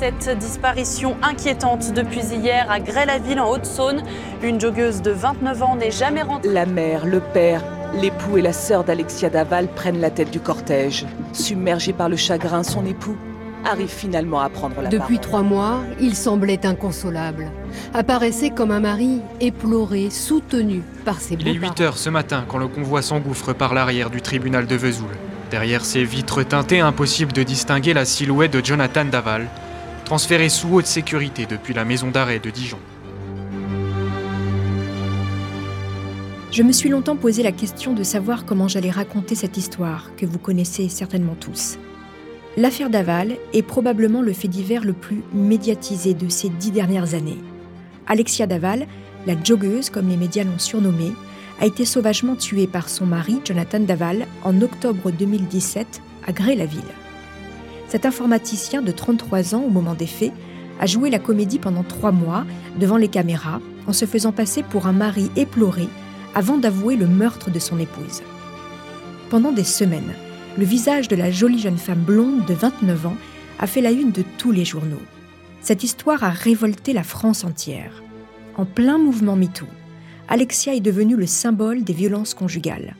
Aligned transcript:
Cette 0.00 0.30
disparition 0.38 1.18
inquiétante 1.20 1.92
depuis 1.92 2.22
hier 2.22 2.70
à 2.70 2.80
Grès-la-Ville 2.80 3.38
en 3.38 3.50
Haute-Saône. 3.50 4.02
Une 4.42 4.58
joggeuse 4.58 5.02
de 5.02 5.10
29 5.10 5.62
ans 5.62 5.76
n'est 5.76 5.90
jamais 5.90 6.22
rentrée. 6.22 6.48
La 6.48 6.64
mère, 6.64 7.04
le 7.04 7.20
père, 7.20 7.62
l'époux 8.00 8.38
et 8.38 8.40
la 8.40 8.54
sœur 8.54 8.82
d'Alexia 8.82 9.28
Daval 9.28 9.68
prennent 9.68 10.00
la 10.00 10.08
tête 10.08 10.30
du 10.30 10.40
cortège. 10.40 11.04
Submergé 11.34 11.92
par 11.92 12.08
le 12.08 12.16
chagrin, 12.16 12.62
son 12.62 12.86
époux 12.86 13.14
arrive 13.66 13.90
finalement 13.90 14.40
à 14.40 14.48
prendre 14.48 14.80
la 14.80 14.88
Depuis 14.88 15.18
parole. 15.18 15.20
trois 15.20 15.42
mois, 15.42 15.80
il 16.00 16.16
semblait 16.16 16.64
inconsolable. 16.64 17.50
Apparaissait 17.92 18.48
comme 18.48 18.70
un 18.70 18.80
mari 18.80 19.20
éploré, 19.42 20.08
soutenu 20.08 20.80
par 21.04 21.20
ses 21.20 21.34
Il 21.34 21.46
est 21.46 21.52
beaux-parents. 21.52 21.74
8 21.76 21.80
heures 21.82 21.98
ce 21.98 22.08
matin 22.08 22.46
quand 22.48 22.56
le 22.56 22.68
convoi 22.68 23.02
s'engouffre 23.02 23.52
par 23.52 23.74
l'arrière 23.74 24.08
du 24.08 24.22
tribunal 24.22 24.66
de 24.66 24.76
Vesoul. 24.76 25.10
Derrière 25.50 25.84
ces 25.84 26.04
vitres 26.04 26.42
teintées, 26.42 26.80
impossible 26.80 27.32
de 27.32 27.42
distinguer 27.42 27.92
la 27.92 28.06
silhouette 28.06 28.54
de 28.54 28.64
Jonathan 28.64 29.04
Daval, 29.04 29.46
transféré 30.10 30.48
sous 30.48 30.74
haute 30.74 30.86
sécurité 30.86 31.46
depuis 31.46 31.72
la 31.72 31.84
maison 31.84 32.10
d'arrêt 32.10 32.40
de 32.40 32.50
Dijon. 32.50 32.80
Je 36.50 36.64
me 36.64 36.72
suis 36.72 36.88
longtemps 36.88 37.14
posé 37.14 37.44
la 37.44 37.52
question 37.52 37.92
de 37.92 38.02
savoir 38.02 38.44
comment 38.44 38.66
j'allais 38.66 38.90
raconter 38.90 39.36
cette 39.36 39.56
histoire 39.56 40.10
que 40.16 40.26
vous 40.26 40.40
connaissez 40.40 40.88
certainement 40.88 41.36
tous. 41.38 41.78
L'affaire 42.56 42.90
Daval 42.90 43.36
est 43.52 43.62
probablement 43.62 44.20
le 44.20 44.32
fait 44.32 44.48
divers 44.48 44.82
le 44.82 44.94
plus 44.94 45.22
médiatisé 45.32 46.12
de 46.12 46.28
ces 46.28 46.48
dix 46.48 46.72
dernières 46.72 47.14
années. 47.14 47.38
Alexia 48.08 48.48
Daval, 48.48 48.88
la 49.28 49.40
joggeuse 49.40 49.90
comme 49.90 50.08
les 50.08 50.16
médias 50.16 50.42
l'ont 50.42 50.58
surnommée, 50.58 51.12
a 51.60 51.66
été 51.66 51.84
sauvagement 51.84 52.34
tuée 52.34 52.66
par 52.66 52.88
son 52.88 53.06
mari, 53.06 53.40
Jonathan 53.44 53.78
Daval, 53.78 54.26
en 54.42 54.60
octobre 54.60 55.12
2017 55.12 56.02
à 56.26 56.32
Grès-la-Ville. 56.32 56.99
Cet 57.90 58.06
informaticien 58.06 58.82
de 58.82 58.92
33 58.92 59.56
ans 59.56 59.64
au 59.64 59.68
moment 59.68 59.94
des 59.94 60.06
faits 60.06 60.32
a 60.78 60.86
joué 60.86 61.10
la 61.10 61.18
comédie 61.18 61.58
pendant 61.58 61.82
trois 61.82 62.12
mois 62.12 62.46
devant 62.78 62.96
les 62.96 63.08
caméras 63.08 63.60
en 63.88 63.92
se 63.92 64.04
faisant 64.04 64.30
passer 64.30 64.62
pour 64.62 64.86
un 64.86 64.92
mari 64.92 65.28
éploré 65.34 65.88
avant 66.36 66.56
d'avouer 66.56 66.94
le 66.94 67.08
meurtre 67.08 67.50
de 67.50 67.58
son 67.58 67.80
épouse. 67.80 68.22
Pendant 69.28 69.50
des 69.50 69.64
semaines, 69.64 70.14
le 70.56 70.64
visage 70.64 71.08
de 71.08 71.16
la 71.16 71.32
jolie 71.32 71.58
jeune 71.58 71.78
femme 71.78 72.02
blonde 72.02 72.46
de 72.46 72.54
29 72.54 73.06
ans 73.06 73.16
a 73.58 73.66
fait 73.66 73.80
la 73.80 73.90
une 73.90 74.12
de 74.12 74.22
tous 74.38 74.52
les 74.52 74.64
journaux. 74.64 75.02
Cette 75.60 75.82
histoire 75.82 76.22
a 76.22 76.30
révolté 76.30 76.92
la 76.92 77.02
France 77.02 77.42
entière. 77.42 78.04
En 78.56 78.66
plein 78.66 78.98
mouvement 78.98 79.34
MeToo, 79.34 79.66
Alexia 80.28 80.76
est 80.76 80.80
devenue 80.80 81.16
le 81.16 81.26
symbole 81.26 81.82
des 81.82 81.92
violences 81.92 82.34
conjugales. 82.34 82.94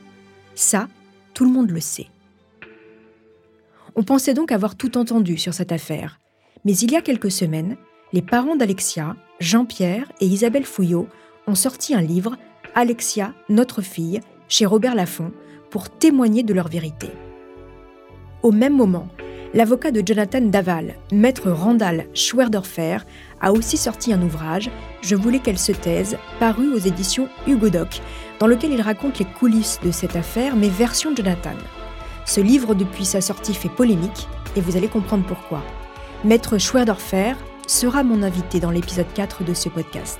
Ça, 0.53 0.89
tout 1.33 1.45
le 1.45 1.51
monde 1.51 1.71
le 1.71 1.79
sait. 1.79 2.07
On 4.01 4.03
pensait 4.03 4.33
donc 4.33 4.51
avoir 4.51 4.73
tout 4.73 4.97
entendu 4.97 5.37
sur 5.37 5.53
cette 5.53 5.71
affaire. 5.71 6.19
Mais 6.65 6.75
il 6.75 6.91
y 6.91 6.95
a 6.95 7.01
quelques 7.01 7.29
semaines, 7.29 7.77
les 8.13 8.23
parents 8.23 8.55
d'Alexia, 8.55 9.15
Jean-Pierre 9.39 10.11
et 10.19 10.25
Isabelle 10.25 10.65
Fouillot, 10.65 11.07
ont 11.45 11.53
sorti 11.53 11.93
un 11.93 12.01
livre, 12.01 12.35
Alexia, 12.73 13.35
notre 13.47 13.83
fille, 13.83 14.19
chez 14.49 14.65
Robert 14.65 14.95
Laffont, 14.95 15.31
pour 15.69 15.87
témoigner 15.91 16.41
de 16.41 16.51
leur 16.51 16.67
vérité. 16.67 17.11
Au 18.41 18.51
même 18.51 18.75
moment, 18.75 19.07
l'avocat 19.53 19.91
de 19.91 20.01
Jonathan 20.03 20.41
Daval, 20.41 20.95
maître 21.11 21.51
Randall 21.51 22.07
Schwerdorfer, 22.15 23.05
a 23.39 23.51
aussi 23.51 23.77
sorti 23.77 24.13
un 24.13 24.23
ouvrage, 24.23 24.71
Je 25.03 25.15
voulais 25.15 25.37
qu'elle 25.37 25.59
se 25.59 25.73
taise, 25.73 26.17
paru 26.39 26.73
aux 26.73 26.79
éditions 26.79 27.29
Hugo 27.45 27.69
Doc, 27.69 28.01
dans 28.39 28.47
lequel 28.47 28.71
il 28.71 28.81
raconte 28.81 29.19
les 29.19 29.25
coulisses 29.25 29.79
de 29.83 29.91
cette 29.91 30.15
affaire, 30.15 30.55
mais 30.55 30.69
version 30.69 31.15
Jonathan. 31.15 31.53
Ce 32.25 32.39
livre, 32.41 32.75
depuis 32.75 33.05
sa 33.05 33.21
sortie, 33.21 33.53
fait 33.53 33.69
polémique, 33.69 34.27
et 34.55 34.61
vous 34.61 34.77
allez 34.77 34.87
comprendre 34.87 35.25
pourquoi. 35.25 35.61
Maître 36.23 36.57
Schwerdorfer 36.57 37.33
sera 37.67 38.03
mon 38.03 38.23
invité 38.23 38.59
dans 38.59 38.71
l'épisode 38.71 39.11
4 39.13 39.43
de 39.43 39.53
ce 39.53 39.69
podcast. 39.69 40.19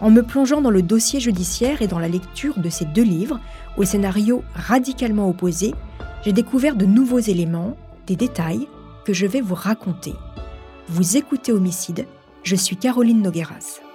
En 0.00 0.10
me 0.10 0.22
plongeant 0.22 0.60
dans 0.60 0.70
le 0.70 0.82
dossier 0.82 1.20
judiciaire 1.20 1.82
et 1.82 1.86
dans 1.86 1.98
la 1.98 2.08
lecture 2.08 2.58
de 2.58 2.68
ces 2.68 2.84
deux 2.84 3.02
livres, 3.02 3.40
au 3.76 3.84
scénario 3.84 4.42
radicalement 4.54 5.28
opposé, 5.28 5.74
j'ai 6.24 6.32
découvert 6.32 6.76
de 6.76 6.84
nouveaux 6.84 7.18
éléments, 7.18 7.76
des 8.06 8.16
détails 8.16 8.68
que 9.04 9.12
je 9.12 9.26
vais 9.26 9.40
vous 9.40 9.54
raconter. 9.54 10.14
Vous 10.88 11.16
écoutez 11.16 11.52
Homicide, 11.52 12.06
je 12.42 12.56
suis 12.56 12.76
Caroline 12.76 13.22
Nogueras. 13.22 13.85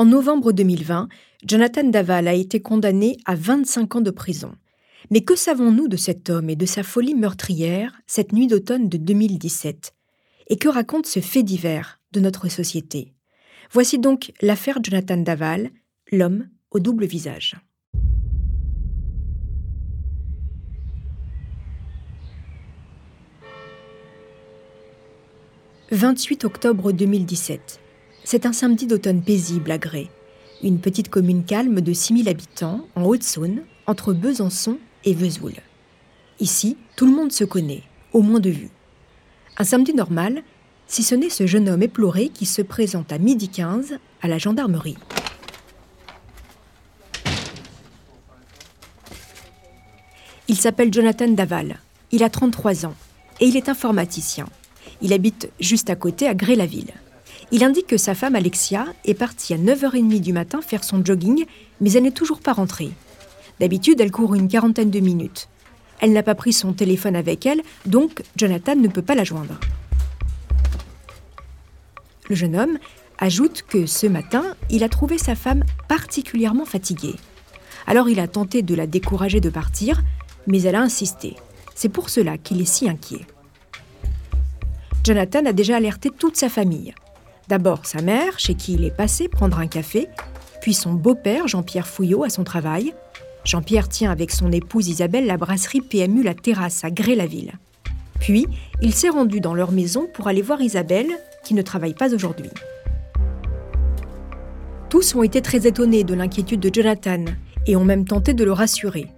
En 0.00 0.06
novembre 0.06 0.52
2020, 0.52 1.10
Jonathan 1.46 1.84
Daval 1.84 2.26
a 2.26 2.32
été 2.32 2.62
condamné 2.62 3.18
à 3.26 3.34
25 3.34 3.96
ans 3.96 4.00
de 4.00 4.10
prison. 4.10 4.54
Mais 5.10 5.20
que 5.20 5.36
savons-nous 5.36 5.88
de 5.88 5.98
cet 5.98 6.30
homme 6.30 6.48
et 6.48 6.56
de 6.56 6.64
sa 6.64 6.82
folie 6.82 7.14
meurtrière 7.14 8.00
cette 8.06 8.32
nuit 8.32 8.46
d'automne 8.46 8.88
de 8.88 8.96
2017 8.96 9.92
Et 10.46 10.56
que 10.56 10.70
raconte 10.70 11.04
ce 11.04 11.20
fait 11.20 11.42
divers 11.42 12.00
de 12.12 12.20
notre 12.20 12.48
société? 12.48 13.12
Voici 13.72 13.98
donc 13.98 14.32
l'affaire 14.40 14.78
Jonathan 14.82 15.18
Daval, 15.18 15.68
l'homme 16.10 16.48
au 16.70 16.80
double 16.80 17.04
visage. 17.04 17.56
«28 25.92 26.46
octobre 26.46 26.90
2017. 26.92 27.80
C'est 28.32 28.46
un 28.46 28.52
samedi 28.52 28.86
d'automne 28.86 29.22
paisible 29.22 29.72
à 29.72 29.78
Grès, 29.78 30.06
une 30.62 30.78
petite 30.78 31.08
commune 31.08 31.42
calme 31.42 31.80
de 31.80 31.92
6000 31.92 32.28
habitants 32.28 32.86
en 32.94 33.02
Haute-Saône, 33.02 33.62
entre 33.88 34.12
Besançon 34.12 34.78
et 35.04 35.14
Vesoul. 35.14 35.54
Ici, 36.38 36.76
tout 36.94 37.06
le 37.06 37.12
monde 37.12 37.32
se 37.32 37.42
connaît, 37.42 37.82
au 38.12 38.22
moins 38.22 38.38
de 38.38 38.50
vue. 38.50 38.70
Un 39.58 39.64
samedi 39.64 39.94
normal, 39.94 40.44
si 40.86 41.02
ce 41.02 41.16
n'est 41.16 41.28
ce 41.28 41.48
jeune 41.48 41.68
homme 41.68 41.82
éploré 41.82 42.28
qui 42.28 42.46
se 42.46 42.62
présente 42.62 43.10
à 43.10 43.18
midi 43.18 43.48
15 43.48 43.98
à 44.22 44.28
la 44.28 44.38
gendarmerie. 44.38 44.96
Il 50.46 50.54
s'appelle 50.54 50.94
Jonathan 50.94 51.26
Daval. 51.26 51.80
Il 52.12 52.22
a 52.22 52.30
33 52.30 52.86
ans 52.86 52.94
et 53.40 53.46
il 53.46 53.56
est 53.56 53.68
informaticien. 53.68 54.46
Il 55.02 55.12
habite 55.12 55.50
juste 55.58 55.90
à 55.90 55.96
côté 55.96 56.28
à 56.28 56.34
Grès-la-Ville. 56.34 56.92
Il 57.52 57.64
indique 57.64 57.88
que 57.88 57.96
sa 57.96 58.14
femme 58.14 58.36
Alexia 58.36 58.86
est 59.04 59.14
partie 59.14 59.54
à 59.54 59.58
9h30 59.58 60.20
du 60.20 60.32
matin 60.32 60.60
faire 60.62 60.84
son 60.84 61.04
jogging, 61.04 61.46
mais 61.80 61.92
elle 61.92 62.04
n'est 62.04 62.12
toujours 62.12 62.40
pas 62.40 62.52
rentrée. 62.52 62.90
D'habitude, 63.58 64.00
elle 64.00 64.12
court 64.12 64.34
une 64.34 64.48
quarantaine 64.48 64.90
de 64.90 65.00
minutes. 65.00 65.48
Elle 66.00 66.12
n'a 66.12 66.22
pas 66.22 66.36
pris 66.36 66.52
son 66.52 66.72
téléphone 66.72 67.16
avec 67.16 67.44
elle, 67.46 67.62
donc 67.86 68.22
Jonathan 68.36 68.76
ne 68.76 68.88
peut 68.88 69.02
pas 69.02 69.16
la 69.16 69.24
joindre. 69.24 69.58
Le 72.28 72.36
jeune 72.36 72.56
homme 72.56 72.78
ajoute 73.18 73.64
que 73.68 73.84
ce 73.84 74.06
matin, 74.06 74.44
il 74.70 74.84
a 74.84 74.88
trouvé 74.88 75.18
sa 75.18 75.34
femme 75.34 75.64
particulièrement 75.88 76.64
fatiguée. 76.64 77.16
Alors 77.86 78.08
il 78.08 78.20
a 78.20 78.28
tenté 78.28 78.62
de 78.62 78.74
la 78.76 78.86
décourager 78.86 79.40
de 79.40 79.50
partir, 79.50 80.02
mais 80.46 80.62
elle 80.62 80.76
a 80.76 80.80
insisté. 80.80 81.36
C'est 81.74 81.88
pour 81.88 82.08
cela 82.08 82.38
qu'il 82.38 82.60
est 82.60 82.66
si 82.66 82.88
inquiet. 82.88 83.26
Jonathan 85.04 85.44
a 85.46 85.52
déjà 85.52 85.76
alerté 85.76 86.10
toute 86.10 86.36
sa 86.36 86.48
famille. 86.48 86.94
D'abord 87.50 87.84
sa 87.84 88.00
mère, 88.00 88.38
chez 88.38 88.54
qui 88.54 88.74
il 88.74 88.84
est 88.84 88.96
passé 88.96 89.26
prendre 89.26 89.58
un 89.58 89.66
café, 89.66 90.06
puis 90.60 90.72
son 90.72 90.92
beau-père, 90.92 91.48
Jean-Pierre 91.48 91.88
Fouillot, 91.88 92.22
à 92.22 92.30
son 92.30 92.44
travail. 92.44 92.94
Jean-Pierre 93.44 93.88
tient 93.88 94.12
avec 94.12 94.30
son 94.30 94.52
épouse 94.52 94.86
Isabelle 94.86 95.26
la 95.26 95.36
brasserie 95.36 95.80
PMU 95.80 96.22
La 96.22 96.34
Terrasse 96.34 96.84
à 96.84 96.92
Grès-la-Ville. 96.92 97.54
Puis, 98.20 98.46
il 98.82 98.94
s'est 98.94 99.08
rendu 99.08 99.40
dans 99.40 99.54
leur 99.54 99.72
maison 99.72 100.06
pour 100.14 100.28
aller 100.28 100.42
voir 100.42 100.60
Isabelle, 100.60 101.08
qui 101.42 101.54
ne 101.54 101.62
travaille 101.62 101.94
pas 101.94 102.14
aujourd'hui. 102.14 102.50
Tous 104.88 105.16
ont 105.16 105.24
été 105.24 105.42
très 105.42 105.66
étonnés 105.66 106.04
de 106.04 106.14
l'inquiétude 106.14 106.60
de 106.60 106.72
Jonathan 106.72 107.24
et 107.66 107.74
ont 107.74 107.84
même 107.84 108.04
tenté 108.04 108.32
de 108.32 108.44
le 108.44 108.52
rassurer. 108.52 109.08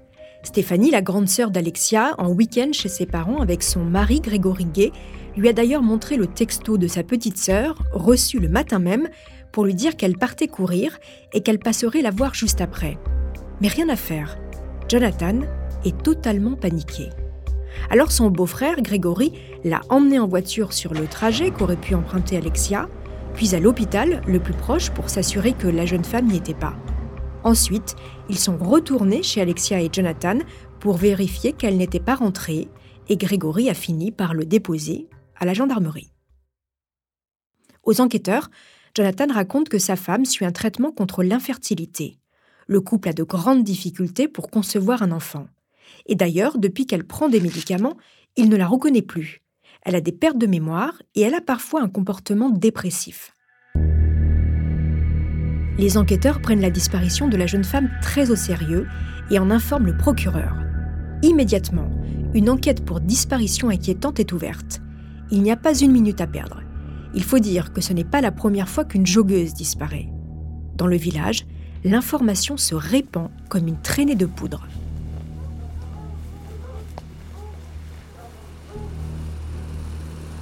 Stéphanie, 0.43 0.91
la 0.91 1.03
grande 1.03 1.29
sœur 1.29 1.51
d'Alexia, 1.51 2.15
en 2.17 2.31
week-end 2.31 2.71
chez 2.73 2.89
ses 2.89 3.07
parents 3.07 3.43
avec 3.43 3.63
son 3.63 3.85
mari 3.85 4.21
Grégory 4.21 4.65
Gay, 4.65 4.91
lui 5.37 5.49
a 5.49 5.53
d'ailleurs 5.53 5.83
montré 5.83 6.17
le 6.17 6.27
texto 6.27 6.79
de 6.79 6.87
sa 6.87 7.03
petite 7.03 7.39
sœur, 7.39 7.83
reçu 7.93 8.39
le 8.39 8.49
matin 8.49 8.79
même, 8.79 9.09
pour 9.51 9.65
lui 9.65 9.75
dire 9.75 9.97
qu'elle 9.97 10.17
partait 10.17 10.49
courir 10.49 10.99
et 11.33 11.43
qu'elle 11.43 11.59
passerait 11.59 12.03
la 12.03 12.11
voir 12.11 12.35
juste 12.35 12.61
après. 12.61 12.99
Mais 13.61 13.69
rien 13.69 13.89
à 13.89 13.97
faire. 13.97 14.39
Jonathan 14.89 15.41
est 15.85 16.03
totalement 16.03 16.57
paniqué. 16.57 17.11
Alors 17.91 18.13
son 18.13 18.31
beau-frère, 18.31 18.83
Grégory, 18.83 19.33
l'a 19.65 19.81
emmené 19.89 20.19
en 20.19 20.29
voiture 20.29 20.73
sur 20.73 20.95
le 20.95 21.07
trajet 21.07 21.51
qu'aurait 21.51 21.77
pu 21.77 21.95
emprunter 21.95 22.37
Alexia, 22.37 22.89
puis 23.35 23.55
à 23.55 23.61
l'hôpital, 23.61 24.21
le 24.27 24.41
plus 24.41 24.53
proche, 24.53 24.91
pour 24.91 25.09
s'assurer 25.09 25.53
que 25.53 25.69
la 25.69 25.87
jeune 25.87 26.05
femme 26.05 26.27
n'y 26.27 26.37
était 26.37 26.55
pas. 26.55 26.75
Ensuite, 27.45 27.97
ils 28.29 28.39
sont 28.39 28.57
retournés 28.59 29.23
chez 29.23 29.41
Alexia 29.41 29.81
et 29.81 29.89
Jonathan 29.91 30.39
pour 30.81 30.97
vérifier 30.97 31.53
qu'elle 31.53 31.77
n'était 31.77 32.01
pas 32.01 32.15
rentrée, 32.15 32.69
et 33.09 33.17
Grégory 33.17 33.69
a 33.69 33.75
fini 33.75 34.13
par 34.13 34.35
le 34.35 34.45
déposer 34.45 35.09
la 35.45 35.55
gendarmerie. 35.55 36.13
Aux 37.85 38.01
enquêteurs, 38.01 38.51
Jonathan 38.97 39.27
raconte 39.33 39.69
que 39.69 39.79
sa 39.79 39.97
femme 39.97 40.25
suit 40.25 40.45
un 40.45 40.53
traitement 40.53 40.93
contre 40.93 41.23
l'infertilité. 41.23 42.19
Le 42.67 42.81
couple 42.81 43.09
a 43.09 43.13
de 43.13 43.23
grandes 43.23 43.65
difficultés 43.65 44.29
pour 44.29 44.51
concevoir 44.51 45.03
un 45.03 45.13
enfant. 45.13 45.47
Et 46.07 46.15
d'ailleurs, 46.15 46.59
depuis 46.59 46.87
qu'elle 46.87 47.05
prend 47.05 47.29
des 47.29 47.41
médicaments, 47.41 47.97
il 48.37 48.49
ne 48.49 48.57
la 48.57 48.67
reconnaît 48.67 49.03
plus. 49.03 49.43
Elle 49.83 49.97
a 49.97 50.01
des 50.01 50.13
pertes 50.13 50.39
de 50.39 50.47
mémoire 50.47 51.03
et 51.15 51.23
elle 51.23 51.35
a 51.35 51.41
parfois 51.41 51.83
un 51.83 51.89
comportement 51.89 52.51
dépressif. 52.51 53.33
Les 55.79 55.97
enquêteurs 55.97 56.43
prennent 56.43 56.61
la 56.61 56.71
disparition 56.71 57.29
de 57.29 57.37
la 57.37 57.47
jeune 57.47 57.65
femme 57.65 57.91
très 58.03 58.31
au 58.31 58.37
sérieux 58.37 58.87
et 59.31 59.39
en 59.39 59.51
informent 59.51 59.87
le 59.87 59.97
procureur. 59.97 60.55
Immédiatement, 61.23 61.91
une 62.35 62.51
enquête 62.51 62.85
pour 62.85 63.01
disparition 63.01 63.71
inquiétante 63.71 64.21
est 64.21 64.33
ouverte. 64.33 64.82
Il 65.35 65.43
n'y 65.43 65.51
a 65.51 65.57
pas 65.57 65.75
une 65.75 65.93
minute 65.93 66.21
à 66.21 66.27
perdre. 66.27 66.61
Il 67.15 67.25
faut 67.25 67.39
dire 67.39 67.73
que 67.73 67.81
ce 67.81 67.95
n'est 67.95 68.05
pas 68.05 68.21
la 68.21 68.31
première 68.31 68.69
fois 68.69 68.85
qu'une 68.85 69.07
joggeuse 69.07 69.55
disparaît. 69.55 70.11
Dans 70.77 70.87
le 70.87 70.97
village, 70.97 71.47
l'information 71.85 72.59
se 72.59 72.75
répand 72.75 73.31
comme 73.49 73.67
une 73.67 73.81
traînée 73.81 74.15
de 74.15 74.27
poudre. 74.27 74.69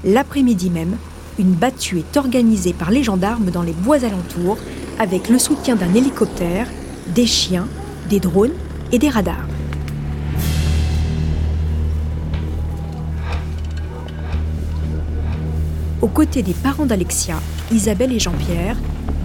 L'après-midi 0.04 0.70
même, 0.70 0.96
une 1.38 1.52
battue 1.52 2.00
est 2.00 2.16
organisée 2.16 2.72
par 2.72 2.90
les 2.90 3.04
gendarmes 3.04 3.52
dans 3.52 3.62
les 3.62 3.72
bois 3.72 4.04
alentours 4.04 4.58
avec 4.98 5.28
le 5.28 5.38
soutien 5.38 5.76
d'un 5.76 5.94
hélicoptère, 5.94 6.66
des 7.14 7.26
chiens, 7.26 7.68
des 8.08 8.18
drones 8.18 8.54
et 8.90 8.98
des 8.98 9.08
radars. 9.08 9.46
Aux 16.02 16.08
côtés 16.08 16.42
des 16.42 16.54
parents 16.54 16.86
d'Alexia, 16.86 17.36
Isabelle 17.70 18.12
et 18.12 18.18
Jean-Pierre, 18.18 18.76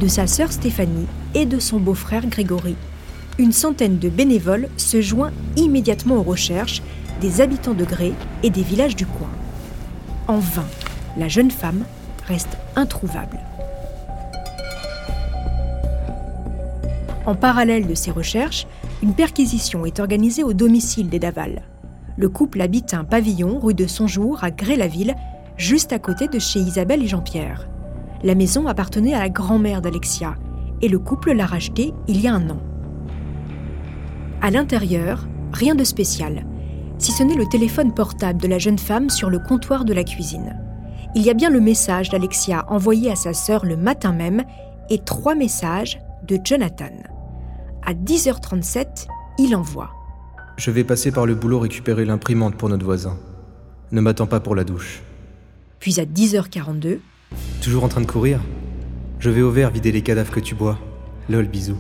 de 0.02 0.10
sa 0.10 0.28
sœur 0.28 0.52
Stéphanie 0.52 1.08
et 1.34 1.46
de 1.46 1.58
son 1.58 1.80
beau-frère 1.80 2.28
Grégory, 2.28 2.76
une 3.38 3.54
centaine 3.54 3.98
de 3.98 4.10
bénévoles 4.10 4.68
se 4.76 5.00
joint 5.00 5.32
immédiatement 5.56 6.16
aux 6.16 6.24
recherches 6.24 6.82
des 7.22 7.40
habitants 7.40 7.74
de 7.74 7.86
Gré 7.86 8.12
et 8.44 8.50
des 8.50 8.62
villages 8.62 8.98
du 8.98 9.06
coin. 9.06 9.30
En 10.28 10.40
vain, 10.40 10.66
la 11.18 11.30
jeune 11.30 11.52
femme 11.52 11.86
reste 12.28 12.58
introuvable. 12.76 13.40
En 17.26 17.36
parallèle 17.36 17.88
de 17.88 17.96
ces 17.96 18.12
recherches, 18.12 18.68
une 19.02 19.14
perquisition 19.14 19.86
est 19.86 20.02
organisée 20.02 20.44
au 20.44 20.52
domicile 20.52 21.08
des 21.08 21.20
Daval. 21.20 21.62
Le 22.18 22.28
couple 22.28 22.60
habite 22.60 22.94
un 22.94 23.06
pavillon 23.06 23.60
rue 23.60 23.74
de 23.74 23.88
Sonjour 23.88 24.44
à 24.44 24.52
Gré-la-Ville, 24.52 25.16
juste 25.58 25.94
à 25.94 26.00
côté 26.00 26.28
de 26.28 26.40
chez 26.40 26.60
Isabelle 26.60 27.04
et 27.04 27.08
Jean-Pierre. 27.08 27.68
La 28.24 28.36
maison 28.36 28.68
appartenait 28.68 29.14
à 29.14 29.20
la 29.20 29.30
grand-mère 29.30 29.82
d'Alexia 29.82 30.36
et 30.82 30.88
le 30.88 31.00
couple 31.00 31.34
l'a 31.34 31.46
rachetée 31.46 31.94
il 32.08 32.22
y 32.22 32.28
a 32.28 32.34
un 32.34 32.50
an. 32.50 32.60
À 34.42 34.52
l'intérieur, 34.52 35.28
rien 35.54 35.76
de 35.76 35.84
spécial 35.84 36.46
si 36.98 37.12
ce 37.12 37.24
n'est 37.24 37.36
le 37.36 37.48
téléphone 37.48 37.94
portable 37.94 38.42
de 38.42 38.48
la 38.48 38.60
jeune 38.60 38.80
femme 38.80 39.10
sur 39.10 39.30
le 39.30 39.40
comptoir 39.40 39.86
de 39.86 39.94
la 39.94 40.04
cuisine. 40.04 40.60
Il 41.14 41.24
y 41.24 41.30
a 41.30 41.34
bien 41.34 41.50
le 41.50 41.60
message 41.60 42.10
d'Alexia 42.10 42.66
envoyé 42.70 43.12
à 43.12 43.16
sa 43.16 43.34
sœur 43.34 43.66
le 43.66 43.78
matin 43.78 44.14
même 44.14 44.44
et 44.90 45.00
trois 45.00 45.36
messages 45.36 46.00
de 46.28 46.40
Jonathan. 46.44 46.92
À 47.86 47.94
10h37, 47.94 49.08
il 49.40 49.56
envoie. 49.56 49.92
Je 50.58 50.72
vais 50.72 50.84
passer 50.84 51.12
par 51.12 51.26
le 51.26 51.36
boulot 51.36 51.60
récupérer 51.60 52.06
l'imprimante 52.06 52.56
pour 52.56 52.70
notre 52.70 52.86
voisin. 52.86 53.18
Ne 53.92 54.02
m'attends 54.02 54.28
pas 54.28 54.40
pour 54.40 54.56
la 54.56 54.64
douche. 54.64 55.04
Puis 55.86 56.00
à 56.00 56.06
10h42. 56.06 56.98
Toujours 57.62 57.84
en 57.84 57.88
train 57.88 58.02
de 58.02 58.08
courir 58.08 58.40
Je 59.20 59.30
vais 59.30 59.44
au 59.44 59.52
verre 59.52 59.70
vider 59.70 59.92
les 59.92 60.02
cadavres 60.02 60.32
que 60.32 60.40
tu 60.40 60.56
bois. 60.56 60.80
Lol, 61.30 61.46
bisous. 61.46 61.78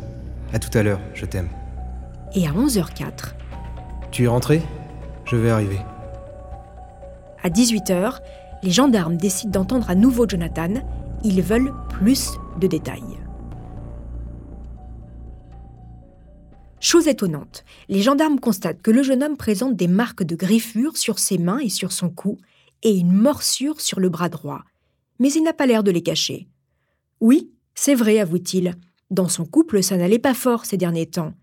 À 0.53 0.59
tout 0.59 0.69
à 0.77 0.83
l'heure, 0.83 0.99
je 1.15 1.25
t'aime. 1.25 1.49
Et 2.35 2.45
à 2.45 2.51
11h04. 2.51 3.33
Tu 4.11 4.25
es 4.25 4.27
rentré? 4.27 4.61
Je 5.25 5.35
vais 5.35 5.49
arriver. 5.49 5.79
À 7.41 7.49
18h, 7.49 8.19
les 8.61 8.69
gendarmes 8.69 9.17
décident 9.17 9.49
d'entendre 9.49 9.89
à 9.89 9.95
nouveau 9.95 10.29
Jonathan. 10.29 10.75
Ils 11.23 11.41
veulent 11.41 11.73
plus 11.89 12.29
de 12.61 12.67
détails. 12.67 13.01
Chose 16.79 17.07
étonnante, 17.07 17.63
les 17.89 18.03
gendarmes 18.03 18.39
constatent 18.39 18.83
que 18.83 18.91
le 18.91 19.01
jeune 19.01 19.23
homme 19.23 19.35
présente 19.35 19.75
des 19.75 19.87
marques 19.87 20.21
de 20.21 20.35
griffures 20.35 20.95
sur 20.95 21.17
ses 21.17 21.39
mains 21.39 21.57
et 21.57 21.69
sur 21.69 21.91
son 21.91 22.11
cou 22.11 22.37
et 22.85 22.95
une 22.95 23.11
morsure 23.11 23.81
sur 23.81 23.99
le 23.99 24.07
bras 24.07 24.29
droit. 24.29 24.61
Mais 25.19 25.31
il 25.33 25.43
n'a 25.43 25.51
pas 25.51 25.65
l'air 25.65 25.83
de 25.83 25.91
les 25.91 26.01
cacher. 26.01 26.47
Oui, 27.19 27.51
c'est 27.73 27.95
vrai, 27.95 28.19
avoue-t-il. 28.19 28.75
Dans 29.11 29.27
son 29.27 29.43
couple, 29.45 29.83
ça 29.83 29.97
n'allait 29.97 30.19
pas 30.19 30.33
fort 30.33 30.65
ces 30.65 30.77
derniers 30.77 31.07
temps 31.07 31.33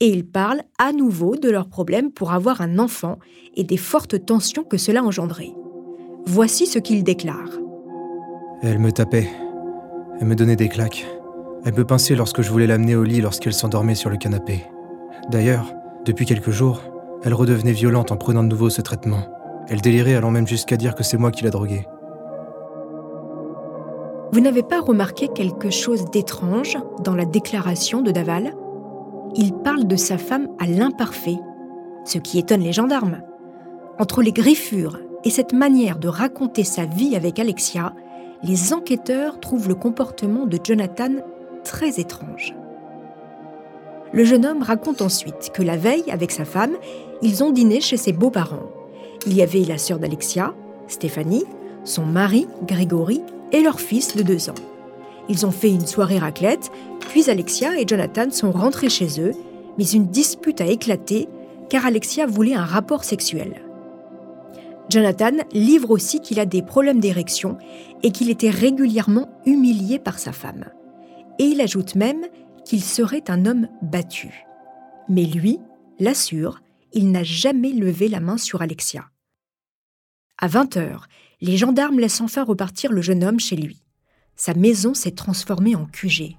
et 0.00 0.08
ils 0.08 0.26
parlent 0.26 0.62
à 0.78 0.92
nouveau 0.92 1.36
de 1.36 1.50
leurs 1.50 1.68
problèmes 1.68 2.12
pour 2.12 2.32
avoir 2.32 2.60
un 2.60 2.78
enfant 2.78 3.18
et 3.56 3.64
des 3.64 3.76
fortes 3.76 4.24
tensions 4.24 4.64
que 4.64 4.76
cela 4.76 5.02
engendrait. 5.02 5.52
Voici 6.24 6.66
ce 6.66 6.78
qu'ils 6.78 7.04
déclarent. 7.04 7.58
Elle 8.62 8.78
me 8.78 8.92
tapait. 8.92 9.28
Elle 10.20 10.26
me 10.26 10.34
donnait 10.34 10.56
des 10.56 10.68
claques. 10.68 11.06
Elle 11.64 11.74
me 11.74 11.84
pinçait 11.84 12.14
lorsque 12.14 12.42
je 12.42 12.50
voulais 12.50 12.66
l'amener 12.66 12.94
au 12.94 13.04
lit 13.04 13.20
lorsqu'elle 13.20 13.52
s'endormait 13.52 13.94
sur 13.94 14.10
le 14.10 14.16
canapé. 14.16 14.64
D'ailleurs, 15.30 15.74
depuis 16.04 16.26
quelques 16.26 16.50
jours, 16.50 16.80
elle 17.24 17.34
redevenait 17.34 17.72
violente 17.72 18.12
en 18.12 18.16
prenant 18.16 18.42
de 18.42 18.48
nouveau 18.48 18.70
ce 18.70 18.80
traitement. 18.80 19.37
Elle 19.68 19.80
délirait 19.80 20.14
allant 20.14 20.30
même 20.30 20.46
jusqu'à 20.46 20.76
dire 20.76 20.94
que 20.94 21.02
c'est 21.02 21.18
moi 21.18 21.30
qui 21.30 21.44
l'a 21.44 21.50
droguée. 21.50 21.86
Vous 24.32 24.40
n'avez 24.40 24.62
pas 24.62 24.80
remarqué 24.80 25.28
quelque 25.28 25.70
chose 25.70 26.04
d'étrange 26.10 26.78
dans 27.02 27.14
la 27.14 27.24
déclaration 27.24 28.02
de 28.02 28.10
Daval? 28.10 28.54
Il 29.34 29.54
parle 29.54 29.86
de 29.86 29.96
sa 29.96 30.18
femme 30.18 30.48
à 30.58 30.66
l'imparfait, 30.66 31.38
ce 32.04 32.18
qui 32.18 32.38
étonne 32.38 32.60
les 32.60 32.72
gendarmes. 32.72 33.22
Entre 33.98 34.22
les 34.22 34.32
griffures 34.32 34.98
et 35.24 35.30
cette 35.30 35.52
manière 35.52 35.98
de 35.98 36.08
raconter 36.08 36.64
sa 36.64 36.84
vie 36.84 37.16
avec 37.16 37.38
Alexia, 37.38 37.94
les 38.42 38.72
enquêteurs 38.72 39.40
trouvent 39.40 39.68
le 39.68 39.74
comportement 39.74 40.46
de 40.46 40.58
Jonathan 40.62 41.16
très 41.64 41.98
étrange. 41.98 42.54
Le 44.12 44.24
jeune 44.24 44.46
homme 44.46 44.62
raconte 44.62 45.02
ensuite 45.02 45.50
que 45.52 45.62
la 45.62 45.76
veille, 45.76 46.10
avec 46.10 46.30
sa 46.30 46.44
femme, 46.44 46.76
ils 47.20 47.42
ont 47.44 47.50
dîné 47.50 47.80
chez 47.80 47.96
ses 47.96 48.12
beaux-parents. 48.12 48.77
Il 49.26 49.34
y 49.34 49.42
avait 49.42 49.64
la 49.64 49.78
sœur 49.78 49.98
d'Alexia, 49.98 50.54
Stéphanie, 50.86 51.44
son 51.84 52.06
mari, 52.06 52.46
Grégory, 52.66 53.20
et 53.52 53.62
leur 53.62 53.80
fils 53.80 54.16
de 54.16 54.22
deux 54.22 54.50
ans. 54.50 54.54
Ils 55.28 55.44
ont 55.46 55.50
fait 55.50 55.70
une 55.70 55.86
soirée 55.86 56.18
raclette, 56.18 56.70
puis 57.00 57.30
Alexia 57.30 57.78
et 57.78 57.86
Jonathan 57.86 58.30
sont 58.30 58.50
rentrés 58.50 58.88
chez 58.88 59.20
eux, 59.20 59.32
mais 59.76 59.84
une 59.84 60.06
dispute 60.06 60.60
a 60.60 60.66
éclaté 60.66 61.28
car 61.68 61.84
Alexia 61.84 62.26
voulait 62.26 62.54
un 62.54 62.64
rapport 62.64 63.04
sexuel. 63.04 63.62
Jonathan 64.88 65.32
livre 65.52 65.90
aussi 65.90 66.20
qu'il 66.20 66.40
a 66.40 66.46
des 66.46 66.62
problèmes 66.62 67.00
d'érection 67.00 67.58
et 68.02 68.10
qu'il 68.10 68.30
était 68.30 68.50
régulièrement 68.50 69.28
humilié 69.44 69.98
par 69.98 70.18
sa 70.18 70.32
femme. 70.32 70.64
Et 71.38 71.44
il 71.44 71.60
ajoute 71.60 71.94
même 71.94 72.24
qu'il 72.64 72.82
serait 72.82 73.24
un 73.28 73.44
homme 73.44 73.68
battu. 73.82 74.46
Mais 75.08 75.24
lui 75.24 75.60
l'assure, 76.00 76.62
il 76.92 77.10
n'a 77.10 77.24
jamais 77.24 77.72
levé 77.72 78.08
la 78.08 78.20
main 78.20 78.38
sur 78.38 78.62
Alexia. 78.62 79.10
À 80.38 80.48
20 80.48 80.76
h 80.76 81.00
les 81.40 81.56
gendarmes 81.56 82.00
laissent 82.00 82.20
enfin 82.20 82.42
repartir 82.42 82.90
le 82.90 83.00
jeune 83.00 83.22
homme 83.22 83.38
chez 83.38 83.54
lui 83.54 83.82
sa 84.38 84.54
maison 84.54 84.94
s'est 84.94 85.10
transformée 85.10 85.74
en 85.74 85.84
QG. 85.84 86.36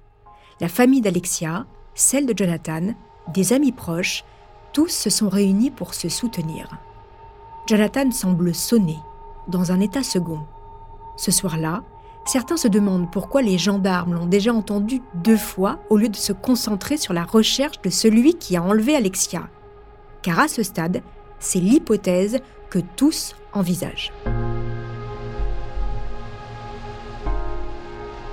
La 0.62 0.70
famille 0.70 1.01
d'Alexia, 1.01 1.68
celle 1.96 2.25
de 2.25 2.34
Jonathan, 2.36 2.96
des 3.34 3.51
amis 3.51 3.74
proches, 3.74 4.24
tous 4.72 4.88
se 4.88 5.10
sont 5.10 5.27
réunis 5.27 5.70
pour 5.70 5.94
se 5.94 6.08
soutenir. 6.08 6.70
Jonathan 7.68 8.10
semble 8.12 8.56
sonner, 8.56 8.98
dans 9.50 9.74
un 9.74 9.82
état 9.82 10.01
second. 10.01 10.39
Ce 11.18 11.29
soir-là, 11.29 11.84
certains 12.25 12.56
se 12.56 12.70
demandent 12.70 13.12
pourquoi 13.12 13.41
les 13.41 13.58
gendarmes 13.58 14.13
l'ont 14.13 14.27
déjà 14.27 14.53
entendu 14.53 15.01
deux 15.15 15.38
fois 15.38 15.79
au 15.89 15.98
lieu 15.98 16.10
de 16.10 16.15
se 16.15 16.32
concentrer 16.32 16.96
sur 16.96 17.13
la 17.13 17.25
recherche 17.25 17.82
de 17.82 17.89
celui 17.89 18.36
qui 18.36 18.56
a 18.56 18.63
enlevé 18.63 18.96
Alexia. 18.96 19.50
Car 20.21 20.39
à 20.39 20.47
ce 20.47 20.63
stade, 20.63 21.01
c'est 21.39 21.59
l'hypothèse 21.59 22.39
que 22.69 22.79
tous 22.95 23.35
envisagent. 23.53 24.11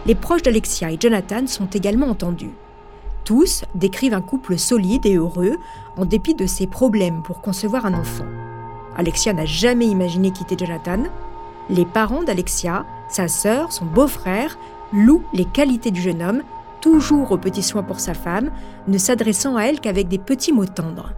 les 0.07 0.15
proches 0.15 0.43
d'Alexia 0.43 0.93
et 0.93 0.99
Jonathan 1.01 1.47
sont 1.47 1.67
également 1.67 2.07
entendus. 2.07 2.55
Tous 3.25 3.65
décrivent 3.75 4.15
un 4.15 4.21
couple 4.21 4.57
solide 4.57 5.05
et 5.05 5.17
heureux, 5.17 5.57
en 5.97 6.05
dépit 6.05 6.35
de 6.35 6.47
ses 6.47 6.69
problèmes 6.69 7.23
pour 7.23 7.41
concevoir 7.41 7.87
un 7.87 7.95
enfant. 7.95 8.27
Alexia 8.97 9.33
n'a 9.33 9.45
jamais 9.45 9.87
imaginé 9.87 10.31
quitter 10.31 10.57
Jonathan. 10.57 11.03
Les 11.69 11.85
parents 11.85 12.23
d'Alexia, 12.23 12.87
sa 13.09 13.27
sœur, 13.27 13.73
son 13.73 13.85
beau-frère, 13.85 14.59
louent 14.93 15.25
les 15.33 15.45
qualités 15.45 15.91
du 15.91 16.01
jeune 16.01 16.23
homme, 16.23 16.43
toujours 16.81 17.33
aux 17.33 17.39
petits 17.39 17.65
soins 17.65 17.83
pour 17.83 17.99
sa 17.99 18.15
femme, 18.15 18.53
ne 18.87 18.99
s'adressant 18.99 19.57
à 19.57 19.65
elle 19.65 19.81
qu'avec 19.81 20.07
des 20.07 20.19
petits 20.19 20.53
mots 20.53 20.67
tendres. 20.67 21.13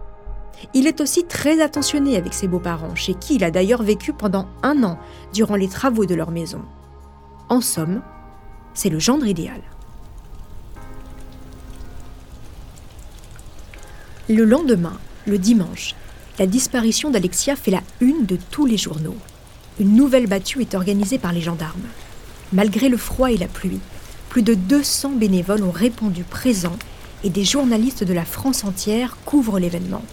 Il 0.73 0.87
est 0.87 1.01
aussi 1.01 1.23
très 1.23 1.61
attentionné 1.61 2.17
avec 2.17 2.33
ses 2.33 2.47
beaux-parents, 2.47 2.95
chez 2.95 3.13
qui 3.13 3.35
il 3.35 3.43
a 3.43 3.51
d'ailleurs 3.51 3.83
vécu 3.83 4.13
pendant 4.13 4.47
un 4.63 4.83
an 4.83 4.99
durant 5.33 5.55
les 5.55 5.67
travaux 5.67 6.05
de 6.05 6.15
leur 6.15 6.31
maison. 6.31 6.61
En 7.47 7.61
somme, 7.61 8.01
c'est 8.73 8.89
le 8.89 8.99
gendre 8.99 9.25
idéal. 9.25 9.61
Le 14.27 14.45
lendemain, 14.45 14.99
le 15.25 15.37
dimanche, 15.37 15.95
la 16.37 16.45
disparition 16.45 17.09
d'Alexia 17.09 17.55
fait 17.55 17.71
la 17.71 17.81
une 17.99 18.25
de 18.25 18.37
tous 18.51 18.65
les 18.65 18.77
journaux. 18.77 19.17
Une 19.79 19.95
nouvelle 19.95 20.27
battue 20.27 20.61
est 20.61 20.75
organisée 20.75 21.17
par 21.17 21.33
les 21.33 21.41
gendarmes. 21.41 21.87
Malgré 22.53 22.89
le 22.89 22.97
froid 22.97 23.31
et 23.31 23.37
la 23.37 23.47
pluie, 23.47 23.79
plus 24.29 24.43
de 24.43 24.53
200 24.53 25.11
bénévoles 25.11 25.63
ont 25.63 25.71
répondu 25.71 26.23
présents 26.23 26.77
et 27.23 27.29
des 27.29 27.43
journalistes 27.43 28.03
de 28.03 28.13
la 28.13 28.25
France 28.25 28.63
entière 28.63 29.17
couvrent 29.25 29.59
l'événement. 29.59 30.03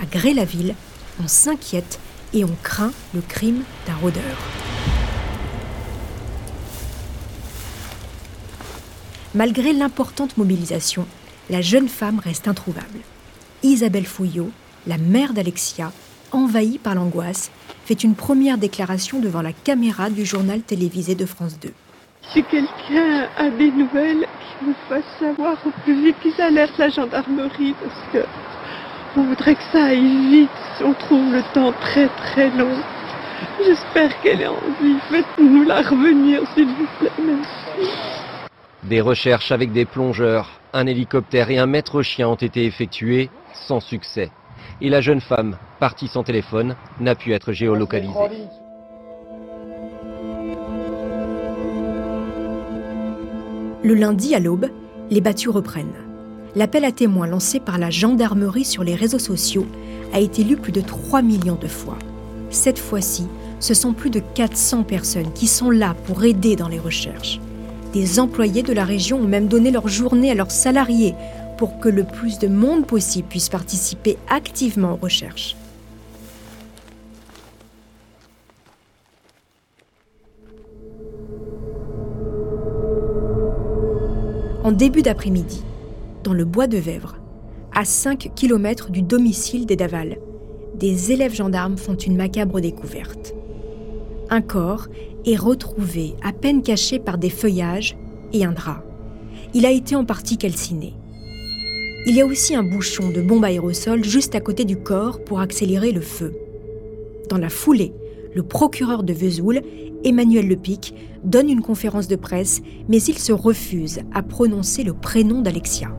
À 0.00 0.06
Gré-la-Ville, 0.06 0.74
on 1.22 1.28
s'inquiète 1.28 2.00
et 2.32 2.42
on 2.42 2.56
craint 2.62 2.92
le 3.14 3.20
crime 3.20 3.64
d'un 3.86 3.94
rôdeur. 3.96 4.22
Malgré 9.34 9.74
l'importante 9.74 10.38
mobilisation, 10.38 11.06
la 11.50 11.60
jeune 11.60 11.88
femme 11.88 12.18
reste 12.18 12.48
introuvable. 12.48 13.00
Isabelle 13.62 14.06
Fouillot, 14.06 14.50
la 14.86 14.96
mère 14.96 15.34
d'Alexia, 15.34 15.92
envahie 16.32 16.78
par 16.78 16.94
l'angoisse, 16.94 17.50
fait 17.84 18.02
une 18.02 18.14
première 18.14 18.56
déclaration 18.56 19.20
devant 19.20 19.42
la 19.42 19.52
caméra 19.52 20.08
du 20.08 20.24
journal 20.24 20.62
télévisé 20.62 21.14
de 21.14 21.26
France 21.26 21.58
2. 21.60 21.72
Si 22.32 22.42
quelqu'un 22.44 23.28
a 23.36 23.50
des 23.50 23.70
nouvelles, 23.70 24.26
qu'il 24.58 24.68
me 24.68 24.74
fasse 24.88 25.04
savoir 25.18 25.58
au 25.66 25.70
plus 25.84 26.02
vite 26.02 26.16
qu'ils 26.22 26.40
alertent 26.40 26.78
la 26.78 26.88
gendarmerie 26.88 27.74
parce 27.82 28.12
que 28.12 28.28
on 29.16 29.22
voudrait 29.22 29.54
que 29.54 29.62
ça 29.72 29.84
aille 29.84 30.30
vite 30.30 30.50
on 30.84 30.94
trouve 30.94 31.32
le 31.32 31.42
temps 31.52 31.72
très 31.72 32.08
très 32.08 32.50
long. 32.50 32.76
J'espère 33.64 34.20
qu'elle 34.20 34.40
est 34.40 34.46
en 34.46 34.60
vie. 34.80 34.96
Faites-nous 35.10 35.64
la 35.64 35.82
revenir, 35.82 36.42
s'il 36.54 36.68
vous 36.68 36.86
plaît. 36.98 37.10
Merci. 37.22 37.90
Des 38.84 39.00
recherches 39.00 39.52
avec 39.52 39.72
des 39.72 39.84
plongeurs, 39.84 40.60
un 40.72 40.86
hélicoptère 40.86 41.50
et 41.50 41.58
un 41.58 41.66
maître 41.66 42.02
chien 42.02 42.28
ont 42.28 42.34
été 42.34 42.64
effectuées 42.64 43.30
sans 43.52 43.80
succès. 43.80 44.30
Et 44.80 44.88
la 44.88 45.00
jeune 45.00 45.20
femme, 45.20 45.56
partie 45.78 46.08
sans 46.08 46.22
téléphone, 46.22 46.76
n'a 47.00 47.14
pu 47.14 47.32
être 47.32 47.52
géolocalisée. 47.52 48.14
Le 53.82 53.94
lundi 53.94 54.34
à 54.34 54.38
l'aube, 54.38 54.68
les 55.10 55.20
battues 55.20 55.48
reprennent. 55.48 56.09
L'appel 56.56 56.84
à 56.84 56.90
témoins 56.90 57.28
lancé 57.28 57.60
par 57.60 57.78
la 57.78 57.90
gendarmerie 57.90 58.64
sur 58.64 58.82
les 58.82 58.96
réseaux 58.96 59.20
sociaux 59.20 59.66
a 60.12 60.18
été 60.18 60.42
lu 60.42 60.56
plus 60.56 60.72
de 60.72 60.80
3 60.80 61.22
millions 61.22 61.58
de 61.60 61.68
fois. 61.68 61.96
Cette 62.50 62.78
fois-ci, 62.78 63.28
ce 63.60 63.72
sont 63.72 63.92
plus 63.92 64.10
de 64.10 64.20
400 64.34 64.82
personnes 64.82 65.32
qui 65.32 65.46
sont 65.46 65.70
là 65.70 65.94
pour 66.06 66.24
aider 66.24 66.56
dans 66.56 66.66
les 66.66 66.80
recherches. 66.80 67.38
Des 67.92 68.18
employés 68.18 68.64
de 68.64 68.72
la 68.72 68.84
région 68.84 69.18
ont 69.18 69.28
même 69.28 69.46
donné 69.46 69.70
leur 69.70 69.86
journée 69.86 70.32
à 70.32 70.34
leurs 70.34 70.50
salariés 70.50 71.14
pour 71.56 71.78
que 71.78 71.88
le 71.88 72.02
plus 72.02 72.38
de 72.40 72.48
monde 72.48 72.84
possible 72.84 73.28
puisse 73.28 73.48
participer 73.48 74.18
activement 74.28 74.94
aux 74.94 74.96
recherches. 74.96 75.56
En 84.64 84.72
début 84.72 85.02
d'après-midi, 85.02 85.62
dans 86.22 86.32
le 86.32 86.44
bois 86.44 86.66
de 86.66 86.78
Vèvre, 86.78 87.16
à 87.74 87.84
5 87.84 88.32
km 88.34 88.90
du 88.90 89.02
domicile 89.02 89.66
des 89.66 89.76
Daval, 89.76 90.18
des 90.74 91.12
élèves 91.12 91.34
gendarmes 91.34 91.76
font 91.76 91.94
une 91.94 92.16
macabre 92.16 92.60
découverte. 92.60 93.34
Un 94.30 94.40
corps 94.40 94.88
est 95.26 95.36
retrouvé 95.36 96.14
à 96.22 96.32
peine 96.32 96.62
caché 96.62 96.98
par 96.98 97.18
des 97.18 97.30
feuillages 97.30 97.96
et 98.32 98.44
un 98.44 98.52
drap. 98.52 98.82
Il 99.54 99.66
a 99.66 99.70
été 99.70 99.96
en 99.96 100.04
partie 100.04 100.38
calciné. 100.38 100.94
Il 102.06 102.14
y 102.14 102.20
a 102.20 102.26
aussi 102.26 102.54
un 102.54 102.62
bouchon 102.62 103.10
de 103.10 103.20
bombe 103.20 103.44
aérosol 103.44 104.04
juste 104.04 104.34
à 104.34 104.40
côté 104.40 104.64
du 104.64 104.76
corps 104.76 105.22
pour 105.24 105.40
accélérer 105.40 105.92
le 105.92 106.00
feu. 106.00 106.32
Dans 107.28 107.38
la 107.38 107.50
foulée, 107.50 107.92
le 108.34 108.42
procureur 108.42 109.02
de 109.02 109.12
Vesoul, 109.12 109.60
Emmanuel 110.04 110.48
Lepic, 110.48 110.94
donne 111.24 111.50
une 111.50 111.60
conférence 111.60 112.08
de 112.08 112.16
presse, 112.16 112.62
mais 112.88 113.02
il 113.02 113.18
se 113.18 113.32
refuse 113.32 114.00
à 114.14 114.22
prononcer 114.22 114.82
le 114.82 114.94
prénom 114.94 115.42
d'Alexia. 115.42 115.94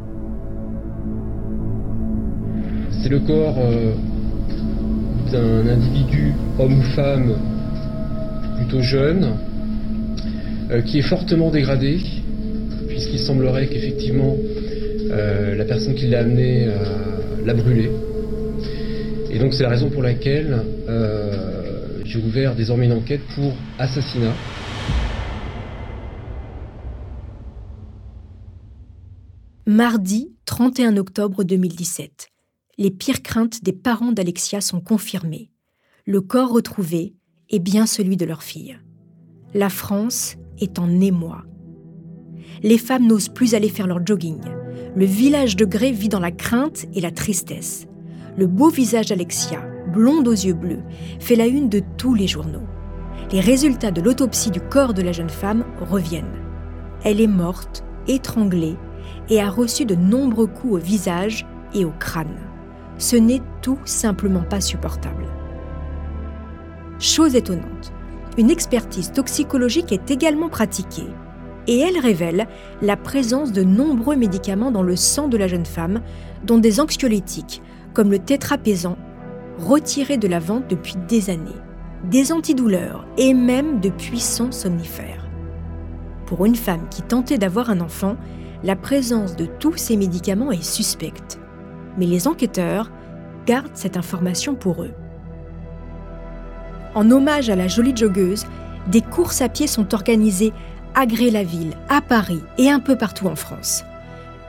C'est 3.02 3.10
le 3.10 3.20
corps 3.20 3.58
euh, 3.58 3.94
d'un 5.32 5.68
individu, 5.68 6.34
homme 6.60 6.80
ou 6.80 6.84
femme, 6.96 7.36
plutôt 8.58 8.82
jeune, 8.84 9.38
euh, 10.70 10.82
qui 10.82 11.00
est 11.00 11.10
fortement 11.10 11.50
dégradé, 11.50 12.00
puisqu'il 12.88 13.18
semblerait 13.18 13.66
qu'effectivement 13.68 14.38
euh, 15.10 15.56
la 15.56 15.66
personne 15.66 15.96
qui 15.96 16.08
l'a 16.10 16.20
amené 16.20 16.68
l'a 17.44 17.56
brûlé. 17.56 17.90
Et 19.32 19.40
donc 19.40 19.56
c'est 19.56 19.64
la 19.64 19.70
raison 19.70 19.90
pour 19.90 20.04
laquelle 20.04 20.62
j'ai 22.06 22.20
ouvert 22.20 22.54
désormais 22.54 22.86
une 22.86 22.94
enquête 22.94 23.22
pour 23.34 23.54
assassinat. 23.80 24.36
Mardi 29.66 30.36
31 30.46 30.98
octobre 30.98 31.44
2017. 31.44 32.28
Les 32.78 32.92
pires 32.92 33.22
craintes 33.22 33.64
des 33.64 33.74
parents 33.74 34.12
d'Alexia 34.12 34.62
sont 34.62 34.80
confirmées. 34.80 35.52
Le 36.06 36.22
corps 36.22 36.52
retrouvé 36.52 37.14
est 37.50 37.60
bien 37.60 37.86
celui 37.86 38.18
de 38.18 38.26
leur 38.26 38.44
fille. 38.44 38.80
La 39.54 39.70
France 39.70 40.38
est 40.60 40.80
en 40.80 41.02
émoi. 41.02 41.44
Les 42.64 42.78
femmes 42.78 43.08
n'osent 43.08 43.30
plus 43.30 43.56
aller 43.56 43.70
faire 43.70 43.88
leur 43.88 44.06
jogging. 44.06 44.42
Le 44.96 45.06
village 45.06 45.56
de 45.56 45.66
Gré 45.66 45.92
vit 45.92 46.10
dans 46.10 46.20
la 46.20 46.32
crainte 46.32 46.86
et 46.94 47.02
la 47.02 47.12
tristesse. 47.12 47.88
Le 48.38 48.48
beau 48.48 48.70
visage 48.70 49.08
d'Alexia, 49.08 49.62
blonde 49.92 50.28
aux 50.28 50.32
yeux 50.32 50.54
bleus, 50.54 50.84
fait 51.20 51.36
la 51.36 51.48
une 51.48 51.70
de 51.70 51.82
tous 51.98 52.14
les 52.14 52.28
journaux. 52.28 52.68
Les 53.32 53.42
résultats 53.42 53.92
de 53.92 54.02
l'autopsie 54.02 54.52
du 54.52 54.62
corps 54.62 54.94
de 54.94 55.02
la 55.02 55.12
jeune 55.12 55.30
femme 55.30 55.66
reviennent. 55.82 56.42
Elle 57.04 57.20
est 57.20 57.28
morte, 57.28 57.84
étranglée, 58.08 58.78
et 59.30 59.42
a 59.42 59.50
reçu 59.50 59.86
de 59.86 59.96
nombreux 59.96 60.48
coups 60.48 60.74
au 60.74 60.78
visage 60.78 61.46
et 61.74 61.86
au 61.86 61.92
crâne. 62.00 62.51
Ce 63.02 63.16
n'est 63.16 63.42
tout 63.64 63.80
simplement 63.84 64.44
pas 64.44 64.62
supportable. 64.62 65.26
Chose 67.00 67.36
étonnante, 67.36 67.92
une 68.38 68.52
expertise 68.52 69.12
toxicologique 69.12 69.92
est 69.92 70.12
également 70.12 70.50
pratiquée 70.50 71.10
et 71.66 71.80
elle 71.80 71.98
révèle 71.98 72.48
la 72.84 72.98
présence 72.98 73.52
de 73.52 73.64
nombreux 73.64 74.16
médicaments 74.16 74.70
dans 74.70 74.84
le 74.84 74.96
sang 74.96 75.28
de 75.30 75.38
la 75.38 75.48
jeune 75.48 75.66
femme, 75.66 76.02
dont 76.44 76.60
des 76.60 76.80
anxiolytiques 76.80 77.64
comme 77.96 78.12
le 78.12 78.20
tétrapésan, 78.20 78.98
retirés 79.58 80.18
de 80.18 80.28
la 80.28 80.40
vente 80.40 80.70
depuis 80.70 80.96
des 81.08 81.32
années, 81.32 81.50
des 82.04 82.32
antidouleurs 82.32 83.08
et 83.18 83.34
même 83.34 83.80
de 83.80 83.90
puissants 83.90 84.52
somnifères. 84.52 85.28
Pour 86.28 86.46
une 86.46 86.56
femme 86.56 86.88
qui 86.92 87.02
tentait 87.02 87.40
d'avoir 87.40 87.72
un 87.72 87.82
enfant, 87.82 88.16
la 88.64 88.76
présence 88.76 89.36
de 89.36 89.48
tous 89.48 89.76
ces 89.76 89.98
médicaments 89.98 90.52
est 90.52 90.64
suspecte. 90.64 91.41
Mais 91.98 92.06
les 92.06 92.28
enquêteurs 92.28 92.92
gardent 93.46 93.76
cette 93.76 93.98
information 93.98 94.56
pour 94.56 94.84
eux. 94.84 94.94
En 96.94 97.10
hommage 97.10 97.50
à 97.50 97.56
la 97.56 97.68
jolie 97.68 97.96
joggeuse, 97.96 98.46
des 98.88 99.02
courses 99.02 99.42
à 99.42 99.50
pied 99.50 99.68
sont 99.68 99.94
organisées 99.94 100.54
à 100.96 101.06
Gré-la-Ville, 101.06 101.76
à 101.90 102.02
Paris 102.02 102.42
et 102.58 102.70
un 102.70 102.80
peu 102.80 102.98
partout 102.98 103.28
en 103.28 103.36
France. 103.36 103.84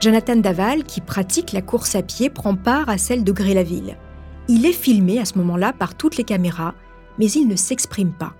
Jonathan 0.01 0.35
Daval, 0.35 0.83
qui 0.83 0.99
pratique 0.99 1.53
la 1.53 1.61
course 1.61 1.95
à 1.95 2.03
pied, 2.03 2.29
prend 2.29 2.55
part 2.55 2.89
à 2.89 2.97
celle 2.97 3.23
de 3.23 3.31
Gré-la-Ville. 3.31 3.97
Il 4.49 4.65
est 4.65 4.73
filmé 4.73 5.19
à 5.19 5.25
ce 5.25 5.37
moment-là 5.37 5.71
par 5.71 5.95
toutes 5.95 6.17
les 6.17 6.25
caméras, 6.25 6.73
mais 7.17 7.31
il 7.31 7.47
ne 7.47 7.55
s'exprime 7.55 8.11
pas. 8.11 8.33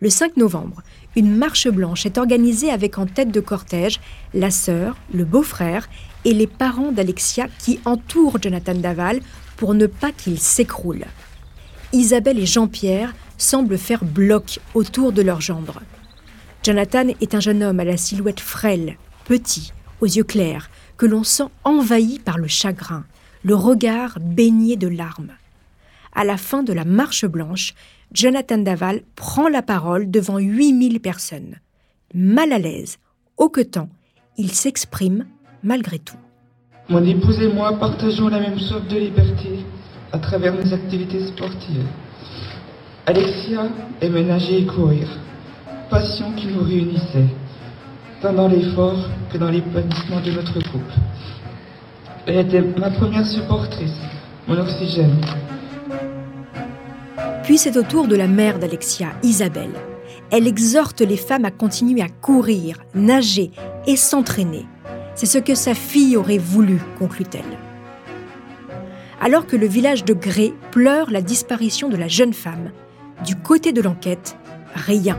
Le 0.00 0.10
5 0.10 0.36
novembre, 0.36 0.82
une 1.18 1.36
marche 1.36 1.66
blanche 1.66 2.06
est 2.06 2.16
organisée 2.16 2.70
avec 2.70 2.96
en 2.96 3.04
tête 3.04 3.32
de 3.32 3.40
cortège 3.40 3.98
la 4.34 4.52
sœur, 4.52 4.96
le 5.12 5.24
beau-frère 5.24 5.88
et 6.24 6.32
les 6.32 6.46
parents 6.46 6.92
d'Alexia 6.92 7.48
qui 7.58 7.80
entourent 7.84 8.40
Jonathan 8.40 8.76
Daval 8.76 9.18
pour 9.56 9.74
ne 9.74 9.86
pas 9.86 10.12
qu'il 10.12 10.38
s'écroule. 10.38 11.06
Isabelle 11.92 12.38
et 12.38 12.46
Jean-Pierre 12.46 13.16
semblent 13.36 13.78
faire 13.78 14.04
bloc 14.04 14.60
autour 14.74 15.12
de 15.12 15.22
leur 15.22 15.40
gendre. 15.40 15.82
Jonathan 16.62 17.08
est 17.20 17.34
un 17.34 17.40
jeune 17.40 17.64
homme 17.64 17.80
à 17.80 17.84
la 17.84 17.96
silhouette 17.96 18.40
frêle, 18.40 18.96
petit, 19.24 19.72
aux 20.00 20.06
yeux 20.06 20.22
clairs, 20.22 20.70
que 20.96 21.06
l'on 21.06 21.24
sent 21.24 21.48
envahi 21.64 22.20
par 22.20 22.38
le 22.38 22.46
chagrin, 22.46 23.04
le 23.42 23.56
regard 23.56 24.18
baigné 24.20 24.76
de 24.76 24.86
larmes. 24.86 25.32
À 26.14 26.22
la 26.22 26.36
fin 26.36 26.62
de 26.62 26.72
la 26.72 26.84
marche 26.84 27.26
blanche, 27.26 27.74
Jonathan 28.12 28.58
Daval 28.58 29.02
prend 29.16 29.48
la 29.48 29.60
parole 29.60 30.10
devant 30.10 30.38
8000 30.38 31.00
personnes. 31.00 31.56
Mal 32.14 32.52
à 32.52 32.58
l'aise, 32.58 32.96
hoquetant, 33.36 33.90
il 34.38 34.50
s'exprime 34.50 35.26
malgré 35.62 35.98
tout. 35.98 36.16
Mon 36.88 37.04
épouse 37.04 37.38
et 37.42 37.52
moi 37.52 37.78
partageons 37.78 38.28
la 38.28 38.40
même 38.40 38.58
soif 38.58 38.88
de 38.88 38.96
liberté 38.96 39.60
à 40.12 40.18
travers 40.18 40.54
nos 40.54 40.72
activités 40.72 41.26
sportives. 41.26 41.84
Alexia 43.04 43.68
aimait 44.00 44.24
nager 44.24 44.62
et 44.62 44.66
courir, 44.66 45.06
passion 45.90 46.32
qui 46.32 46.46
nous 46.46 46.62
réunissait, 46.62 47.28
tant 48.22 48.32
dans 48.32 48.48
l'effort 48.48 48.98
que 49.30 49.36
dans 49.36 49.50
l'épanouissement 49.50 50.20
de 50.20 50.30
notre 50.30 50.54
couple. 50.54 50.94
Elle 52.26 52.38
était 52.38 52.62
ma 52.62 52.90
première 52.90 53.26
supportrice, 53.26 54.00
mon 54.46 54.58
oxygène. 54.58 55.20
Puis 57.48 57.56
c'est 57.56 57.78
au 57.78 57.82
tour 57.82 58.08
de 58.08 58.14
la 58.14 58.26
mère 58.26 58.58
d'Alexia, 58.58 59.08
Isabelle. 59.22 59.72
Elle 60.30 60.46
exhorte 60.46 61.00
les 61.00 61.16
femmes 61.16 61.46
à 61.46 61.50
continuer 61.50 62.02
à 62.02 62.08
courir, 62.10 62.76
nager 62.94 63.52
et 63.86 63.96
s'entraîner. 63.96 64.66
C'est 65.14 65.24
ce 65.24 65.38
que 65.38 65.54
sa 65.54 65.72
fille 65.72 66.18
aurait 66.18 66.36
voulu, 66.36 66.78
conclut-elle. 66.98 67.40
Alors 69.22 69.46
que 69.46 69.56
le 69.56 69.66
village 69.66 70.04
de 70.04 70.12
Gré 70.12 70.52
pleure 70.72 71.10
la 71.10 71.22
disparition 71.22 71.88
de 71.88 71.96
la 71.96 72.06
jeune 72.06 72.34
femme, 72.34 72.70
du 73.24 73.34
côté 73.34 73.72
de 73.72 73.80
l'enquête, 73.80 74.36
rien. 74.74 75.18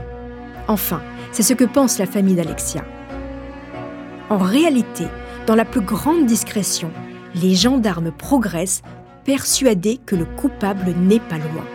Enfin, 0.68 1.02
c'est 1.32 1.42
ce 1.42 1.56
que 1.56 1.66
pense 1.66 1.98
la 1.98 2.06
famille 2.06 2.36
d'Alexia. 2.36 2.86
En 4.30 4.38
réalité, 4.38 5.06
dans 5.48 5.56
la 5.56 5.66
plus 5.66 5.82
grande 5.82 6.28
discrétion, 6.28 6.92
les 7.34 7.56
gendarmes 7.56 8.12
progressent, 8.12 8.84
persuadés 9.24 10.00
que 10.06 10.16
le 10.16 10.26
coupable 10.26 10.94
n'est 10.96 11.22
pas 11.22 11.40
loin. 11.40 11.66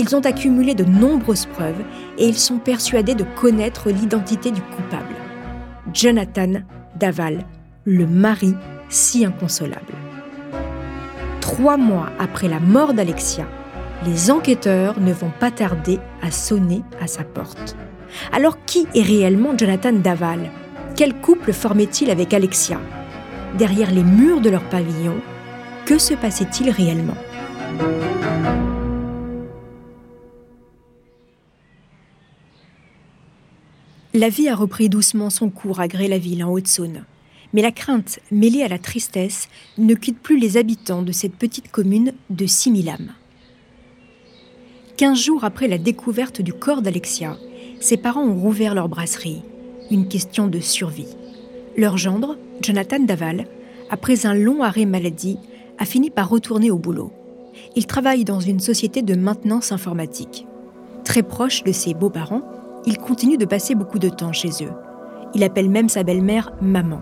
Ils 0.00 0.16
ont 0.16 0.20
accumulé 0.20 0.74
de 0.74 0.84
nombreuses 0.84 1.44
preuves 1.44 1.82
et 2.16 2.26
ils 2.26 2.38
sont 2.38 2.56
persuadés 2.56 3.14
de 3.14 3.26
connaître 3.38 3.90
l'identité 3.90 4.50
du 4.50 4.62
coupable. 4.62 5.14
Jonathan 5.92 6.62
Daval, 6.98 7.44
le 7.84 8.06
mari 8.06 8.54
si 8.88 9.26
inconsolable. 9.26 9.92
Trois 11.42 11.76
mois 11.76 12.08
après 12.18 12.48
la 12.48 12.60
mort 12.60 12.94
d'Alexia, 12.94 13.46
les 14.06 14.30
enquêteurs 14.30 14.98
ne 15.00 15.12
vont 15.12 15.32
pas 15.38 15.50
tarder 15.50 15.98
à 16.22 16.30
sonner 16.30 16.82
à 17.02 17.06
sa 17.06 17.22
porte. 17.22 17.76
Alors 18.32 18.64
qui 18.64 18.86
est 18.94 19.02
réellement 19.02 19.54
Jonathan 19.54 19.92
Daval? 19.92 20.50
Quel 20.96 21.12
couple 21.12 21.52
formait-il 21.52 22.08
avec 22.08 22.32
Alexia? 22.32 22.80
Derrière 23.58 23.90
les 23.90 24.04
murs 24.04 24.40
de 24.40 24.48
leur 24.48 24.62
pavillon, 24.62 25.16
que 25.84 25.98
se 25.98 26.14
passait-il 26.14 26.70
réellement? 26.70 27.18
La 34.12 34.28
vie 34.28 34.48
a 34.48 34.56
repris 34.56 34.88
doucement 34.88 35.30
son 35.30 35.50
cours 35.50 35.78
à 35.78 35.86
Gré-la-Ville 35.86 36.42
en 36.42 36.50
Haute-Saône. 36.50 37.04
Mais 37.52 37.62
la 37.62 37.70
crainte, 37.70 38.18
mêlée 38.32 38.64
à 38.64 38.68
la 38.68 38.78
tristesse, 38.78 39.48
ne 39.78 39.94
quitte 39.94 40.18
plus 40.18 40.36
les 40.36 40.56
habitants 40.56 41.02
de 41.02 41.12
cette 41.12 41.36
petite 41.36 41.70
commune 41.70 42.12
de 42.28 42.44
6000 42.44 42.88
âmes. 42.88 43.12
Quinze 44.96 45.20
jours 45.20 45.44
après 45.44 45.68
la 45.68 45.78
découverte 45.78 46.42
du 46.42 46.52
corps 46.52 46.82
d'Alexia, 46.82 47.36
ses 47.78 47.96
parents 47.96 48.24
ont 48.24 48.34
rouvert 48.34 48.74
leur 48.74 48.88
brasserie. 48.88 49.42
Une 49.92 50.08
question 50.08 50.48
de 50.48 50.58
survie. 50.58 51.16
Leur 51.76 51.96
gendre, 51.96 52.36
Jonathan 52.62 52.98
Daval, 52.98 53.46
après 53.90 54.26
un 54.26 54.34
long 54.34 54.64
arrêt 54.64 54.86
maladie, 54.86 55.38
a 55.78 55.84
fini 55.84 56.10
par 56.10 56.28
retourner 56.28 56.72
au 56.72 56.78
boulot. 56.78 57.12
Il 57.76 57.86
travaille 57.86 58.24
dans 58.24 58.40
une 58.40 58.60
société 58.60 59.02
de 59.02 59.14
maintenance 59.14 59.70
informatique. 59.70 60.48
Très 61.04 61.22
proche 61.22 61.62
de 61.62 61.70
ses 61.70 61.94
beaux-parents, 61.94 62.42
il 62.86 62.98
continue 62.98 63.36
de 63.36 63.44
passer 63.44 63.74
beaucoup 63.74 63.98
de 63.98 64.08
temps 64.08 64.32
chez 64.32 64.50
eux. 64.62 64.72
Il 65.34 65.44
appelle 65.44 65.70
même 65.70 65.88
sa 65.88 66.02
belle-mère 66.02 66.52
maman. 66.60 67.00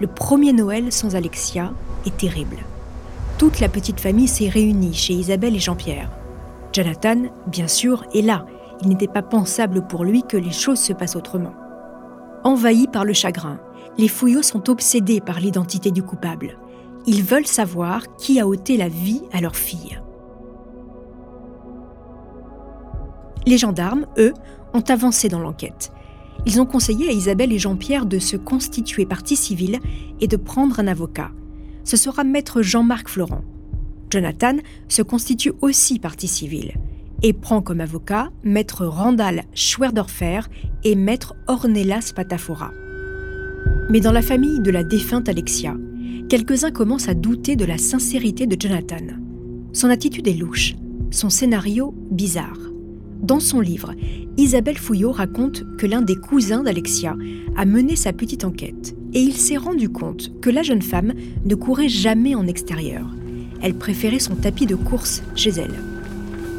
Le 0.00 0.06
premier 0.06 0.52
Noël 0.52 0.92
sans 0.92 1.16
Alexia 1.16 1.72
est 2.06 2.16
terrible. 2.16 2.58
Toute 3.38 3.60
la 3.60 3.68
petite 3.68 4.00
famille 4.00 4.28
s'est 4.28 4.48
réunie 4.48 4.94
chez 4.94 5.14
Isabelle 5.14 5.56
et 5.56 5.60
Jean-Pierre. 5.60 6.10
Jonathan, 6.72 7.22
bien 7.46 7.68
sûr, 7.68 8.04
est 8.14 8.22
là. 8.22 8.46
Il 8.82 8.88
n'était 8.88 9.06
pas 9.06 9.22
pensable 9.22 9.86
pour 9.86 10.04
lui 10.04 10.22
que 10.22 10.36
les 10.36 10.52
choses 10.52 10.78
se 10.78 10.92
passent 10.92 11.16
autrement. 11.16 11.54
Envahis 12.44 12.88
par 12.88 13.04
le 13.04 13.12
chagrin, 13.12 13.58
les 13.98 14.08
fouillots 14.08 14.42
sont 14.42 14.70
obsédés 14.70 15.20
par 15.20 15.38
l'identité 15.38 15.90
du 15.90 16.02
coupable. 16.02 16.58
Ils 17.06 17.22
veulent 17.22 17.46
savoir 17.46 18.16
qui 18.16 18.40
a 18.40 18.46
ôté 18.46 18.76
la 18.76 18.88
vie 18.88 19.22
à 19.32 19.40
leur 19.40 19.56
fille. 19.56 19.98
Les 23.46 23.58
gendarmes, 23.58 24.06
eux, 24.18 24.32
ont 24.74 24.84
avancé 24.88 25.28
dans 25.28 25.40
l'enquête. 25.40 25.92
Ils 26.46 26.60
ont 26.60 26.66
conseillé 26.66 27.08
à 27.08 27.12
Isabelle 27.12 27.52
et 27.52 27.58
Jean-Pierre 27.58 28.06
de 28.06 28.18
se 28.18 28.36
constituer 28.36 29.06
partie 29.06 29.36
civile 29.36 29.78
et 30.20 30.26
de 30.26 30.36
prendre 30.36 30.80
un 30.80 30.86
avocat. 30.86 31.30
Ce 31.84 31.96
sera 31.96 32.24
maître 32.24 32.62
Jean-Marc 32.62 33.08
Florent. 33.08 33.42
Jonathan 34.10 34.56
se 34.88 35.02
constitue 35.02 35.52
aussi 35.60 35.98
partie 35.98 36.28
civile 36.28 36.74
et 37.22 37.32
prend 37.32 37.62
comme 37.62 37.80
avocat 37.80 38.30
maître 38.42 38.84
Randall 38.84 39.44
Schwerdorfer 39.54 40.40
et 40.84 40.96
maître 40.96 41.34
Ornelas 41.46 42.12
Patafora. 42.14 42.72
Mais 43.88 44.00
dans 44.00 44.12
la 44.12 44.22
famille 44.22 44.60
de 44.60 44.70
la 44.70 44.84
défunte 44.84 45.28
Alexia, 45.28 45.76
quelques-uns 46.28 46.72
commencent 46.72 47.08
à 47.08 47.14
douter 47.14 47.56
de 47.56 47.64
la 47.64 47.78
sincérité 47.78 48.46
de 48.46 48.60
Jonathan. 48.60 49.16
Son 49.72 49.88
attitude 49.88 50.28
est 50.28 50.34
louche, 50.34 50.74
son 51.10 51.30
scénario 51.30 51.94
bizarre. 52.10 52.71
Dans 53.22 53.38
son 53.38 53.60
livre, 53.60 53.92
Isabelle 54.36 54.78
Fouillot 54.78 55.12
raconte 55.12 55.64
que 55.76 55.86
l'un 55.86 56.02
des 56.02 56.16
cousins 56.16 56.64
d'Alexia 56.64 57.16
a 57.54 57.64
mené 57.64 57.94
sa 57.94 58.12
petite 58.12 58.44
enquête 58.44 58.96
et 59.12 59.20
il 59.20 59.34
s'est 59.34 59.56
rendu 59.56 59.88
compte 59.88 60.32
que 60.40 60.50
la 60.50 60.64
jeune 60.64 60.82
femme 60.82 61.12
ne 61.44 61.54
courait 61.54 61.88
jamais 61.88 62.34
en 62.34 62.48
extérieur. 62.48 63.06
Elle 63.62 63.74
préférait 63.74 64.18
son 64.18 64.34
tapis 64.34 64.66
de 64.66 64.74
course 64.74 65.22
chez 65.36 65.50
elle. 65.50 65.74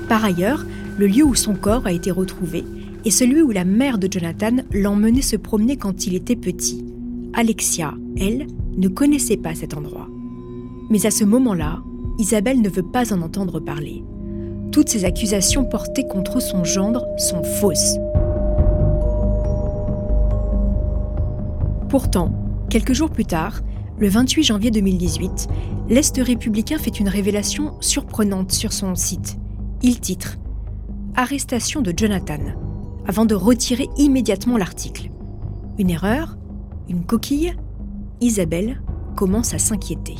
Par 0.08 0.23
ailleurs, 0.23 0.65
le 0.97 1.08
lieu 1.08 1.23
où 1.23 1.36
son 1.36 1.54
corps 1.54 1.86
a 1.86 1.91
été 1.91 2.12
retrouvé 2.12 2.63
est 3.04 3.12
celui 3.12 3.41
où 3.41 3.52
la 3.52 3.65
mère 3.65 3.97
de 3.97 4.08
Jonathan 4.10 4.58
l'emmenait 4.71 5.21
se 5.21 5.36
promener 5.36 5.76
quand 5.76 6.08
il 6.08 6.15
était 6.15 6.38
petit. 6.38 6.86
Alexia, 7.34 7.93
elle, 8.15 8.47
ne 8.78 8.88
connaissait 8.88 9.36
pas 9.36 9.54
cet 9.54 9.76
endroit. 9.76 10.08
Mais 10.89 11.06
à 11.06 11.12
ce 11.12 11.26
moment-là, 11.26 11.82
Isabelle 12.19 12.62
ne 12.62 12.69
veut 12.69 12.84
pas 12.84 13.13
en 13.13 13.21
entendre 13.21 13.60
parler 13.60 14.02
toutes 14.74 14.90
ces 14.90 15.06
accusations 15.06 15.64
portées 15.64 16.08
contre 16.08 16.40
son 16.40 16.64
gendre 16.64 17.06
sont 17.18 17.44
fausses. 17.44 18.00
Pourtant, 21.90 22.34
quelques 22.72 22.94
jours 22.94 23.12
plus 23.12 23.26
tard, 23.26 23.62
le 24.00 24.10
28 24.10 24.44
janvier 24.44 24.72
2018, 24.72 25.48
l'Est 25.90 26.18
républicain 26.18 26.80
fait 26.80 27.00
une 27.00 27.08
révélation 27.08 27.76
surprenante 27.82 28.52
sur 28.52 28.74
son 28.74 28.96
site. 28.96 29.38
Il 29.84 30.00
titre 30.00 30.38
Arrestation 31.16 31.82
de 31.82 31.94
Jonathan, 31.96 32.40
avant 33.06 33.26
de 33.26 33.36
retirer 33.36 33.88
immédiatement 33.98 34.58
l'article. 34.58 35.12
Une 35.78 35.92
erreur 35.92 36.36
Une 36.90 37.06
coquille? 37.06 37.54
Isabelle 38.22 38.82
commence 39.16 39.54
à 39.54 39.60
s'inquiéter. 39.60 40.16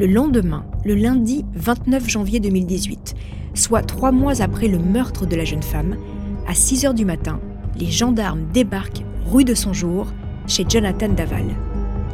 Le 0.00 0.06
lendemain, 0.06 0.64
le 0.86 0.94
lundi 0.94 1.44
29 1.52 2.08
janvier 2.08 2.40
2018, 2.40 3.14
soit 3.52 3.82
trois 3.82 4.12
mois 4.12 4.40
après 4.40 4.66
le 4.66 4.78
meurtre 4.78 5.26
de 5.26 5.36
la 5.36 5.44
jeune 5.44 5.62
femme, 5.62 5.98
à 6.46 6.54
6 6.54 6.86
heures 6.86 6.94
du 6.94 7.04
matin, 7.04 7.38
les 7.78 7.90
gendarmes 7.90 8.46
débarquent 8.50 9.04
rue 9.26 9.44
de 9.44 9.52
son 9.52 9.74
jour 9.74 10.06
chez 10.46 10.64
Jonathan 10.66 11.10
Daval. 11.10 11.44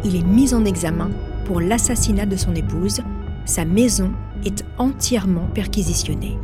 Il 0.02 0.16
est 0.16 0.24
mis 0.24 0.52
en 0.52 0.64
examen 0.64 1.12
pour 1.44 1.60
l'assassinat 1.60 2.26
de 2.26 2.34
son 2.34 2.56
épouse. 2.56 3.02
Sa 3.44 3.64
maison 3.64 4.10
est 4.44 4.64
entièrement 4.78 5.46
perquisitionnée. 5.54 6.36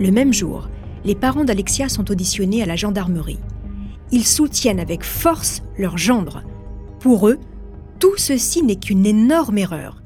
Le 0.00 0.10
même 0.10 0.32
jour, 0.32 0.70
les 1.04 1.14
parents 1.14 1.44
d'Alexia 1.44 1.90
sont 1.90 2.10
auditionnés 2.10 2.62
à 2.62 2.66
la 2.66 2.76
gendarmerie. 2.76 3.40
Ils 4.10 4.24
soutiennent 4.24 4.80
avec 4.80 5.04
force 5.04 5.62
leur 5.76 5.98
gendre. 5.98 6.44
Pour 6.98 7.28
eux, 7.28 7.38
tout 7.98 8.16
ceci 8.16 8.62
n'est 8.62 8.76
qu'une 8.76 9.04
énorme 9.04 9.58
erreur. 9.58 10.00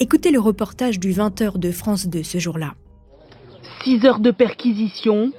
Écoutez 0.00 0.32
le 0.32 0.40
reportage 0.40 0.98
du 0.98 1.12
20h 1.12 1.56
de 1.56 1.70
France 1.70 2.08
2 2.08 2.24
ce 2.24 2.38
jour-là. 2.38 2.74
Six 3.84 4.04
heures 4.04 4.18
de 4.18 4.32
perquisition, 4.32 5.30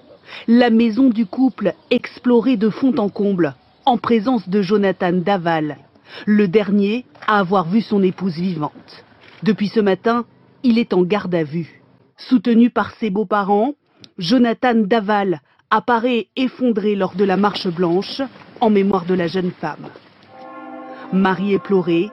la 0.48 0.70
maison 0.70 1.10
du 1.10 1.26
couple 1.26 1.74
explorée 1.92 2.56
de 2.56 2.70
fond 2.70 2.96
en 2.98 3.10
comble, 3.10 3.56
en 3.86 3.98
présence 3.98 4.48
de 4.48 4.62
Jonathan 4.62 5.12
Daval, 5.12 5.78
le 6.26 6.48
dernier 6.48 7.06
à 7.28 7.40
avoir 7.40 7.68
vu 7.68 7.82
son 7.82 8.02
épouse 8.02 8.36
vivante. 8.36 9.04
Depuis 9.44 9.68
ce 9.68 9.82
matin, 9.82 10.24
il 10.64 10.80
est 10.80 10.94
en 10.94 11.04
garde 11.04 11.36
à 11.36 11.44
vue. 11.44 11.82
Soutenu 12.16 12.70
par 12.70 12.92
ses 12.96 13.10
beaux-parents, 13.10 13.74
Jonathan 14.18 14.76
Daval 14.76 15.42
apparaît 15.70 16.28
effondré 16.38 16.96
lors 16.96 17.16
de 17.16 17.26
la 17.26 17.36
marche 17.36 17.68
blanche 17.68 18.22
en 18.62 18.70
mémoire 18.70 19.04
de 19.04 19.16
la 19.16 19.28
jeune 19.28 19.52
femme. 19.52 19.90
Marie 21.12 21.54
éplorée, 21.54 22.10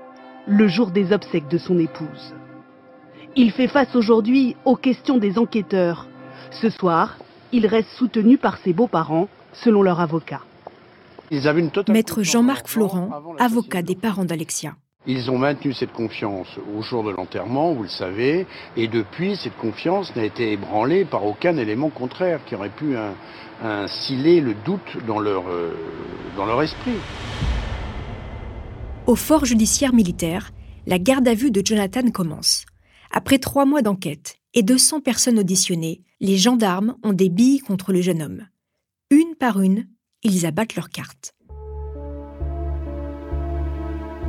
le 0.46 0.68
jour 0.68 0.90
des 0.90 1.12
obsèques 1.12 1.48
de 1.48 1.58
son 1.58 1.78
épouse. 1.78 2.34
Il 3.36 3.50
fait 3.52 3.68
face 3.68 3.94
aujourd'hui 3.94 4.56
aux 4.64 4.76
questions 4.76 5.18
des 5.18 5.38
enquêteurs. 5.38 6.06
Ce 6.50 6.68
soir, 6.68 7.16
il 7.52 7.66
reste 7.66 7.88
soutenu 7.96 8.38
par 8.38 8.58
ses 8.58 8.72
beaux-parents, 8.72 9.28
selon 9.52 9.82
leur 9.82 10.00
avocat. 10.00 10.42
Maître 11.88 12.22
Jean-Marc 12.22 12.68
Florent, 12.68 13.10
avocat 13.38 13.82
des 13.82 13.94
parents 13.94 14.24
d'Alexia. 14.24 14.74
Ils 15.06 15.30
ont 15.30 15.38
maintenu 15.38 15.72
cette 15.72 15.92
confiance 15.92 16.46
au 16.76 16.82
jour 16.82 17.02
de 17.02 17.10
l'enterrement, 17.10 17.72
vous 17.72 17.82
le 17.84 17.88
savez, 17.88 18.46
et 18.76 18.86
depuis, 18.86 19.34
cette 19.36 19.56
confiance 19.56 20.14
n'a 20.14 20.24
été 20.24 20.52
ébranlée 20.52 21.04
par 21.04 21.24
aucun 21.24 21.56
élément 21.56 21.88
contraire 21.88 22.40
qui 22.46 22.54
aurait 22.54 22.68
pu 22.68 22.94
instiller 23.64 24.40
le 24.40 24.54
doute 24.54 24.98
dans 25.06 25.18
leur, 25.18 25.44
euh, 25.48 25.74
dans 26.36 26.46
leur 26.46 26.62
esprit. 26.62 26.98
Au 29.08 29.16
fort 29.16 29.44
judiciaire 29.44 29.92
militaire, 29.92 30.52
la 30.86 31.00
garde 31.00 31.26
à 31.26 31.34
vue 31.34 31.50
de 31.50 31.60
Jonathan 31.64 32.08
commence. 32.10 32.64
Après 33.10 33.38
trois 33.38 33.64
mois 33.64 33.82
d'enquête 33.82 34.36
et 34.54 34.62
200 34.62 35.00
personnes 35.00 35.40
auditionnées, 35.40 36.02
les 36.20 36.36
gendarmes 36.36 36.94
ont 37.02 37.12
des 37.12 37.28
billes 37.28 37.58
contre 37.58 37.92
le 37.92 38.00
jeune 38.00 38.22
homme. 38.22 38.46
Une 39.10 39.34
par 39.34 39.60
une, 39.60 39.88
ils 40.22 40.46
abattent 40.46 40.76
leurs 40.76 40.88
cartes. 40.88 41.34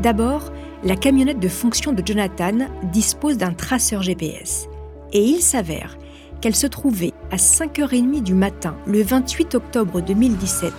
D'abord, 0.02 0.52
la 0.84 0.96
camionnette 0.96 1.40
de 1.40 1.48
fonction 1.48 1.94
de 1.94 2.06
Jonathan 2.06 2.68
dispose 2.92 3.38
d'un 3.38 3.54
traceur 3.54 4.02
GPS. 4.02 4.68
Et 5.14 5.24
il 5.24 5.42
s'avère 5.42 6.00
qu'elle 6.42 6.56
se 6.56 6.68
trouvait 6.68 7.14
à 7.30 7.36
5h30 7.36 8.24
du 8.24 8.34
matin, 8.34 8.76
le 8.88 9.04
28 9.04 9.54
octobre 9.54 10.02
2017, 10.02 10.74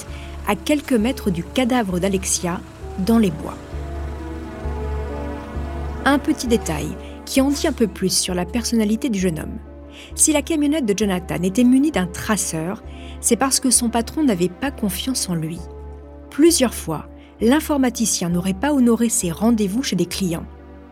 à 0.49 0.57
quelques 0.57 0.93
mètres 0.95 1.31
du 1.31 1.45
cadavre 1.45 2.01
d'Alexia, 2.01 2.61
dans 3.07 3.19
les 3.19 3.31
bois. 3.31 3.57
Un 6.07 6.19
petit 6.19 6.47
détail 6.47 6.89
qui 7.25 7.41
en 7.41 7.49
dit 7.49 7.67
un 7.67 7.73
peu 7.73 7.87
plus 7.87 8.15
sur 8.15 8.35
la 8.35 8.45
personnalité 8.45 9.09
du 9.09 9.19
jeune 9.19 9.39
homme. 9.39 9.59
Si 10.15 10.33
la 10.33 10.43
camionnette 10.43 10.85
de 10.85 10.95
Jonathan 10.97 11.43
était 11.43 11.65
munie 11.65 11.93
d'un 11.93 12.07
traceur, 12.07 12.83
c'est 13.21 13.37
parce 13.37 13.59
que 13.59 13.71
son 13.71 13.89
patron 13.89 14.23
n'avait 14.23 14.51
pas 14.51 14.71
confiance 14.71 15.31
en 15.31 15.35
lui. 15.35 15.59
Plusieurs 16.31 16.75
fois, 16.75 17.09
l'informaticien 17.41 18.29
n'aurait 18.29 18.53
pas 18.53 18.75
honoré 18.75 19.09
ses 19.09 19.31
rendez-vous 19.31 19.83
chez 19.83 19.97
des 19.97 20.05
clients. 20.05 20.47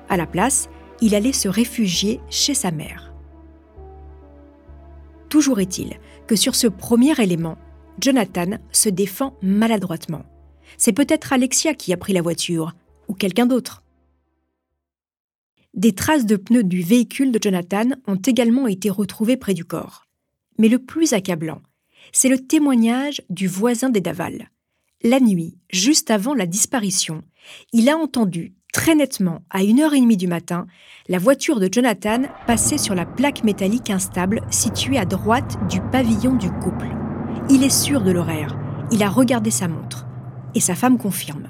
À 0.09 0.17
la 0.17 0.27
place, 0.27 0.71
il 1.03 1.15
allait 1.15 1.33
se 1.33 1.49
réfugier 1.49 2.21
chez 2.31 2.55
sa 2.55 2.71
mère. 2.71 3.13
Toujours 5.29 5.61
est-il 5.61 5.95
que 6.27 6.37
sur 6.37 6.55
ce 6.55 6.69
premier 6.69 7.21
élément, 7.21 7.59
Jonathan 8.01 8.59
se 8.71 8.89
défend 8.89 9.35
maladroitement. 9.43 10.25
C'est 10.79 10.93
peut-être 10.93 11.33
Alexia 11.33 11.75
qui 11.75 11.93
a 11.93 11.97
pris 11.99 12.13
la 12.13 12.23
voiture, 12.23 12.73
ou 13.09 13.15
quelqu'un 13.15 13.47
d'autre. 13.47 13.82
Des 15.75 15.95
traces 15.95 16.27
de 16.27 16.37
pneus 16.37 16.65
du 16.65 16.83
véhicule 16.83 17.33
de 17.33 17.39
Jonathan 17.43 17.91
ont 18.07 18.17
également 18.17 18.67
été 18.67 18.91
retrouvées 18.91 19.39
près 19.39 19.55
du 19.55 19.65
corps. 19.65 20.05
Mais 20.59 20.69
le 20.69 20.79
plus 20.79 21.15
accablant, 21.15 21.63
c'est 22.13 22.29
le 22.29 22.39
témoignage 22.39 23.23
du 23.31 23.47
voisin 23.47 23.89
des 23.89 24.03
Daval. 24.03 24.51
La 25.03 25.19
nuit, 25.19 25.57
juste 25.71 26.11
avant 26.11 26.35
la 26.35 26.47
disparition, 26.47 27.23
il 27.73 27.89
a 27.89 27.97
entendu 27.97 28.55
très 28.73 28.95
nettement, 28.95 29.43
à 29.51 29.61
1h30 29.61 30.17
du 30.17 30.27
matin, 30.27 30.67
la 31.09 31.19
voiture 31.19 31.61
de 31.61 31.69
Jonathan 31.71 32.23
passer 32.47 32.79
sur 32.79 32.95
la 32.95 33.05
plaque 33.05 33.45
métallique 33.45 33.91
instable 33.91 34.41
située 34.51 34.99
à 34.99 35.05
droite 35.05 35.59
du 35.69 35.81
pavillon 35.81 36.35
du 36.35 36.51
couple. 36.51 36.89
Il 37.51 37.63
est 37.63 37.71
sûr 37.71 38.03
de 38.03 38.11
l'horaire, 38.11 38.59
il 38.91 39.03
a 39.03 39.11
regardé 39.11 39.51
sa 39.51 39.69
montre, 39.69 40.07
et 40.55 40.61
sa 40.61 40.75
femme 40.75 40.99
confirme. 40.99 41.49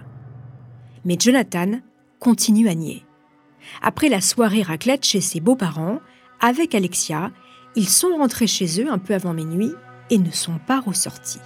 Mais 1.05 1.17
Jonathan 1.19 1.81
continue 2.19 2.69
à 2.69 2.75
nier. 2.75 3.05
Après 3.81 4.09
la 4.09 4.21
soirée 4.21 4.63
raclette 4.63 5.05
chez 5.05 5.21
ses 5.21 5.41
beaux-parents, 5.41 6.01
avec 6.41 6.75
Alexia, 6.75 7.31
ils 7.77 7.89
sont 7.89 8.17
rentrés 8.17 8.47
chez 8.47 8.81
eux 8.83 8.91
un 8.91 8.99
peu 8.99 9.15
avant 9.15 9.33
minuit 9.33 9.73
et 10.11 10.19
ne 10.19 10.31
sont 10.31 10.59
pas 10.67 10.81
ressortis. 10.81 11.41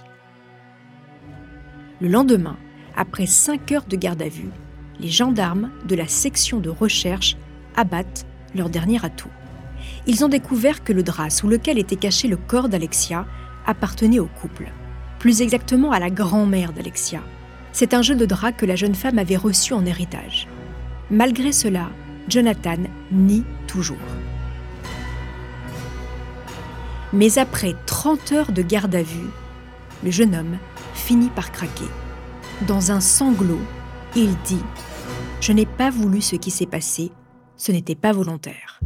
Le 2.01 2.09
lendemain, 2.09 2.57
après 2.95 3.25
cinq 3.25 3.71
heures 3.71 3.85
de 3.85 3.95
garde 3.95 4.21
à 4.21 4.27
vue, 4.27 4.49
les 4.99 5.09
gendarmes 5.09 5.71
de 5.87 5.95
la 5.95 6.07
section 6.07 6.59
de 6.59 6.69
recherche 6.69 7.37
abattent 7.75 8.25
leur 8.55 8.69
dernier 8.69 9.03
atout. 9.05 9.29
Ils 10.05 10.25
ont 10.25 10.29
découvert 10.29 10.83
que 10.83 10.93
le 10.93 11.03
drap 11.03 11.29
sous 11.29 11.47
lequel 11.47 11.77
était 11.77 11.95
caché 11.95 12.27
le 12.27 12.37
corps 12.37 12.69
d'Alexia 12.69 13.25
appartenait 13.65 14.19
au 14.19 14.29
couple, 14.41 14.71
plus 15.19 15.41
exactement 15.41 15.91
à 15.91 15.99
la 15.99 16.09
grand-mère 16.09 16.73
d'Alexia. 16.73 17.21
C'est 17.71 17.93
un 17.93 18.01
jeu 18.01 18.15
de 18.15 18.25
drap 18.25 18.53
que 18.53 18.65
la 18.65 18.75
jeune 18.75 18.95
femme 18.95 19.19
avait 19.19 19.37
reçu 19.37 19.73
en 19.73 19.85
héritage. 19.85 20.47
Malgré 21.11 21.51
cela, 21.51 21.89
Jonathan 22.27 22.77
nie 23.11 23.43
toujours. 23.67 23.97
Mais 27.13 27.37
après 27.37 27.73
30 27.85 28.31
heures 28.33 28.51
de 28.51 28.61
garde 28.61 28.95
à 28.95 29.01
vue, 29.01 29.29
le 30.03 30.11
jeune 30.11 30.35
homme 30.35 30.57
finit 30.93 31.29
par 31.29 31.51
craquer. 31.51 31.87
Dans 32.67 32.91
un 32.91 32.99
sanglot, 32.99 33.61
il 34.15 34.35
dit⁇ 34.43 34.55
Je 35.39 35.53
n'ai 35.53 35.65
pas 35.65 35.89
voulu 35.89 36.21
ce 36.21 36.35
qui 36.35 36.51
s'est 36.51 36.65
passé, 36.65 37.11
ce 37.55 37.71
n'était 37.71 37.95
pas 37.95 38.11
volontaire. 38.11 38.79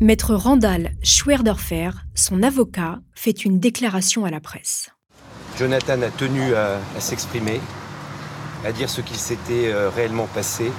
Maître 0.00 0.34
Randall 0.34 0.92
Schwerdorfer, 1.02 1.90
son 2.14 2.42
avocat, 2.42 3.00
fait 3.14 3.44
une 3.44 3.58
déclaration 3.58 4.24
à 4.24 4.30
la 4.30 4.40
presse. 4.40 4.90
Jonathan 5.58 6.00
a 6.00 6.08
tenu 6.08 6.54
à, 6.54 6.80
à 6.96 7.00
s'exprimer, 7.00 7.60
à 8.64 8.72
dire 8.72 8.88
ce 8.88 9.02
qu'il 9.02 9.18
s'était 9.18 9.70
euh, 9.70 9.90
réellement 9.90 10.26
passé. 10.26 10.72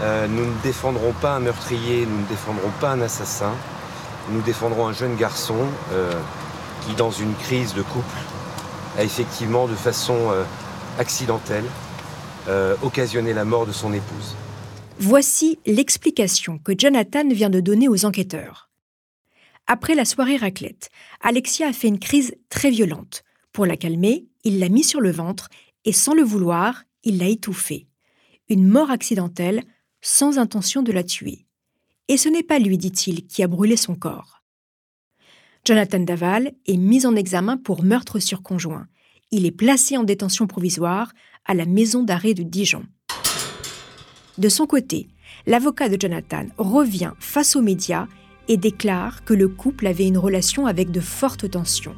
Euh, 0.00 0.28
nous 0.28 0.44
ne 0.44 0.62
défendrons 0.62 1.12
pas 1.12 1.34
un 1.34 1.40
meurtrier, 1.40 2.06
nous 2.06 2.20
ne 2.20 2.26
défendrons 2.26 2.70
pas 2.80 2.92
un 2.92 3.00
assassin. 3.00 3.52
Nous 4.30 4.42
défendrons 4.42 4.86
un 4.86 4.92
jeune 4.92 5.16
garçon 5.16 5.66
euh, 5.92 6.12
qui, 6.82 6.94
dans 6.94 7.10
une 7.10 7.34
crise 7.34 7.74
de 7.74 7.82
couple, 7.82 8.18
a 8.96 9.02
effectivement, 9.02 9.66
de 9.66 9.74
façon 9.74 10.16
euh, 10.30 10.44
accidentelle, 10.98 11.64
occasionné 12.82 13.34
la 13.34 13.44
mort 13.44 13.66
de 13.66 13.72
son 13.72 13.92
épouse. 13.92 14.34
Voici 14.98 15.58
l'explication 15.66 16.58
que 16.58 16.72
Jonathan 16.76 17.28
vient 17.28 17.50
de 17.50 17.60
donner 17.60 17.88
aux 17.88 18.06
enquêteurs. 18.06 18.70
Après 19.66 19.94
la 19.94 20.06
soirée 20.06 20.38
raclette, 20.38 20.88
Alexia 21.20 21.68
a 21.68 21.74
fait 21.74 21.88
une 21.88 21.98
crise 21.98 22.34
très 22.48 22.70
violente. 22.70 23.22
Pour 23.52 23.66
la 23.66 23.76
calmer, 23.76 24.28
il 24.44 24.60
l'a 24.60 24.70
mis 24.70 24.82
sur 24.82 25.02
le 25.02 25.10
ventre 25.10 25.50
et 25.84 25.92
sans 25.92 26.14
le 26.14 26.22
vouloir, 26.22 26.84
il 27.04 27.18
l'a 27.18 27.28
étouffée. 27.28 27.86
Une 28.48 28.66
mort 28.66 28.90
accidentelle, 28.90 29.62
sans 30.00 30.38
intention 30.38 30.82
de 30.82 30.92
la 30.92 31.02
tuer. 31.02 31.46
Et 32.08 32.16
ce 32.16 32.28
n'est 32.28 32.42
pas 32.42 32.58
lui, 32.58 32.78
dit-il, 32.78 33.26
qui 33.26 33.42
a 33.42 33.48
brûlé 33.48 33.76
son 33.76 33.94
corps. 33.94 34.42
Jonathan 35.64 36.00
Daval 36.00 36.52
est 36.66 36.76
mis 36.76 37.04
en 37.04 37.14
examen 37.14 37.56
pour 37.56 37.82
meurtre 37.82 38.18
sur 38.18 38.42
conjoint. 38.42 38.86
Il 39.30 39.44
est 39.44 39.52
placé 39.52 39.96
en 39.96 40.04
détention 40.04 40.46
provisoire 40.46 41.12
à 41.44 41.54
la 41.54 41.66
maison 41.66 42.02
d'arrêt 42.02 42.34
de 42.34 42.42
Dijon. 42.42 42.84
De 44.38 44.48
son 44.48 44.66
côté, 44.66 45.08
l'avocat 45.46 45.88
de 45.88 46.00
Jonathan 46.00 46.46
revient 46.56 47.12
face 47.18 47.56
aux 47.56 47.62
médias 47.62 48.06
et 48.48 48.56
déclare 48.56 49.24
que 49.24 49.34
le 49.34 49.48
couple 49.48 49.86
avait 49.86 50.06
une 50.06 50.16
relation 50.16 50.66
avec 50.66 50.90
de 50.90 51.00
fortes 51.00 51.50
tensions. 51.50 51.96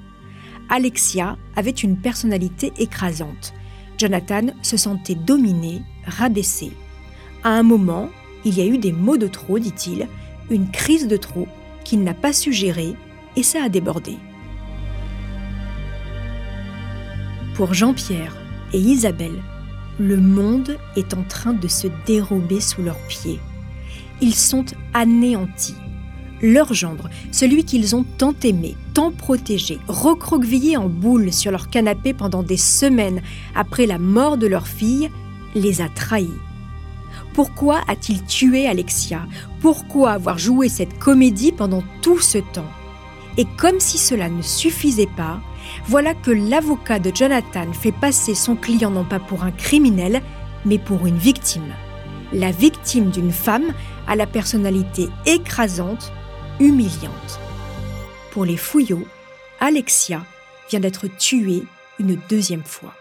Alexia 0.69 1.37
avait 1.57 1.71
une 1.71 2.01
personnalité 2.01 2.73
écrasante. 2.79 3.53
Jonathan 3.99 4.49
se 4.63 4.77
sentait 4.77 5.15
dominé, 5.15 5.83
rabaissé. 6.07 6.73
À 7.43 7.51
un 7.51 7.63
moment, 7.63 8.11
il 8.45 8.57
y 8.57 8.61
a 8.61 8.67
eu 8.67 8.77
des 8.77 8.93
mots 8.93 9.17
de 9.17 9.27
trop, 9.27 9.59
dit-il, 9.59 10.07
une 10.51 10.71
crise 10.71 11.09
de 11.09 11.17
trop 11.17 11.49
qu'il 11.85 12.03
n'a 12.03 12.15
pas 12.15 12.33
su 12.33 12.53
gérer 12.53 12.95
et 13.37 13.43
ça 13.43 13.65
a 13.65 13.69
débordé. 13.69 14.17
Pour 17.55 17.73
Jean-Pierre 17.73 18.37
et 18.73 18.79
Isabelle, 18.79 19.43
le 19.99 20.19
monde 20.19 20.77
est 20.97 21.15
en 21.15 21.23
train 21.23 21.53
de 21.53 21.69
se 21.69 21.89
dérober 22.07 22.61
sous 22.61 22.83
leurs 22.83 23.01
pieds. 23.09 23.41
Ils 24.21 24.35
sont 24.35 24.65
anéantis. 24.95 25.77
Leur 26.43 26.73
gendre, 26.73 27.11
celui 27.33 27.65
qu'ils 27.65 27.95
ont 27.95 28.05
tant 28.17 28.35
aimé, 28.43 28.77
tant 28.95 29.13
protégé, 29.13 29.79
recroquevillé 29.89 30.77
en 30.77 30.89
boule 30.89 31.33
sur 31.33 31.51
leur 31.51 31.69
canapé 31.69 32.15
pendant 32.15 32.43
des 32.43 32.57
semaines 32.57 33.21
après 33.55 33.87
la 33.87 33.99
mort 33.99 34.39
de 34.39 34.47
leur 34.47 34.67
fille, 34.67 35.11
les 35.55 35.83
a 35.83 35.89
trahis. 35.89 36.31
Pourquoi 37.35 37.81
a-t-il 37.87 38.25
tué 38.25 38.67
Alexia? 38.67 39.27
Pourquoi 39.61 40.13
avoir 40.13 40.39
joué 40.39 40.69
cette 40.69 40.99
comédie 40.99 41.53
pendant 41.53 41.83
tout 42.03 42.19
ce 42.19 42.39
temps? 42.39 42.71
Et 43.37 43.47
comme 43.57 43.79
si 43.79 43.99
cela 43.99 44.29
ne 44.29 44.43
suffisait 44.43 45.09
pas, 45.17 45.41
voilà 45.87 46.15
que 46.15 46.31
l'avocat 46.31 46.99
de 46.99 47.13
Jonathan 47.15 47.73
fait 47.73 47.93
passer 47.93 48.35
son 48.35 48.57
client 48.57 48.91
non 48.91 49.05
pas 49.05 49.21
pour 49.21 49.45
un 49.45 49.53
criminel, 49.53 50.23
mais 50.65 50.79
pour 50.79 51.07
une 51.07 51.17
victime. 51.17 51.73
La 52.33 52.51
victime 52.51 53.11
d'une 53.11 53.33
femme 53.33 53.73
à 54.07 54.17
la 54.17 54.27
personnalité 54.27 55.09
écrasante, 55.27 56.13
humiliante. 56.59 57.41
Pour 58.33 58.45
les 58.45 58.57
fouillots, 58.57 59.07
Alexia 59.61 60.23
vient 60.69 60.81
d'être 60.81 61.07
tuée 61.07 61.65
une 61.99 62.19
deuxième 62.29 62.65
fois. 62.65 62.95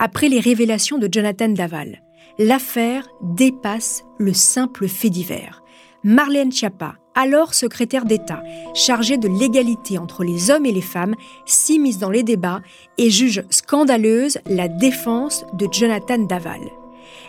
Après 0.00 0.28
les 0.28 0.38
révélations 0.38 0.98
de 0.98 1.08
Jonathan 1.10 1.48
Daval, 1.48 2.02
l'affaire 2.38 3.08
dépasse 3.20 4.04
le 4.18 4.32
simple 4.32 4.86
fait 4.86 5.10
divers. 5.10 5.64
Marlène 6.04 6.52
Schiappa, 6.52 6.94
alors 7.16 7.52
secrétaire 7.52 8.04
d'État, 8.04 8.44
chargée 8.74 9.16
de 9.16 9.26
l'égalité 9.26 9.98
entre 9.98 10.22
les 10.22 10.52
hommes 10.52 10.66
et 10.66 10.72
les 10.72 10.82
femmes, 10.82 11.16
s'immisce 11.46 11.98
dans 11.98 12.10
les 12.10 12.22
débats 12.22 12.62
et 12.96 13.10
juge 13.10 13.42
scandaleuse 13.50 14.38
la 14.46 14.68
défense 14.68 15.44
de 15.54 15.66
Jonathan 15.70 16.18
Daval. 16.18 16.60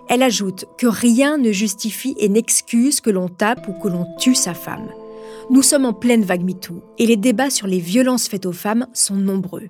Elle 0.08 0.22
ajoute 0.22 0.66
que 0.78 0.86
rien 0.86 1.40
ne 1.40 1.52
justifie 1.52 2.14
et 2.20 2.30
n'excuse 2.30 3.02
que 3.02 3.10
l'on 3.10 3.30
tape 3.30 3.68
ou 3.68 3.74
que 3.82 3.88
l'on 3.88 4.06
tue 4.20 4.36
sa 4.36 4.54
femme. 4.54 4.90
Nous 5.50 5.64
sommes 5.64 5.86
en 5.86 5.94
pleine 5.94 6.24
vague 6.24 6.44
MeToo 6.44 6.84
et 7.00 7.08
les 7.08 7.18
débats 7.18 7.50
sur 7.50 7.66
les 7.66 7.80
violences 7.80 8.28
faites 8.28 8.46
aux 8.46 8.52
femmes 8.52 8.86
sont 8.94 9.16
nombreux. 9.16 9.70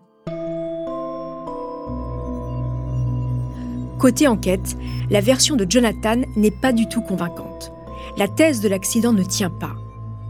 Côté 3.99 4.29
enquête, 4.29 4.77
la 5.09 5.19
version 5.19 5.57
de 5.57 5.65
Jonathan 5.69 6.21
n'est 6.37 6.51
pas 6.51 6.71
du 6.71 6.87
tout 6.87 7.01
convaincante. 7.01 7.73
La 8.17 8.29
thèse 8.29 8.61
de 8.61 8.69
l'accident 8.69 9.11
ne 9.11 9.23
tient 9.23 9.49
pas. 9.49 9.75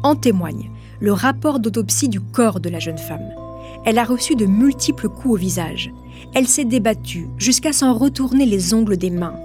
En 0.02 0.16
témoigne 0.16 0.72
le 1.00 1.14
rapport 1.14 1.60
d'autopsie 1.60 2.10
du 2.10 2.20
corps 2.20 2.60
de 2.60 2.70
la 2.70 2.80
jeune 2.80 2.98
femme. 2.98 3.30
Elle 3.86 4.00
a 4.00 4.04
reçu 4.04 4.36
de 4.36 4.48
multiples 4.48 5.08
coups 5.08 5.36
au 5.36 5.38
visage. 5.38 5.94
Elle 6.34 6.48
s'est 6.48 6.66
débattue 6.66 7.30
jusqu'à 7.38 7.72
s'en 7.72 7.94
retourner 7.94 8.48
les 8.48 8.74
ongles 8.74 8.98
des 8.98 9.12
mains 9.12 9.36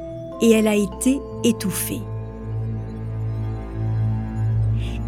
et 0.40 0.50
elle 0.52 0.68
a 0.68 0.74
été 0.74 1.20
étouffée. 1.44 2.00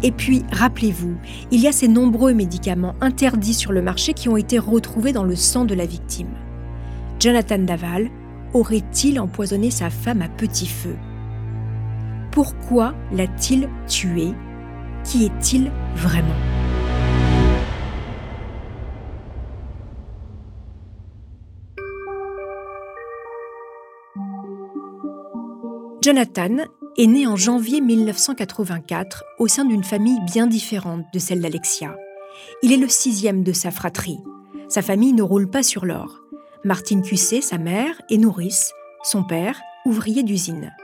Et 0.03 0.11
puis, 0.11 0.43
rappelez-vous, 0.51 1.15
il 1.49 1.59
y 1.59 1.67
a 1.67 1.71
ces 1.71 1.87
nombreux 1.87 2.35
médicaments 2.35 2.93
interdits 3.01 3.55
sur 3.55 3.71
le 3.71 3.81
marché 3.81 4.13
qui 4.13 4.29
ont 4.29 4.37
été 4.37 4.59
retrouvés 4.59 5.11
dans 5.11 5.23
le 5.23 5.35
sang 5.35 5.65
de 5.65 5.73
la 5.73 5.87
victime. 5.87 6.29
Jonathan 7.19 7.57
Daval 7.57 8.11
aurait-il 8.57 9.19
empoisonné 9.19 9.69
sa 9.69 9.89
femme 9.89 10.21
à 10.21 10.29
petit 10.29 10.67
feu? 10.67 10.95
Pourquoi 12.31 12.95
l'a-t-il 13.11 13.69
tuée 13.87 14.33
Qui 15.03 15.25
est-il 15.25 15.71
vraiment? 15.95 16.27
Jonathan 26.01 26.57
est 26.97 27.07
né 27.07 27.27
en 27.27 27.35
janvier 27.35 27.81
1984 27.81 29.23
au 29.39 29.47
sein 29.47 29.65
d'une 29.65 29.83
famille 29.83 30.19
bien 30.25 30.47
différente 30.47 31.05
de 31.13 31.19
celle 31.19 31.41
d'Alexia. 31.41 31.95
Il 32.63 32.71
est 32.71 32.77
le 32.77 32.87
sixième 32.87 33.43
de 33.43 33.51
sa 33.51 33.71
fratrie. 33.71 34.19
Sa 34.69 34.81
famille 34.81 35.13
ne 35.13 35.21
roule 35.21 35.49
pas 35.49 35.63
sur 35.63 35.85
l'or. 35.85 36.26
Martine 36.67 37.01
Cusset, 37.01 37.39
sa 37.39 37.57
mère, 37.57 37.93
est 38.09 38.17
nourrice, 38.17 38.73
son 39.01 39.23
père, 39.23 39.61
ouvrier 39.85 40.21
d'usine. 40.21 40.75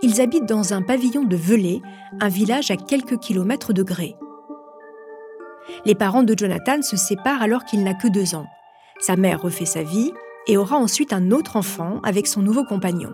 Ils 0.00 0.20
habitent 0.20 0.46
dans 0.46 0.74
un 0.74 0.80
pavillon 0.80 1.24
de 1.24 1.34
Velay, 1.34 1.82
un 2.20 2.28
village 2.28 2.70
à 2.70 2.76
quelques 2.76 3.18
kilomètres 3.18 3.72
de 3.72 3.82
Gré. 3.82 4.14
Les 5.86 5.96
parents 5.96 6.22
de 6.22 6.38
Jonathan 6.38 6.82
se 6.82 6.96
séparent 6.96 7.42
alors 7.42 7.64
qu'il 7.64 7.82
n'a 7.82 7.94
que 7.94 8.06
deux 8.06 8.36
ans. 8.36 8.46
Sa 9.00 9.16
mère 9.16 9.42
refait 9.42 9.64
sa 9.64 9.82
vie 9.82 10.12
et 10.46 10.56
aura 10.56 10.76
ensuite 10.76 11.12
un 11.12 11.32
autre 11.32 11.56
enfant 11.56 11.98
avec 12.04 12.28
son 12.28 12.40
nouveau 12.40 12.62
compagnon. 12.62 13.12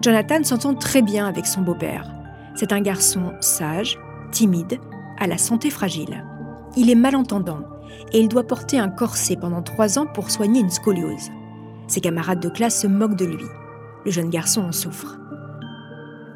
Jonathan 0.00 0.44
s'entend 0.44 0.74
très 0.74 1.02
bien 1.02 1.26
avec 1.26 1.46
son 1.46 1.62
beau-père. 1.62 2.08
C'est 2.54 2.72
un 2.72 2.80
garçon 2.80 3.32
sage, 3.40 3.98
timide, 4.30 4.78
à 5.18 5.26
la 5.26 5.36
santé 5.36 5.68
fragile. 5.68 6.24
Il 6.76 6.90
est 6.90 6.94
malentendant 6.94 7.64
et 8.12 8.20
il 8.20 8.28
doit 8.28 8.46
porter 8.46 8.78
un 8.78 8.88
corset 8.88 9.36
pendant 9.36 9.62
trois 9.62 9.98
ans 9.98 10.06
pour 10.06 10.30
soigner 10.30 10.60
une 10.60 10.70
scoliose. 10.70 11.30
Ses 11.88 12.00
camarades 12.00 12.40
de 12.40 12.48
classe 12.48 12.80
se 12.80 12.86
moquent 12.86 13.16
de 13.16 13.24
lui. 13.24 13.44
Le 14.04 14.10
jeune 14.10 14.30
garçon 14.30 14.62
en 14.62 14.72
souffre. 14.72 15.18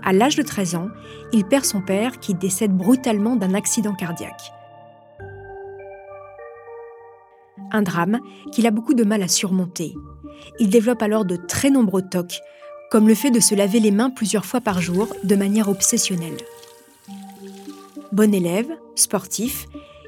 À 0.03 0.13
l'âge 0.13 0.37
de 0.37 0.43
13 0.43 0.77
ans, 0.77 0.89
il 1.33 1.45
perd 1.45 1.65
son 1.65 1.81
père 1.81 2.21
qui 2.21 2.35
décède 2.35 2.77
brutalement 2.77 3.37
d'un 3.37 3.55
accident 3.55 3.95
cardiaque. 3.95 4.53
Un 7.73 7.83
drame 7.83 8.21
qu'il 8.53 8.67
a 8.67 8.71
beaucoup 8.71 8.95
de 8.95 9.03
mal 9.05 9.23
à 9.23 9.29
surmonter. 9.29 9.95
Il 10.61 10.71
développe 10.71 11.03
alors 11.03 11.25
de 11.25 11.37
très 11.37 11.71
nombreux 11.71 12.03
tocs 12.03 12.41
comme 12.91 13.09
le 13.09 13.15
fait 13.15 13.31
de 13.31 13.41
se 13.41 13.55
laver 13.55 13.81
les 13.81 13.91
mains 13.91 14.11
plusieurs 14.11 14.47
fois 14.47 14.61
par 14.61 14.81
jour 14.81 15.09
de 15.25 15.35
manière 15.35 15.69
obsessionnelle. 15.69 16.37
Bon 18.13 18.33
élève, 18.33 18.69
sportif, 18.95 19.67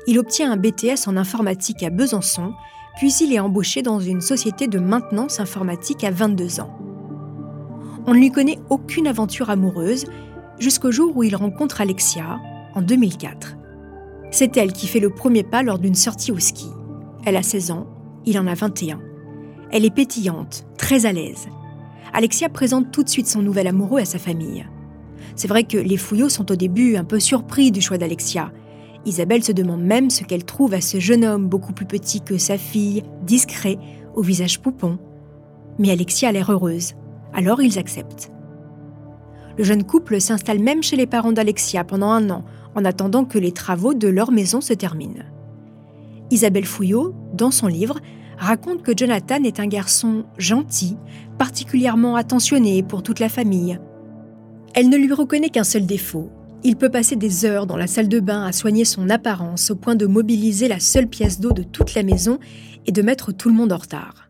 il 0.08 0.18
obtient 0.18 0.50
un 0.50 0.56
BTS 0.56 1.06
en 1.06 1.18
informatique 1.18 1.82
à 1.82 1.90
Besançon, 1.90 2.54
puis 2.96 3.12
il 3.20 3.34
est 3.34 3.40
embauché 3.40 3.82
dans 3.82 4.00
une 4.00 4.22
société 4.22 4.66
de 4.66 4.78
maintenance 4.78 5.38
informatique 5.38 6.02
à 6.02 6.10
22 6.10 6.60
ans. 6.60 6.74
On 8.06 8.14
ne 8.14 8.18
lui 8.18 8.30
connaît 8.30 8.58
aucune 8.70 9.06
aventure 9.06 9.50
amoureuse 9.50 10.06
jusqu'au 10.58 10.90
jour 10.90 11.14
où 11.14 11.24
il 11.24 11.36
rencontre 11.36 11.82
Alexia 11.82 12.40
en 12.74 12.80
2004. 12.80 13.58
C'est 14.30 14.56
elle 14.56 14.72
qui 14.72 14.86
fait 14.86 14.98
le 14.98 15.10
premier 15.10 15.42
pas 15.42 15.62
lors 15.62 15.78
d'une 15.78 15.94
sortie 15.94 16.32
au 16.32 16.38
ski. 16.38 16.68
Elle 17.26 17.36
a 17.36 17.42
16 17.42 17.70
ans, 17.70 17.86
il 18.24 18.38
en 18.38 18.46
a 18.46 18.54
21. 18.54 19.02
Elle 19.72 19.84
est 19.84 19.94
pétillante, 19.94 20.64
très 20.78 21.04
à 21.04 21.12
l'aise. 21.12 21.48
Alexia 22.14 22.48
présente 22.48 22.92
tout 22.92 23.02
de 23.02 23.10
suite 23.10 23.26
son 23.26 23.42
nouvel 23.42 23.66
amoureux 23.66 24.00
à 24.00 24.06
sa 24.06 24.18
famille. 24.18 24.66
C'est 25.36 25.48
vrai 25.48 25.64
que 25.64 25.76
les 25.76 25.98
Fouillots 25.98 26.30
sont 26.30 26.50
au 26.50 26.56
début 26.56 26.96
un 26.96 27.04
peu 27.04 27.20
surpris 27.20 27.70
du 27.70 27.82
choix 27.82 27.98
d'Alexia. 27.98 28.50
Isabelle 29.06 29.44
se 29.44 29.52
demande 29.52 29.82
même 29.82 30.11
ce 30.11 30.24
qu'elle 30.24 30.44
trouve 30.44 30.74
à 30.74 30.80
ce 30.80 30.98
jeune 31.00 31.24
homme 31.24 31.48
beaucoup 31.48 31.72
plus 31.72 31.87
petit 31.87 32.20
que 32.20 32.38
sa 32.38 32.58
fille, 32.58 33.02
discret, 33.22 33.78
au 34.14 34.22
visage 34.22 34.61
poupon. 34.61 34.98
Mais 35.78 35.90
Alexia 35.90 36.28
a 36.28 36.32
l'air 36.32 36.50
heureuse, 36.50 36.94
alors 37.32 37.62
ils 37.62 37.78
acceptent. 37.78 38.30
Le 39.56 39.64
jeune 39.64 39.84
couple 39.84 40.20
s'installe 40.20 40.61
même 40.61 40.82
chez 40.82 40.96
les 40.96 41.06
parents 41.06 41.32
d'Alexia 41.32 41.84
pendant 41.84 42.11
un 42.11 42.30
an, 42.30 42.44
en 42.74 42.84
attendant 42.84 43.24
que 43.24 43.38
les 43.38 43.52
travaux 43.52 43.94
de 43.94 44.08
leur 44.08 44.30
maison 44.30 44.61
se 44.61 44.72
terminent. 44.72 45.24
Isabelle 46.30 46.66
Fouillot, 46.66 47.14
dans 47.32 47.50
son 47.50 47.66
livre, 47.66 47.98
raconte 48.37 48.82
que 48.82 48.96
Jonathan 48.96 49.42
est 49.42 49.61
un 49.61 49.66
garçon 49.66 50.24
gentil, 50.37 50.96
particulièrement 51.38 52.16
attentionné 52.16 52.82
pour 52.82 53.02
toute 53.02 53.20
la 53.20 53.28
famille. 53.28 53.78
Elle 54.74 54.90
ne 54.90 54.96
lui 54.96 55.12
reconnaît 55.12 55.48
qu'un 55.48 55.64
seul 55.64 55.87
défaut. 55.87 56.30
Il 56.64 56.76
peut 56.76 56.90
passer 56.90 57.14
des 57.14 57.44
heures 57.44 57.66
dans 57.66 57.76
la 57.76 57.86
salle 57.86 58.08
de 58.08 58.18
bain 58.18 58.44
à 58.44 58.52
soigner 58.52 58.84
son 58.84 59.10
apparence 59.10 59.70
au 59.70 59.76
point 59.76 59.94
de 59.94 60.06
mobiliser 60.06 60.66
la 60.66 60.80
seule 60.80 61.08
pièce 61.08 61.38
d'eau 61.38 61.52
de 61.52 61.62
toute 61.62 61.94
la 61.94 62.02
maison 62.02 62.40
et 62.86 62.92
de 62.92 63.02
mettre 63.02 63.32
tout 63.32 63.48
le 63.48 63.54
monde 63.54 63.72
en 63.72 63.76
retard. 63.76 64.28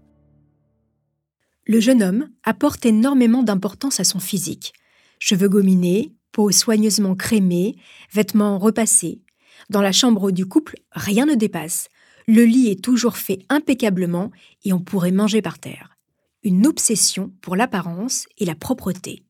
Le 1.66 1.80
jeune 1.80 2.02
homme 2.02 2.28
apporte 2.44 2.84
énormément 2.84 3.42
d'importance 3.42 3.98
à 3.98 4.04
son 4.04 4.20
physique. 4.20 4.72
Cheveux 5.18 5.48
gominés, 5.48 6.12
peau 6.32 6.50
soigneusement 6.50 7.14
crémée, 7.14 7.76
vêtements 8.12 8.58
repassés. 8.58 9.22
Dans 9.70 9.82
la 9.82 9.92
chambre 9.92 10.30
du 10.30 10.46
couple, 10.46 10.76
rien 10.92 11.24
ne 11.24 11.34
dépasse. 11.34 11.88
Le 12.26 12.44
lit 12.44 12.68
est 12.68 12.84
toujours 12.84 13.16
fait 13.16 13.40
impeccablement 13.48 14.30
et 14.64 14.74
on 14.74 14.80
pourrait 14.80 15.12
manger 15.12 15.40
par 15.40 15.58
terre. 15.58 15.96
Une 16.42 16.66
obsession 16.66 17.32
pour 17.40 17.56
l'apparence 17.56 18.26
et 18.36 18.44
la 18.44 18.54
propreté. 18.54 19.24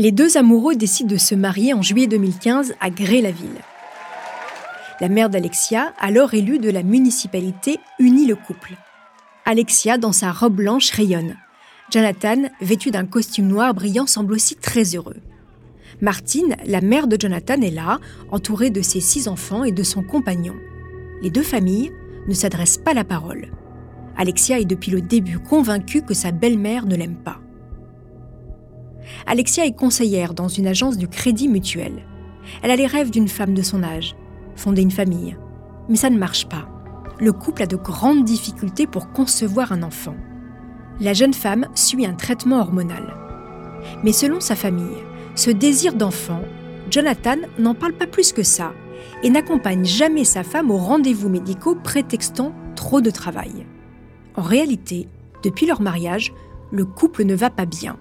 Les 0.00 0.12
deux 0.12 0.38
amoureux 0.38 0.76
décident 0.76 1.10
de 1.10 1.18
se 1.18 1.34
marier 1.34 1.74
en 1.74 1.82
juillet 1.82 2.06
2015 2.06 2.72
à 2.80 2.88
Gré-la-Ville. 2.88 3.60
La 4.98 5.10
mère 5.10 5.28
d'Alexia, 5.28 5.92
alors 6.00 6.32
élue 6.32 6.58
de 6.58 6.70
la 6.70 6.82
municipalité, 6.82 7.78
unit 7.98 8.24
le 8.24 8.34
couple. 8.34 8.76
Alexia, 9.44 9.98
dans 9.98 10.12
sa 10.12 10.32
robe 10.32 10.54
blanche, 10.54 10.90
rayonne. 10.92 11.36
Jonathan, 11.92 12.48
vêtu 12.62 12.90
d'un 12.90 13.04
costume 13.04 13.46
noir 13.46 13.74
brillant, 13.74 14.06
semble 14.06 14.32
aussi 14.32 14.56
très 14.56 14.84
heureux. 14.96 15.18
Martine, 16.00 16.56
la 16.64 16.80
mère 16.80 17.06
de 17.06 17.20
Jonathan, 17.20 17.60
est 17.60 17.70
là, 17.70 18.00
entourée 18.30 18.70
de 18.70 18.80
ses 18.80 19.00
six 19.00 19.28
enfants 19.28 19.64
et 19.64 19.72
de 19.72 19.82
son 19.82 20.02
compagnon 20.02 20.54
les 21.20 21.28
deux 21.28 21.42
familles 21.42 21.92
ne 22.26 22.32
s'adressent 22.32 22.78
pas 22.78 22.94
la 22.94 23.04
parole. 23.04 23.50
Alexia 24.16 24.60
est 24.60 24.64
depuis 24.64 24.92
le 24.92 25.02
début 25.02 25.38
convaincue 25.38 26.00
que 26.00 26.14
sa 26.14 26.30
belle-mère 26.32 26.86
ne 26.86 26.96
l'aime 26.96 27.16
pas. 27.22 27.42
Alexia 29.26 29.66
est 29.66 29.76
conseillère 29.76 30.34
dans 30.34 30.48
une 30.48 30.66
agence 30.66 30.96
du 30.96 31.08
Crédit 31.08 31.48
Mutuel. 31.48 32.04
Elle 32.62 32.70
a 32.70 32.76
les 32.76 32.86
rêves 32.86 33.10
d'une 33.10 33.28
femme 33.28 33.54
de 33.54 33.62
son 33.62 33.82
âge, 33.82 34.16
fonder 34.56 34.82
une 34.82 34.90
famille. 34.90 35.36
Mais 35.88 35.96
ça 35.96 36.10
ne 36.10 36.18
marche 36.18 36.48
pas. 36.48 36.68
Le 37.18 37.32
couple 37.32 37.62
a 37.62 37.66
de 37.66 37.76
grandes 37.76 38.24
difficultés 38.24 38.86
pour 38.86 39.12
concevoir 39.12 39.72
un 39.72 39.82
enfant. 39.82 40.16
La 41.00 41.12
jeune 41.12 41.34
femme 41.34 41.66
suit 41.74 42.06
un 42.06 42.14
traitement 42.14 42.60
hormonal. 42.60 43.14
Mais 44.02 44.12
selon 44.12 44.40
sa 44.40 44.54
famille, 44.54 45.04
ce 45.34 45.50
désir 45.50 45.94
d'enfant, 45.94 46.42
Jonathan 46.90 47.36
n'en 47.58 47.74
parle 47.74 47.92
pas 47.92 48.06
plus 48.06 48.32
que 48.32 48.42
ça 48.42 48.72
et 49.22 49.30
n'accompagne 49.30 49.84
jamais 49.84 50.24
sa 50.24 50.42
femme 50.42 50.70
aux 50.70 50.76
rendez-vous 50.76 51.28
médicaux 51.28 51.74
prétextant 51.74 52.52
trop 52.74 53.00
de 53.00 53.10
travail. 53.10 53.66
En 54.36 54.42
réalité, 54.42 55.08
depuis 55.42 55.66
leur 55.66 55.80
mariage, 55.80 56.32
le 56.70 56.84
couple 56.84 57.24
ne 57.24 57.34
va 57.34 57.50
pas 57.50 57.66
bien. 57.66 57.98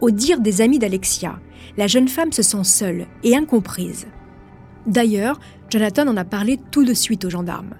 Au 0.00 0.10
dire 0.10 0.40
des 0.40 0.60
amis 0.60 0.78
d'Alexia, 0.78 1.40
la 1.76 1.88
jeune 1.88 2.08
femme 2.08 2.32
se 2.32 2.42
sent 2.42 2.64
seule 2.64 3.06
et 3.24 3.36
incomprise. 3.36 4.06
D'ailleurs, 4.86 5.40
Jonathan 5.70 6.06
en 6.06 6.16
a 6.16 6.24
parlé 6.24 6.58
tout 6.70 6.84
de 6.84 6.94
suite 6.94 7.24
aux 7.24 7.30
gendarmes. 7.30 7.74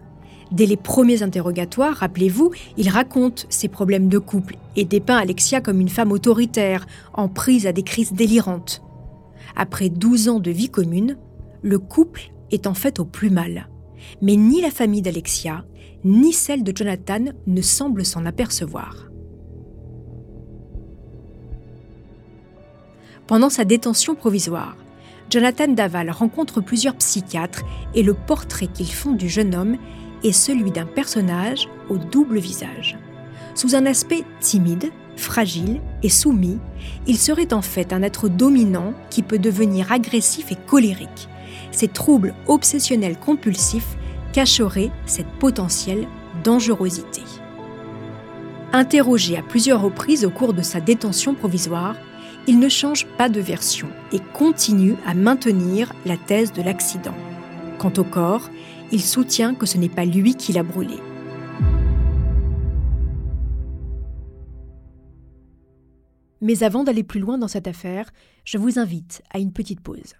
Dès 0.50 0.66
les 0.66 0.76
premiers 0.76 1.22
interrogatoires, 1.22 1.94
rappelez-vous, 1.96 2.50
il 2.76 2.88
raconte 2.88 3.46
ses 3.50 3.68
problèmes 3.68 4.08
de 4.08 4.18
couple 4.18 4.56
et 4.76 4.84
dépeint 4.84 5.18
Alexia 5.18 5.60
comme 5.60 5.80
une 5.80 5.88
femme 5.88 6.10
autoritaire, 6.10 6.86
en 7.12 7.28
prise 7.28 7.66
à 7.66 7.72
des 7.72 7.82
crises 7.82 8.12
délirantes. 8.12 8.82
Après 9.54 9.88
12 9.88 10.28
ans 10.28 10.40
de 10.40 10.50
vie 10.50 10.70
commune, 10.70 11.18
le 11.62 11.78
couple 11.78 12.32
est 12.50 12.66
en 12.66 12.74
fait 12.74 12.98
au 12.98 13.04
plus 13.04 13.30
mal. 13.30 13.68
Mais 14.22 14.36
ni 14.36 14.60
la 14.60 14.70
famille 14.70 15.02
d'Alexia, 15.02 15.64
ni 16.04 16.32
celle 16.32 16.64
de 16.64 16.76
Jonathan 16.76 17.26
ne 17.46 17.60
semblent 17.60 18.04
s'en 18.04 18.26
apercevoir. 18.26 19.07
Pendant 23.28 23.50
sa 23.50 23.66
détention 23.66 24.14
provisoire, 24.14 24.74
Jonathan 25.28 25.68
Daval 25.68 26.10
rencontre 26.10 26.62
plusieurs 26.62 26.94
psychiatres 26.96 27.62
et 27.94 28.02
le 28.02 28.14
portrait 28.14 28.68
qu'ils 28.68 28.90
font 28.90 29.12
du 29.12 29.28
jeune 29.28 29.54
homme 29.54 29.76
est 30.24 30.32
celui 30.32 30.70
d'un 30.70 30.86
personnage 30.86 31.68
au 31.90 31.98
double 31.98 32.38
visage. 32.38 32.98
Sous 33.54 33.74
un 33.74 33.84
aspect 33.84 34.24
timide, 34.40 34.90
fragile 35.16 35.82
et 36.02 36.08
soumis, 36.08 36.58
il 37.06 37.18
serait 37.18 37.52
en 37.52 37.60
fait 37.60 37.92
un 37.92 38.02
être 38.02 38.30
dominant 38.30 38.94
qui 39.10 39.22
peut 39.22 39.38
devenir 39.38 39.92
agressif 39.92 40.50
et 40.50 40.56
colérique. 40.66 41.28
Ces 41.70 41.88
troubles 41.88 42.34
obsessionnels 42.46 43.18
compulsifs 43.18 43.98
cacheraient 44.32 44.90
cette 45.04 45.30
potentielle 45.38 46.06
dangerosité. 46.44 47.22
Interrogé 48.72 49.36
à 49.36 49.42
plusieurs 49.42 49.82
reprises 49.82 50.24
au 50.24 50.30
cours 50.30 50.54
de 50.54 50.62
sa 50.62 50.80
détention 50.80 51.34
provisoire, 51.34 51.94
il 52.46 52.58
ne 52.58 52.68
change 52.68 53.06
pas 53.18 53.28
de 53.28 53.40
version 53.40 53.88
et 54.12 54.20
continue 54.32 54.94
à 55.06 55.14
maintenir 55.14 55.92
la 56.06 56.16
thèse 56.16 56.52
de 56.52 56.62
l'accident. 56.62 57.14
Quant 57.78 57.92
au 57.98 58.04
corps, 58.04 58.48
il 58.90 59.02
soutient 59.02 59.54
que 59.54 59.66
ce 59.66 59.78
n'est 59.78 59.88
pas 59.88 60.04
lui 60.04 60.34
qui 60.34 60.52
l'a 60.52 60.62
brûlé. 60.62 60.96
Mais 66.40 66.62
avant 66.62 66.84
d'aller 66.84 67.02
plus 67.02 67.20
loin 67.20 67.36
dans 67.36 67.48
cette 67.48 67.66
affaire, 67.66 68.10
je 68.44 68.58
vous 68.58 68.78
invite 68.78 69.22
à 69.30 69.38
une 69.38 69.52
petite 69.52 69.80
pause. 69.80 70.14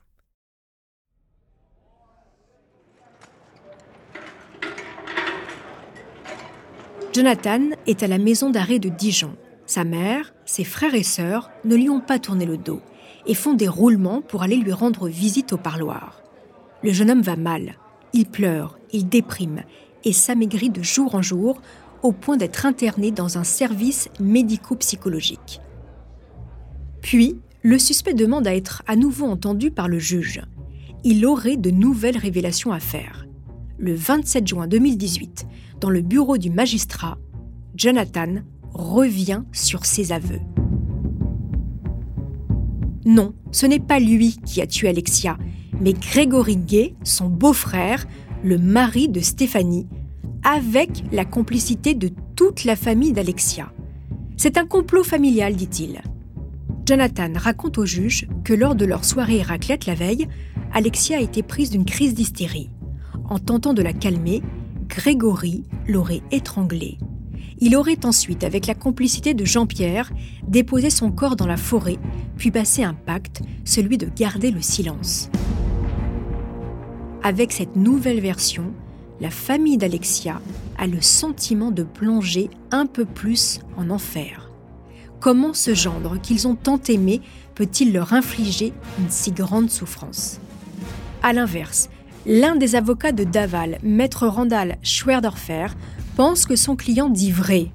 Jonathan 7.13 7.71
est 7.87 8.03
à 8.03 8.07
la 8.07 8.19
maison 8.19 8.51
d'arrêt 8.51 8.79
de 8.79 8.89
Dijon. 8.89 9.35
Sa 9.67 9.85
mère, 9.85 10.33
ses 10.49 10.65
frères 10.65 10.95
et 10.95 11.03
sœurs 11.03 11.51
ne 11.67 11.77
lui 11.77 11.91
ont 11.91 12.01
pas 12.01 12.19
tourné 12.19 12.47
le 12.47 12.57
dos 12.57 12.81
et 13.27 13.35
font 13.35 13.53
des 13.53 13.69
roulements 13.69 14.23
pour 14.23 14.43
aller 14.43 14.57
lui 14.57 14.73
rendre 14.73 15.07
visite 15.07 15.53
au 15.53 15.59
parloir. 15.59 16.23
Le 16.83 16.91
jeune 16.91 17.11
homme 17.11 17.21
va 17.21 17.37
mal. 17.37 17.75
Il 18.15 18.25
pleure, 18.25 18.79
il 18.91 19.11
déprime 19.11 19.61
et 20.05 20.15
s'amaigrit 20.15 20.71
de 20.71 20.83
jour 20.83 21.15
en 21.15 21.21
jour 21.21 21.61
au 22.03 22.13
point 22.13 22.39
d'être 22.39 22.65
interné 22.65 23.11
dans 23.11 23.37
un 23.37 23.45
service 23.45 24.09
médico-psychologique. 24.21 25.61
Puis, 27.03 27.39
le 27.63 27.79
suspect 27.79 28.15
demande 28.15 28.47
à 28.47 28.55
être 28.55 28.83
à 28.87 28.97
nouveau 28.97 29.27
entendu 29.27 29.71
par 29.71 29.87
le 29.87 29.99
juge. 29.99 30.41
Il 31.05 31.27
aurait 31.27 31.59
de 31.59 31.71
nouvelles 31.71 32.17
révélations 32.17 32.73
à 32.73 32.81
faire. 32.81 33.27
Le 33.77 33.95
27 33.95 34.47
juin 34.47 34.67
2018, 34.67 35.47
dans 35.81 35.91
le 35.91 36.01
bureau 36.01 36.39
du 36.39 36.49
magistrat, 36.49 37.19
Jonathan 37.77 38.37
revient 38.79 39.43
sur 39.53 39.85
ses 39.85 40.13
aveux. 40.13 40.41
Non, 43.05 43.35
ce 43.53 43.67
n'est 43.67 43.79
pas 43.79 44.01
lui 44.01 44.39
qui 44.47 44.63
a 44.63 44.67
tué 44.67 44.89
Alexia, 44.89 45.37
mais 45.81 45.93
Grégory 45.93 46.57
Gay, 46.57 46.95
son 47.05 47.29
beau-frère, 47.29 48.07
le 48.43 48.59
mari 48.59 49.09
de 49.09 49.21
Stéphanie, 49.21 49.87
avec 50.45 51.05
la 51.13 51.25
complicité 51.25 51.95
de 51.95 52.11
toute 52.37 52.65
la 52.65 52.77
famille 52.77 53.13
d'Alexia. 53.13 53.73
C'est 54.37 54.57
un 54.57 54.67
complot 54.67 55.03
familial, 55.03 55.57
dit-il. 55.57 56.01
Jonathan 56.87 57.33
raconte 57.35 57.79
au 57.79 57.85
juge 57.85 58.29
que 58.45 58.55
lors 58.55 58.75
de 58.75 58.85
leur 58.85 59.05
soirée 59.05 59.43
raclette 59.43 59.87
la 59.87 59.95
veille, 59.95 60.29
Alexia 60.73 61.19
a 61.19 61.21
été 61.21 61.43
prise 61.43 61.71
d'une 61.71 61.85
crise 61.85 62.15
d'hystérie. 62.15 62.71
En 63.29 63.39
tentant 63.39 63.75
de 63.75 63.83
la 63.83 63.93
calmer, 63.93 64.43
Grégory 64.89 65.65
l'aurait 65.87 66.23
étranglée. 66.31 66.99
Il 67.61 67.75
aurait 67.77 68.05
ensuite, 68.05 68.45
avec 68.45 68.67
la 68.67 68.75
complicité 68.75 69.35
de 69.35 69.45
Jean-Pierre, 69.45 70.13
déposé 70.47 70.91
son 70.91 71.11
corps 71.11 71.37
dans 71.37 71.47
la 71.47 71.57
forêt, 71.57 71.99
puis 72.37 72.51
passé 72.51 72.85
un 72.85 72.95
pacte, 72.95 73.43
celui 73.65 73.99
de 73.99 74.09
garder 74.15 74.51
le 74.51 74.63
silence. 74.63 75.29
Avec 77.23 77.53
cette 77.53 77.75
nouvelle 77.75 78.21
version, 78.21 78.73
la 79.21 79.31
famille 79.31 79.77
d'Alexia 79.77 80.41
a 80.79 80.87
le 80.87 81.01
sentiment 81.01 81.73
de 81.73 81.83
plonger 81.83 82.49
un 82.71 82.87
peu 82.87 83.05
plus 83.05 83.61
en 83.77 83.91
enfer. 83.91 84.51
Comment 85.19 85.53
ce 85.53 85.75
gendre 85.75 86.21
qu'ils 86.21 86.47
ont 86.47 86.55
tant 86.55 86.81
aimé 86.89 87.21
peut-il 87.57 87.93
leur 87.93 88.13
infliger 88.13 88.73
une 89.01 89.11
si 89.11 89.33
grande 89.33 89.69
souffrance? 89.69 90.39
A 91.25 91.33
l'inverse, 91.33 91.91
L'un 92.31 92.57
des 92.57 92.75
avocats 92.75 93.13
de 93.13 93.25
Daval, 93.25 93.79
maître 93.83 94.27
Randall 94.27 94.77
Schwerdorfer, 94.83 95.69
pense 96.19 96.47
que 96.47 96.57
son 96.57 96.75
client 96.75 97.11
dit 97.11 97.31
vrai. 97.31 97.69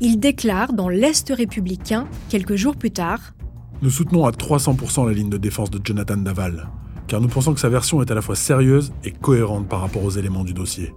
Il 0.00 0.18
déclare 0.18 0.72
dans 0.72 0.88
l'Est 0.88 1.28
républicain, 1.28 2.08
quelques 2.30 2.54
jours 2.54 2.74
plus 2.74 2.90
tard 2.90 3.34
Nous 3.82 3.90
soutenons 3.90 4.24
à 4.24 4.30
300% 4.30 5.06
la 5.06 5.12
ligne 5.12 5.28
de 5.28 5.36
défense 5.36 5.70
de 5.70 5.78
Jonathan 5.84 6.16
Daval, 6.16 6.70
car 7.06 7.20
nous 7.20 7.28
pensons 7.28 7.52
que 7.52 7.60
sa 7.60 7.68
version 7.68 8.00
est 8.00 8.10
à 8.10 8.14
la 8.14 8.22
fois 8.22 8.34
sérieuse 8.34 8.94
et 9.04 9.10
cohérente 9.10 9.68
par 9.68 9.82
rapport 9.82 10.02
aux 10.02 10.10
éléments 10.10 10.42
du 10.42 10.54
dossier. 10.54 10.94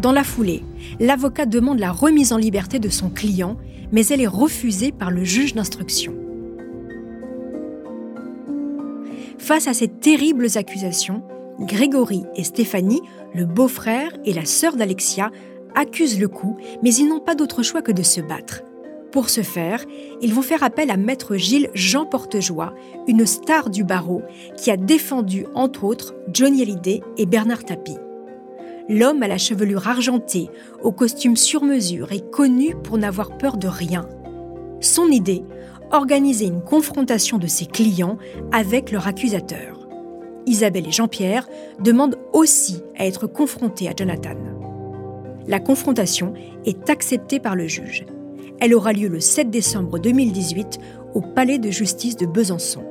Dans 0.00 0.12
la 0.12 0.24
foulée, 0.24 0.64
l'avocat 0.98 1.44
demande 1.44 1.78
la 1.78 1.92
remise 1.92 2.32
en 2.32 2.38
liberté 2.38 2.78
de 2.78 2.88
son 2.88 3.10
client, 3.10 3.58
mais 3.92 4.06
elle 4.06 4.22
est 4.22 4.26
refusée 4.26 4.92
par 4.92 5.10
le 5.10 5.24
juge 5.24 5.54
d'instruction. 5.54 6.14
Face 9.36 9.68
à 9.68 9.74
ces 9.74 9.88
terribles 9.88 10.48
accusations, 10.56 11.22
Grégory 11.60 12.22
et 12.34 12.44
Stéphanie, 12.44 13.02
le 13.34 13.44
beau-frère 13.44 14.10
et 14.24 14.32
la 14.32 14.46
sœur 14.46 14.76
d'Alexia, 14.76 15.30
accusent 15.76 16.18
le 16.18 16.26
coup, 16.26 16.56
mais 16.82 16.92
ils 16.92 17.06
n'ont 17.06 17.20
pas 17.20 17.36
d'autre 17.36 17.62
choix 17.62 17.82
que 17.82 17.92
de 17.92 18.02
se 18.02 18.20
battre. 18.20 18.62
Pour 19.12 19.30
ce 19.30 19.42
faire, 19.42 19.84
ils 20.20 20.34
vont 20.34 20.42
faire 20.42 20.62
appel 20.62 20.90
à 20.90 20.96
maître 20.96 21.36
Gilles 21.36 21.70
Jean 21.74 22.04
Portejoie, 22.04 22.74
une 23.06 23.24
star 23.24 23.70
du 23.70 23.84
barreau 23.84 24.22
qui 24.56 24.70
a 24.70 24.76
défendu 24.76 25.46
entre 25.54 25.84
autres 25.84 26.14
Johnny 26.32 26.62
Hallyday 26.62 27.00
et 27.16 27.26
Bernard 27.26 27.64
Tapie. 27.64 27.96
L'homme 28.88 29.22
à 29.22 29.28
la 29.28 29.38
chevelure 29.38 29.88
argentée, 29.88 30.48
au 30.82 30.92
costume 30.92 31.36
sur 31.36 31.62
mesure, 31.62 32.12
est 32.12 32.30
connu 32.30 32.74
pour 32.82 32.98
n'avoir 32.98 33.38
peur 33.38 33.56
de 33.56 33.68
rien. 33.68 34.08
Son 34.80 35.08
idée 35.08 35.44
organiser 35.92 36.46
une 36.46 36.62
confrontation 36.62 37.38
de 37.38 37.46
ses 37.46 37.66
clients 37.66 38.18
avec 38.52 38.90
leur 38.90 39.06
accusateur. 39.06 39.88
Isabelle 40.46 40.88
et 40.88 40.92
Jean-Pierre 40.92 41.48
demandent 41.80 42.18
aussi 42.32 42.82
à 42.98 43.06
être 43.06 43.26
confrontés 43.26 43.88
à 43.88 43.92
Jonathan. 43.96 44.36
La 45.48 45.60
confrontation 45.60 46.34
est 46.64 46.90
acceptée 46.90 47.38
par 47.38 47.54
le 47.54 47.68
juge. 47.68 48.04
Elle 48.58 48.74
aura 48.74 48.92
lieu 48.92 49.08
le 49.08 49.20
7 49.20 49.48
décembre 49.48 49.98
2018 49.98 50.78
au 51.14 51.20
Palais 51.20 51.58
de 51.58 51.70
justice 51.70 52.16
de 52.16 52.26
Besançon. 52.26 52.84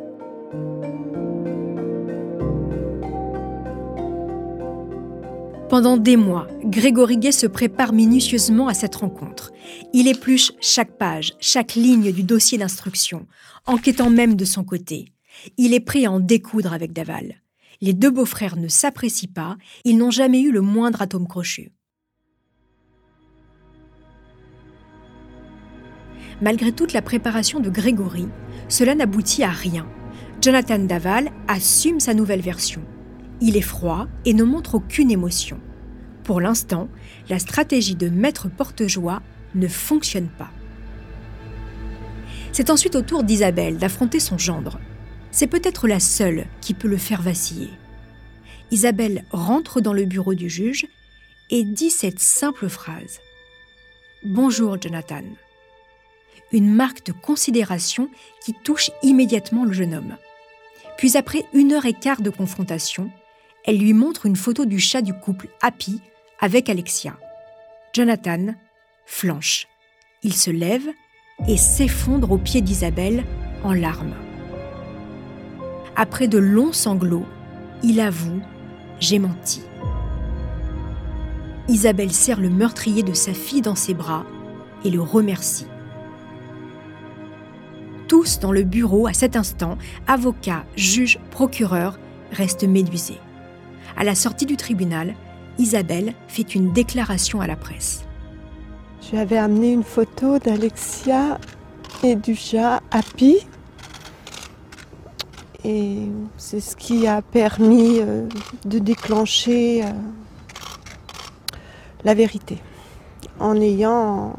Pendant 5.68 5.98
des 5.98 6.16
mois, 6.16 6.48
Grégory 6.64 7.18
Gay 7.18 7.34
se 7.34 7.48
prépare 7.48 7.92
minutieusement 7.92 8.70
à 8.70 8.74
cette 8.74 8.96
rencontre. 8.96 9.52
Il 9.92 10.08
épluche 10.08 10.54
chaque 10.62 10.98
page, 10.98 11.34
chaque 11.42 11.76
ligne 11.76 12.14
du 12.14 12.24
dossier 12.24 12.58
d'instruction, 12.58 13.28
enquêtant 13.66 14.10
même 14.10 14.36
de 14.36 14.46
son 14.46 14.64
côté. 14.64 15.12
Il 15.58 15.74
est 15.74 15.82
prêt 15.82 16.06
à 16.06 16.12
en 16.12 16.22
découdre 16.22 16.72
avec 16.72 16.94
Daval. 16.94 17.42
Les 17.82 17.94
deux 17.94 18.12
beaux-frères 18.12 18.56
ne 18.56 18.70
s'apprécient 18.70 19.32
pas, 19.34 19.58
ils 19.84 19.98
n'ont 19.98 20.12
jamais 20.12 20.40
eu 20.40 20.52
le 20.52 20.62
moindre 20.62 21.02
atome 21.02 21.28
crochu. 21.28 21.74
Malgré 26.42 26.72
toute 26.72 26.94
la 26.94 27.02
préparation 27.02 27.60
de 27.60 27.70
Grégory, 27.70 28.28
cela 28.68 28.96
n'aboutit 28.96 29.44
à 29.44 29.50
rien. 29.50 29.88
Jonathan 30.42 30.80
Daval 30.80 31.32
assume 31.48 32.00
sa 32.00 32.14
nouvelle 32.14 32.42
version. 32.42 32.82
Il 33.42 33.58
est 33.58 33.62
froid 33.62 34.08
et 34.26 34.34
ne 34.34 34.44
montre 34.44 34.76
aucune 34.76 35.12
émotion. 35.12 35.60
Pour 36.24 36.42
l'instant, 36.42 36.90
la 37.30 37.40
stratégie 37.40 37.96
de 37.96 38.10
Maître 38.10 38.50
Portejoie 38.50 39.22
ne 39.54 39.68
fonctionne 39.68 40.28
pas. 40.28 40.52
C'est 42.52 42.70
ensuite 42.70 42.96
au 42.96 43.02
tour 43.02 43.24
d'Isabelle 43.24 43.78
d'affronter 43.78 44.20
son 44.20 44.38
gendre 44.38 44.80
c'est 45.36 45.48
peut-être 45.48 45.90
la 45.90 46.00
seule 46.00 46.46
qui 46.62 46.74
peut 46.74 46.88
le 46.88 46.96
faire 46.96 47.22
vaciller. 47.22 47.70
Isabelle 48.72 49.26
rentre 49.32 49.82
dans 49.82 49.92
le 49.92 50.06
bureau 50.06 50.34
du 50.34 50.50
juge 50.50 50.88
et 51.50 51.66
dit 51.66 51.90
cette 51.90 52.22
simple 52.22 52.70
phrase. 52.70 53.20
Bonjour 54.24 54.82
Jonathan. 54.82 55.24
Une 56.56 56.74
marque 56.74 57.06
de 57.06 57.12
considération 57.12 58.10
qui 58.42 58.54
touche 58.54 58.90
immédiatement 59.04 59.66
le 59.66 59.74
jeune 59.74 59.94
homme. 59.94 60.16
Puis 60.98 61.18
après 61.18 61.44
une 61.52 61.74
heure 61.74 61.86
et 61.86 61.92
quart 61.92 62.22
de 62.22 62.30
confrontation, 62.30 63.12
elle 63.66 63.78
lui 63.78 63.92
montre 63.92 64.26
une 64.26 64.38
photo 64.38 64.64
du 64.64 64.80
chat 64.80 65.02
du 65.02 65.14
couple 65.14 65.50
Happy 65.62 66.00
avec 66.40 66.70
Alexia. 66.70 67.18
Jonathan 67.94 68.56
flanche. 69.06 69.68
Il 70.24 70.34
se 70.34 70.50
lève 70.50 70.88
et 71.46 71.58
s'effondre 71.58 72.32
aux 72.32 72.38
pieds 72.38 72.62
d'Isabelle 72.62 73.26
en 73.66 73.74
larmes. 73.74 74.16
Après 75.98 76.30
de 76.30 76.38
longs 76.38 76.72
sanglots, 76.72 77.26
il 77.84 78.00
avoue 78.00 78.40
J'ai 79.02 79.20
menti. 79.20 79.62
Isabelle 81.68 82.14
serre 82.14 82.40
le 82.40 82.50
meurtrier 82.50 83.04
de 83.04 83.14
sa 83.14 83.34
fille 83.34 83.62
dans 83.62 83.76
ses 83.76 83.94
bras 83.94 84.26
et 84.86 84.90
le 84.90 85.02
remercie. 85.02 85.68
Tous 88.08 88.40
dans 88.40 88.52
le 88.52 88.64
bureau 88.64 89.08
à 89.08 89.14
cet 89.14 89.36
instant, 89.36 89.78
avocats, 90.08 90.64
juges, 90.76 91.20
procureurs, 91.32 91.98
restent 92.32 92.64
médusés. 92.68 93.20
À 93.98 94.04
la 94.04 94.14
sortie 94.14 94.46
du 94.46 94.58
tribunal, 94.58 95.16
Isabelle 95.58 96.14
fait 96.28 96.54
une 96.54 96.72
déclaration 96.72 97.42
à 97.42 97.48
la 97.48 97.56
presse. 97.56 98.06
Je 99.02 99.12
lui 99.12 99.18
avais 99.20 99.38
amené 99.38 99.72
une 99.72 99.84
photo 99.84 100.40
d'Alexia 100.40 101.40
et 102.04 102.16
du 102.16 102.36
chat 102.36 102.82
Happy. 102.92 103.38
Et 105.64 106.10
c'est 106.38 106.60
ce 106.60 106.76
qui 106.76 107.08
a 107.08 107.22
permis 107.22 108.00
euh, 108.00 108.28
de 108.66 108.78
déclencher 108.78 109.84
euh, 109.84 109.92
la 112.04 112.14
vérité. 112.14 112.62
En 113.40 113.60
ayant 113.60 114.36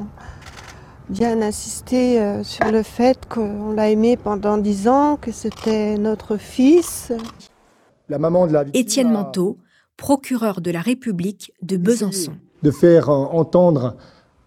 bien 1.09 1.41
insisté 1.43 2.21
euh, 2.21 2.43
sur 2.43 2.71
le 2.71 2.83
fait 2.83 3.19
qu'on 3.29 3.73
l'a 3.73 3.91
aimé 3.91 4.17
pendant 4.17 4.59
dix 4.59 4.89
ans, 4.89 5.17
que 5.17 5.33
c'était 5.33 5.97
notre 5.99 6.37
fils. 6.37 7.13
La 8.09 8.19
maman 8.19 8.47
de 8.47 8.53
la 8.53 8.65
Étienne 8.75 9.11
Manteau, 9.11 9.59
procureur 9.97 10.61
de 10.61 10.71
la 10.71 10.81
République 10.81 11.53
de 11.63 11.77
Besançon. 11.77 12.33
De 12.63 12.71
faire 12.71 13.09
entendre 13.09 13.97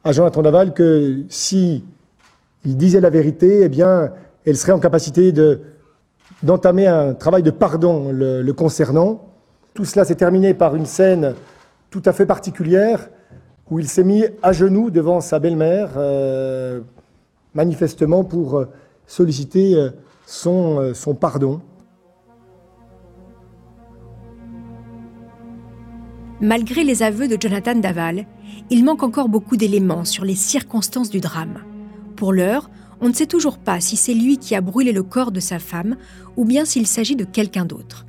à 0.03 0.11
Jonathan 0.11 0.41
Daval 0.41 0.73
que 0.73 1.23
si 1.29 1.83
il 2.65 2.77
disait 2.77 3.01
la 3.01 3.09
vérité, 3.09 3.61
eh 3.63 3.69
bien, 3.69 4.11
elle 4.45 4.57
serait 4.57 4.71
en 4.71 4.79
capacité 4.79 5.31
de, 5.31 5.61
d'entamer 6.43 6.87
un 6.87 7.13
travail 7.13 7.43
de 7.43 7.51
pardon 7.51 8.11
le, 8.11 8.51
concernant. 8.51 9.25
Tout 9.73 9.85
cela 9.85 10.05
s'est 10.05 10.15
terminé 10.15 10.53
par 10.53 10.75
une 10.75 10.85
scène 10.85 11.35
tout 11.89 12.01
à 12.05 12.13
fait 12.13 12.25
particulière 12.25 13.09
où 13.71 13.79
il 13.79 13.87
s'est 13.87 14.03
mis 14.03 14.23
à 14.41 14.51
genoux 14.51 14.89
devant 14.89 15.21
sa 15.21 15.39
belle-mère, 15.39 15.91
euh, 15.97 16.81
manifestement 17.53 18.23
pour 18.23 18.57
euh, 18.57 18.65
solliciter 19.05 19.75
euh, 19.75 19.89
son, 20.25 20.93
son 20.93 21.15
pardon. 21.15 21.61
Malgré 26.41 26.83
les 26.83 27.03
aveux 27.03 27.27
de 27.27 27.37
Jonathan 27.39 27.75
Daval, 27.75 28.25
il 28.69 28.85
manque 28.85 29.03
encore 29.03 29.27
beaucoup 29.27 29.57
d'éléments 29.57 30.05
sur 30.05 30.23
les 30.23 30.35
circonstances 30.35 31.09
du 31.09 31.19
drame. 31.19 31.63
Pour 32.15 32.31
l'heure, 32.31 32.69
on 33.01 33.09
ne 33.09 33.13
sait 33.13 33.25
toujours 33.25 33.57
pas 33.57 33.79
si 33.79 33.97
c'est 33.97 34.13
lui 34.13 34.37
qui 34.37 34.55
a 34.55 34.61
brûlé 34.61 34.91
le 34.91 35.03
corps 35.03 35.31
de 35.31 35.39
sa 35.39 35.59
femme 35.59 35.97
ou 36.37 36.45
bien 36.45 36.65
s'il 36.65 36.87
s'agit 36.87 37.15
de 37.15 37.23
quelqu'un 37.23 37.65
d'autre. 37.65 38.05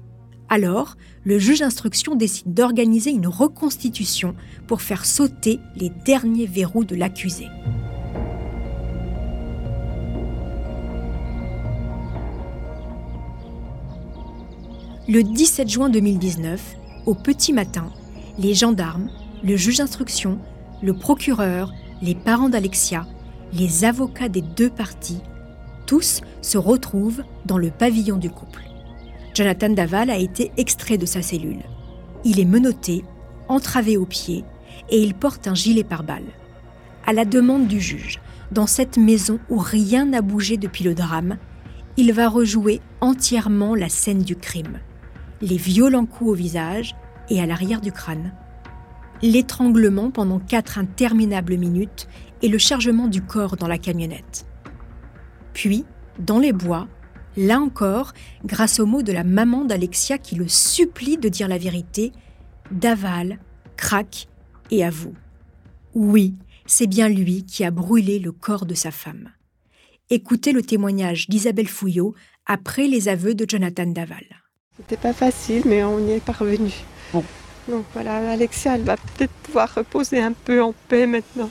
Alors, 0.48 0.96
le 1.25 1.39
juge 1.39 1.61
d'instruction 1.61 2.14
décide 2.14 2.55
d'organiser 2.55 3.11
une 3.11 3.27
reconstitution 3.27 4.35
pour 4.66 4.81
faire 4.81 5.05
sauter 5.05 5.61
les 5.77 5.91
derniers 5.91 6.47
verrous 6.47 6.85
de 6.85 6.97
l'accusé. 6.97 7.47
Le 15.09 15.23
17 15.23 15.68
juin 15.68 15.91
2019, 15.91 16.77
au 17.07 17.14
petit 17.14 17.53
matin, 17.53 17.91
les 18.39 18.55
gendarmes, 18.55 19.11
le 19.43 19.57
juge 19.57 19.79
d'instruction, 19.79 20.39
le 20.83 20.95
procureur, 20.95 21.73
les 22.01 22.14
parents 22.14 22.49
d'Alexia, 22.49 23.07
les 23.53 23.85
avocats 23.85 24.29
des 24.29 24.43
deux 24.43 24.71
parties, 24.71 25.21
tous 25.87 26.21
se 26.41 26.57
retrouvent 26.57 27.25
dans 27.45 27.59
le 27.59 27.71
pavillon 27.71 28.16
du 28.16 28.31
couple. 28.31 28.70
Jonathan 29.41 29.70
Daval 29.70 30.11
a 30.11 30.18
été 30.18 30.53
extrait 30.59 30.99
de 30.99 31.07
sa 31.07 31.22
cellule. 31.22 31.62
Il 32.24 32.41
est 32.41 32.45
menotté, 32.45 33.07
entravé 33.49 33.97
aux 33.97 34.05
pieds, 34.05 34.45
et 34.91 35.01
il 35.01 35.14
porte 35.14 35.49
un 35.49 35.55
gilet 35.55 35.82
pare-balles. 35.82 36.30
À 37.07 37.14
la 37.14 37.24
demande 37.24 37.66
du 37.66 37.80
juge, 37.80 38.20
dans 38.53 38.66
cette 38.66 38.99
maison 38.99 39.41
où 39.49 39.57
rien 39.57 40.05
n'a 40.05 40.20
bougé 40.20 40.59
depuis 40.59 40.84
le 40.84 40.95
drame, 40.95 41.38
il 41.97 42.12
va 42.12 42.28
rejouer 42.28 42.82
entièrement 43.01 43.74
la 43.74 43.88
scène 43.88 44.24
du 44.24 44.36
crime. 44.36 44.78
Les 45.41 45.57
violents 45.57 46.05
coups 46.05 46.32
au 46.32 46.34
visage 46.34 46.95
et 47.30 47.41
à 47.41 47.47
l'arrière 47.47 47.80
du 47.80 47.93
crâne. 47.93 48.34
L'étranglement 49.22 50.11
pendant 50.11 50.38
quatre 50.38 50.76
interminables 50.78 51.57
minutes 51.57 52.09
et 52.43 52.49
le 52.49 52.59
chargement 52.59 53.09
du 53.09 53.22
corps 53.22 53.57
dans 53.57 53.68
la 53.68 53.78
camionnette. 53.78 54.45
Puis, 55.55 55.86
dans 56.18 56.38
les 56.38 56.53
bois, 56.53 56.88
là 57.37 57.61
encore, 57.61 58.12
grâce 58.45 58.81
aux 58.81 58.87
mots 58.87 59.03
de 59.03 59.12
la 59.12 59.24
maman 59.24 59.64
d'Alexia 59.64 60.18
qui 60.18 60.35
le 60.35 60.49
supplie 60.49 61.16
de 61.16 61.28
dire 61.28 61.49
la 61.49 61.59
vérité, 61.59 62.12
Daval, 62.70 63.39
craque 63.76 64.28
et 64.70 64.85
avoue. 64.85 65.14
Oui, 65.95 66.35
c'est 66.66 66.87
bien 66.87 67.09
lui 67.09 67.45
qui 67.45 67.64
a 67.64 67.70
brûlé 67.70 68.18
le 68.18 68.33
corps 68.33 68.66
de 68.66 68.74
sa 68.74 68.91
femme. 68.91 69.31
Écoutez 70.09 70.53
le 70.53 70.62
témoignage 70.62 71.28
d'Isabelle 71.28 71.68
Fouillot 71.68 72.14
après 72.47 72.87
les 72.87 73.09
aveux 73.09 73.35
de 73.35 73.45
Jonathan 73.49 73.87
Daval. 73.87 74.24
C'était 74.76 74.97
pas 74.97 75.12
facile, 75.12 75.62
mais 75.66 75.85
on 75.85 75.99
y 76.07 76.12
est 76.12 76.24
parvenu. 76.24 76.72
Bon. 77.12 77.24
Donc 77.68 77.85
voilà, 77.93 78.31
Alexia, 78.31 78.74
elle 78.74 78.83
va 78.83 78.97
peut-être 78.97 79.33
pouvoir 79.45 79.72
reposer 79.74 80.20
un 80.20 80.33
peu 80.33 80.62
en 80.62 80.74
paix 80.89 81.07
maintenant. 81.07 81.51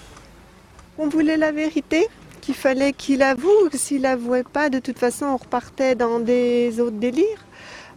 On 0.97 1.07
voulait 1.07 1.37
la 1.37 1.51
vérité, 1.51 2.07
qu'il 2.49 2.55
fallait 2.55 2.93
qu'il 2.93 3.21
avoue. 3.21 3.69
S'il 3.73 4.01
n'avouait 4.01 4.43
pas, 4.43 4.71
de 4.71 4.79
toute 4.79 4.97
façon, 4.97 5.25
on 5.27 5.37
repartait 5.37 5.93
dans 5.93 6.19
des 6.19 6.79
autres 6.79 6.97
délires. 6.97 7.45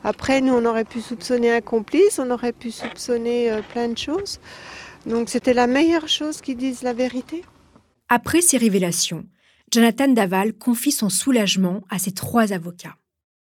Après, 0.05 0.43
nous, 0.43 0.53
on 0.53 0.67
aurait 0.67 0.85
pu 0.85 1.01
soupçonner 1.01 1.51
un 1.51 1.63
complice, 1.63 2.19
on 2.19 2.31
aurait 2.31 2.53
pu 2.53 2.71
soupçonner 2.71 3.51
euh, 3.51 3.63
plein 3.73 3.89
de 3.89 3.97
choses. 3.97 4.41
Donc 5.07 5.31
c'était 5.31 5.55
la 5.55 5.67
meilleure 5.67 6.07
chose 6.07 6.43
qu'ils 6.43 6.59
disent 6.59 6.83
la 6.83 6.93
vérité. 6.93 7.43
Après 8.11 8.43
ces 8.43 8.59
révélations, 8.59 9.25
Jonathan 9.73 10.09
Daval 10.09 10.53
confie 10.53 10.93
son 10.93 11.09
soulagement 11.09 11.81
à 11.89 11.99
ses 11.99 12.13
trois 12.13 12.53
avocats. 12.53 12.97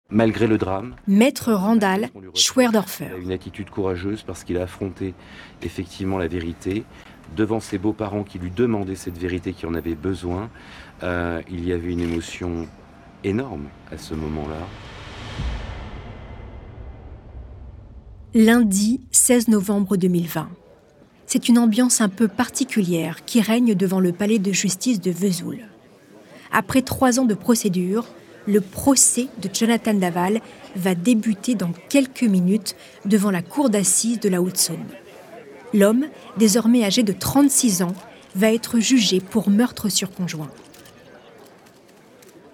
Malgré 0.10 0.46
le 0.46 0.58
drame, 0.58 0.96
Maître 1.08 1.54
Randall 1.54 2.10
Schwerdorfer. 2.34 3.08
Il 3.10 3.14
a 3.14 3.18
une 3.18 3.32
attitude 3.32 3.70
courageuse 3.70 4.24
parce 4.24 4.44
qu'il 4.44 4.58
a 4.58 4.64
affronté 4.64 5.14
effectivement 5.62 6.18
la 6.18 6.28
vérité 6.28 6.84
devant 7.36 7.60
ses 7.60 7.78
beaux-parents 7.78 8.24
qui 8.24 8.40
lui 8.40 8.52
demandaient 8.52 8.96
cette 8.96 9.18
vérité, 9.18 9.54
qui 9.54 9.66
en 9.66 9.74
avait 9.74 9.96
besoin. 9.96 10.50
Euh, 11.04 11.42
il 11.50 11.68
y 11.68 11.74
avait 11.74 11.92
une 11.92 12.00
émotion 12.00 12.68
énorme 13.24 13.66
à 13.92 13.98
ce 13.98 14.14
moment-là. 14.16 14.68
Lundi 18.34 19.02
16 19.12 19.48
novembre 19.48 19.98
2020. 19.98 20.50
C'est 21.26 21.50
une 21.50 21.60
ambiance 21.60 22.02
un 22.02 22.10
peu 22.10 22.28
particulière 22.28 23.26
qui 23.26 23.42
règne 23.42 23.76
devant 23.76 24.00
le 24.00 24.12
palais 24.12 24.40
de 24.40 24.52
justice 24.52 25.02
de 25.02 25.12
Vesoul. 25.12 25.60
Après 26.52 26.82
trois 26.82 27.20
ans 27.20 27.26
de 27.26 27.34
procédure, 27.34 28.08
le 28.48 28.62
procès 28.62 29.28
de 29.42 29.50
Jonathan 29.54 29.94
Daval 29.94 30.42
va 30.76 30.96
débuter 30.96 31.56
dans 31.56 31.74
quelques 31.90 32.24
minutes 32.24 32.76
devant 33.06 33.32
la 33.32 33.42
cour 33.42 33.70
d'assises 33.70 34.20
de 34.20 34.30
la 34.30 34.42
Haute-Saône. 34.42 34.86
L'homme, 35.74 36.06
désormais 36.38 36.86
âgé 36.86 37.04
de 37.04 37.12
36 37.12 37.82
ans, 37.82 37.94
va 38.36 38.54
être 38.54 38.80
jugé 38.80 39.20
pour 39.20 39.50
meurtre 39.50 39.90
sur 39.90 40.12
conjoint. 40.12 40.50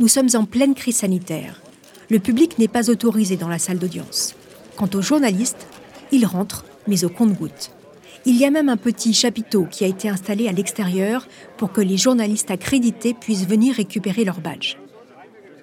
Nous 0.03 0.09
sommes 0.09 0.27
en 0.33 0.43
pleine 0.43 0.75
crise 0.75 0.97
sanitaire. 0.97 1.61
Le 2.09 2.19
public 2.19 2.59
n'est 2.59 2.67
pas 2.67 2.89
autorisé 2.89 3.37
dans 3.37 3.47
la 3.47 3.57
salle 3.57 3.79
d'audience. 3.79 4.35
Quant 4.75 4.89
aux 4.95 5.01
journalistes, 5.01 5.65
ils 6.11 6.25
rentrent, 6.25 6.65
mais 6.89 7.05
au 7.05 7.09
compte-gouttes. 7.09 7.71
Il 8.25 8.35
y 8.35 8.43
a 8.43 8.51
même 8.51 8.67
un 8.67 8.75
petit 8.75 9.13
chapiteau 9.13 9.65
qui 9.71 9.85
a 9.85 9.87
été 9.87 10.09
installé 10.09 10.49
à 10.49 10.51
l'extérieur 10.51 11.29
pour 11.55 11.71
que 11.71 11.79
les 11.79 11.95
journalistes 11.95 12.51
accrédités 12.51 13.13
puissent 13.13 13.47
venir 13.47 13.75
récupérer 13.75 14.25
leur 14.25 14.41
badge. 14.41 14.75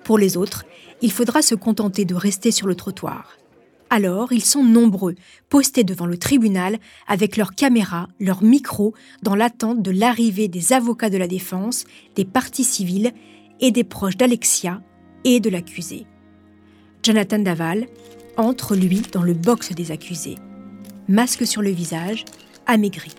Pour 0.04 0.16
les 0.16 0.38
autres, 0.38 0.64
il 1.02 1.12
faudra 1.12 1.42
se 1.42 1.54
contenter 1.54 2.06
de 2.06 2.14
rester 2.14 2.50
sur 2.50 2.66
le 2.66 2.74
trottoir. 2.74 3.36
Alors, 3.90 4.32
ils 4.32 4.44
sont 4.44 4.64
nombreux, 4.64 5.16
postés 5.50 5.84
devant 5.84 6.06
le 6.06 6.16
tribunal 6.16 6.78
avec 7.06 7.36
leurs 7.36 7.54
caméras, 7.54 8.08
leurs 8.20 8.42
micros, 8.42 8.94
dans 9.22 9.34
l'attente 9.34 9.82
de 9.82 9.90
l'arrivée 9.90 10.48
des 10.48 10.72
avocats 10.72 11.10
de 11.10 11.18
la 11.18 11.28
défense, 11.28 11.84
des 12.16 12.24
parties 12.24 12.64
civiles 12.64 13.12
et 13.60 13.70
des 13.70 13.84
proches 13.84 14.16
d'Alexia 14.16 14.82
et 15.24 15.40
de 15.40 15.50
l'accusé. 15.50 16.06
Jonathan 17.02 17.38
Daval 17.38 17.86
entre, 18.36 18.74
lui, 18.74 19.02
dans 19.12 19.22
le 19.22 19.34
box 19.34 19.72
des 19.72 19.90
accusés. 19.90 20.36
Masque 21.08 21.46
sur 21.46 21.62
le 21.62 21.70
visage, 21.70 22.24
amaigri. 22.66 23.12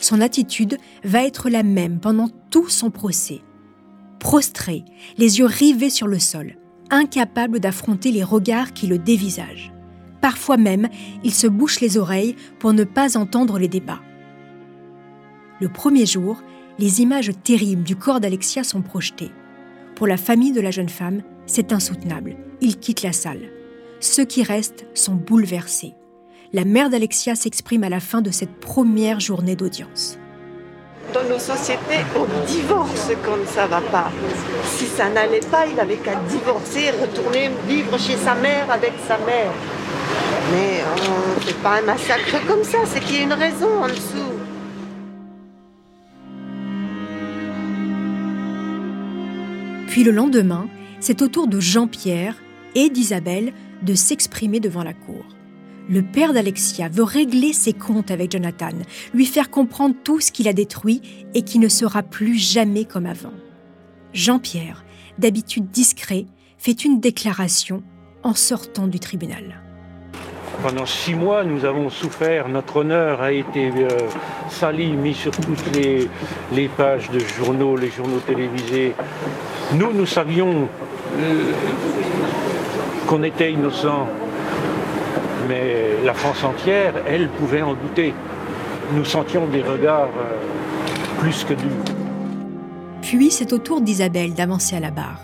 Son 0.00 0.20
attitude 0.20 0.78
va 1.04 1.24
être 1.24 1.48
la 1.48 1.62
même 1.62 2.00
pendant 2.00 2.28
tout 2.50 2.68
son 2.68 2.90
procès. 2.90 3.40
Prostré, 4.18 4.84
les 5.16 5.38
yeux 5.38 5.46
rivés 5.46 5.90
sur 5.90 6.06
le 6.06 6.18
sol, 6.18 6.56
incapable 6.90 7.60
d'affronter 7.60 8.10
les 8.10 8.24
regards 8.24 8.72
qui 8.72 8.86
le 8.86 8.98
dévisagent. 8.98 9.72
Parfois 10.20 10.56
même, 10.56 10.88
il 11.22 11.32
se 11.32 11.46
bouche 11.46 11.80
les 11.80 11.96
oreilles 11.98 12.34
pour 12.58 12.72
ne 12.72 12.84
pas 12.84 13.16
entendre 13.16 13.58
les 13.58 13.68
débats. 13.68 14.00
Le 15.60 15.68
premier 15.68 16.06
jour, 16.06 16.42
les 16.78 17.02
images 17.02 17.32
terribles 17.44 17.82
du 17.82 17.96
corps 17.96 18.20
d'Alexia 18.20 18.64
sont 18.64 18.82
projetées. 18.82 19.30
Pour 19.98 20.06
la 20.06 20.16
famille 20.16 20.52
de 20.52 20.60
la 20.60 20.70
jeune 20.70 20.88
femme, 20.88 21.22
c'est 21.46 21.72
insoutenable. 21.72 22.36
Ils 22.60 22.78
quittent 22.78 23.02
la 23.02 23.12
salle. 23.12 23.50
Ceux 23.98 24.24
qui 24.24 24.44
restent 24.44 24.86
sont 24.94 25.16
bouleversés. 25.16 25.94
La 26.52 26.64
mère 26.64 26.88
d'Alexia 26.88 27.34
s'exprime 27.34 27.82
à 27.82 27.88
la 27.88 27.98
fin 27.98 28.20
de 28.20 28.30
cette 28.30 28.60
première 28.60 29.18
journée 29.18 29.56
d'audience. 29.56 30.16
Dans 31.12 31.24
nos 31.24 31.40
sociétés, 31.40 32.04
on 32.14 32.46
divorce 32.46 33.10
quand 33.24 33.44
ça 33.52 33.66
va 33.66 33.80
pas. 33.80 34.12
Si 34.66 34.84
ça 34.86 35.08
n'allait 35.08 35.40
pas, 35.40 35.66
il 35.66 35.80
avait 35.80 35.96
qu'à 35.96 36.14
divorcer, 36.28 36.92
retourner 36.92 37.50
vivre 37.66 37.98
chez 37.98 38.16
sa 38.18 38.36
mère 38.36 38.70
avec 38.70 38.92
sa 39.08 39.18
mère. 39.18 39.50
Mais 40.52 40.84
on 41.08 41.40
ne 41.40 41.40
fait 41.40 41.60
pas 41.60 41.78
un 41.78 41.82
massacre 41.82 42.46
comme 42.46 42.62
ça, 42.62 42.78
c'est 42.86 43.00
qu'il 43.00 43.16
y 43.16 43.18
a 43.18 43.22
une 43.22 43.32
raison 43.32 43.82
en 43.82 43.88
dessous. 43.88 44.37
Puis 49.98 50.04
le 50.04 50.12
lendemain, 50.12 50.68
c'est 51.00 51.22
au 51.22 51.26
tour 51.26 51.48
de 51.48 51.58
Jean-Pierre 51.58 52.36
et 52.76 52.88
d'Isabelle 52.88 53.52
de 53.82 53.94
s'exprimer 53.94 54.60
devant 54.60 54.84
la 54.84 54.92
cour. 54.92 55.24
Le 55.90 56.02
père 56.02 56.32
d'Alexia 56.32 56.88
veut 56.88 57.02
régler 57.02 57.52
ses 57.52 57.72
comptes 57.72 58.12
avec 58.12 58.30
Jonathan, 58.30 58.78
lui 59.12 59.26
faire 59.26 59.50
comprendre 59.50 59.96
tout 60.04 60.20
ce 60.20 60.30
qu'il 60.30 60.46
a 60.46 60.52
détruit 60.52 61.02
et 61.34 61.42
qui 61.42 61.58
ne 61.58 61.66
sera 61.66 62.04
plus 62.04 62.36
jamais 62.36 62.84
comme 62.84 63.06
avant. 63.06 63.32
Jean-Pierre, 64.12 64.84
d'habitude 65.18 65.68
discret, 65.68 66.26
fait 66.58 66.84
une 66.84 67.00
déclaration 67.00 67.82
en 68.22 68.34
sortant 68.34 68.86
du 68.86 69.00
tribunal. 69.00 69.60
Pendant 70.62 70.86
six 70.86 71.14
mois, 71.14 71.42
nous 71.42 71.64
avons 71.64 71.90
souffert. 71.90 72.48
Notre 72.48 72.76
honneur 72.76 73.20
a 73.20 73.32
été 73.32 73.72
euh, 73.74 73.88
sali, 74.48 74.92
mis 74.92 75.14
sur 75.14 75.32
toutes 75.32 75.74
les, 75.74 76.08
les, 76.52 76.68
pages 76.68 77.10
de 77.10 77.18
journaux, 77.18 77.76
les 77.76 77.90
journaux 77.90 78.20
télévisés. 78.20 78.94
Nous, 79.74 79.92
nous 79.92 80.06
savions 80.06 80.66
euh, 81.18 81.52
qu'on 83.06 83.22
était 83.22 83.52
innocents. 83.52 84.08
Mais 85.46 85.96
la 86.04 86.14
France 86.14 86.42
entière, 86.42 86.94
elle, 87.06 87.28
pouvait 87.28 87.62
en 87.62 87.74
douter. 87.74 88.14
Nous 88.94 89.04
sentions 89.04 89.46
des 89.46 89.62
regards 89.62 90.08
euh, 90.18 91.20
plus 91.20 91.44
que 91.44 91.52
durs. 91.52 91.68
Puis 93.02 93.30
c'est 93.30 93.52
au 93.52 93.58
tour 93.58 93.82
d'Isabelle 93.82 94.34
d'avancer 94.34 94.76
à 94.76 94.80
la 94.80 94.90
barre. 94.90 95.20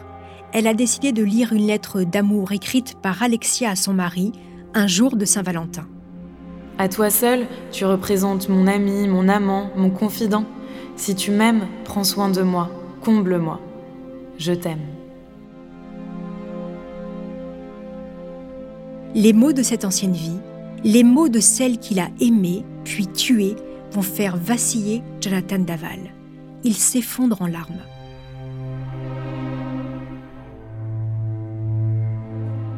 Elle 0.53 0.67
a 0.67 0.75
décidé 0.75 1.13
de 1.13 1.23
lire 1.23 1.53
une 1.53 1.67
lettre 1.67 2.03
d'amour 2.03 2.53
écrite 2.53 2.97
par 3.01 3.23
Alexia 3.23 3.71
à 3.71 3.77
son 3.77 3.95
mari 3.95 4.33
un 4.75 4.87
jour 4.87 5.17
de 5.17 5.25
Saint-Valentin. 5.25 5.87
À 6.79 6.89
toi 6.89 7.09
seul, 7.09 7.47
tu 7.73 7.87
représentes 7.87 8.49
mon 8.49 8.67
ami, 8.67 9.09
mon 9.09 9.29
amant, 9.29 9.71
mon 9.77 9.91
confident. 9.91 10.45
Si 10.97 11.15
tu 11.15 11.31
m'aimes, 11.31 11.67
prends 11.85 12.05
soin 12.05 12.29
de 12.29 12.43
moi, 12.43 12.69
comble-moi. 13.03 13.61
Je 14.39 14.53
t'aime. 14.53 14.87
Les 19.15 19.33
mots 19.33 19.53
de 19.53 19.63
cette 19.63 19.85
ancienne 19.85 20.13
vie, 20.13 20.39
les 20.83 21.05
mots 21.05 21.29
de 21.29 21.41
celle 21.41 21.79
qu'il 21.79 22.01
a 22.01 22.09
aimée 22.21 22.65
puis 22.85 23.07
tuée, 23.07 23.55
vont 23.93 24.03
faire 24.03 24.37
vaciller 24.37 25.03
Jonathan 25.21 25.61
Daval. 25.61 26.13
Il 26.65 26.75
s'effondre 26.75 27.41
en 27.41 27.47
larmes. 27.47 27.83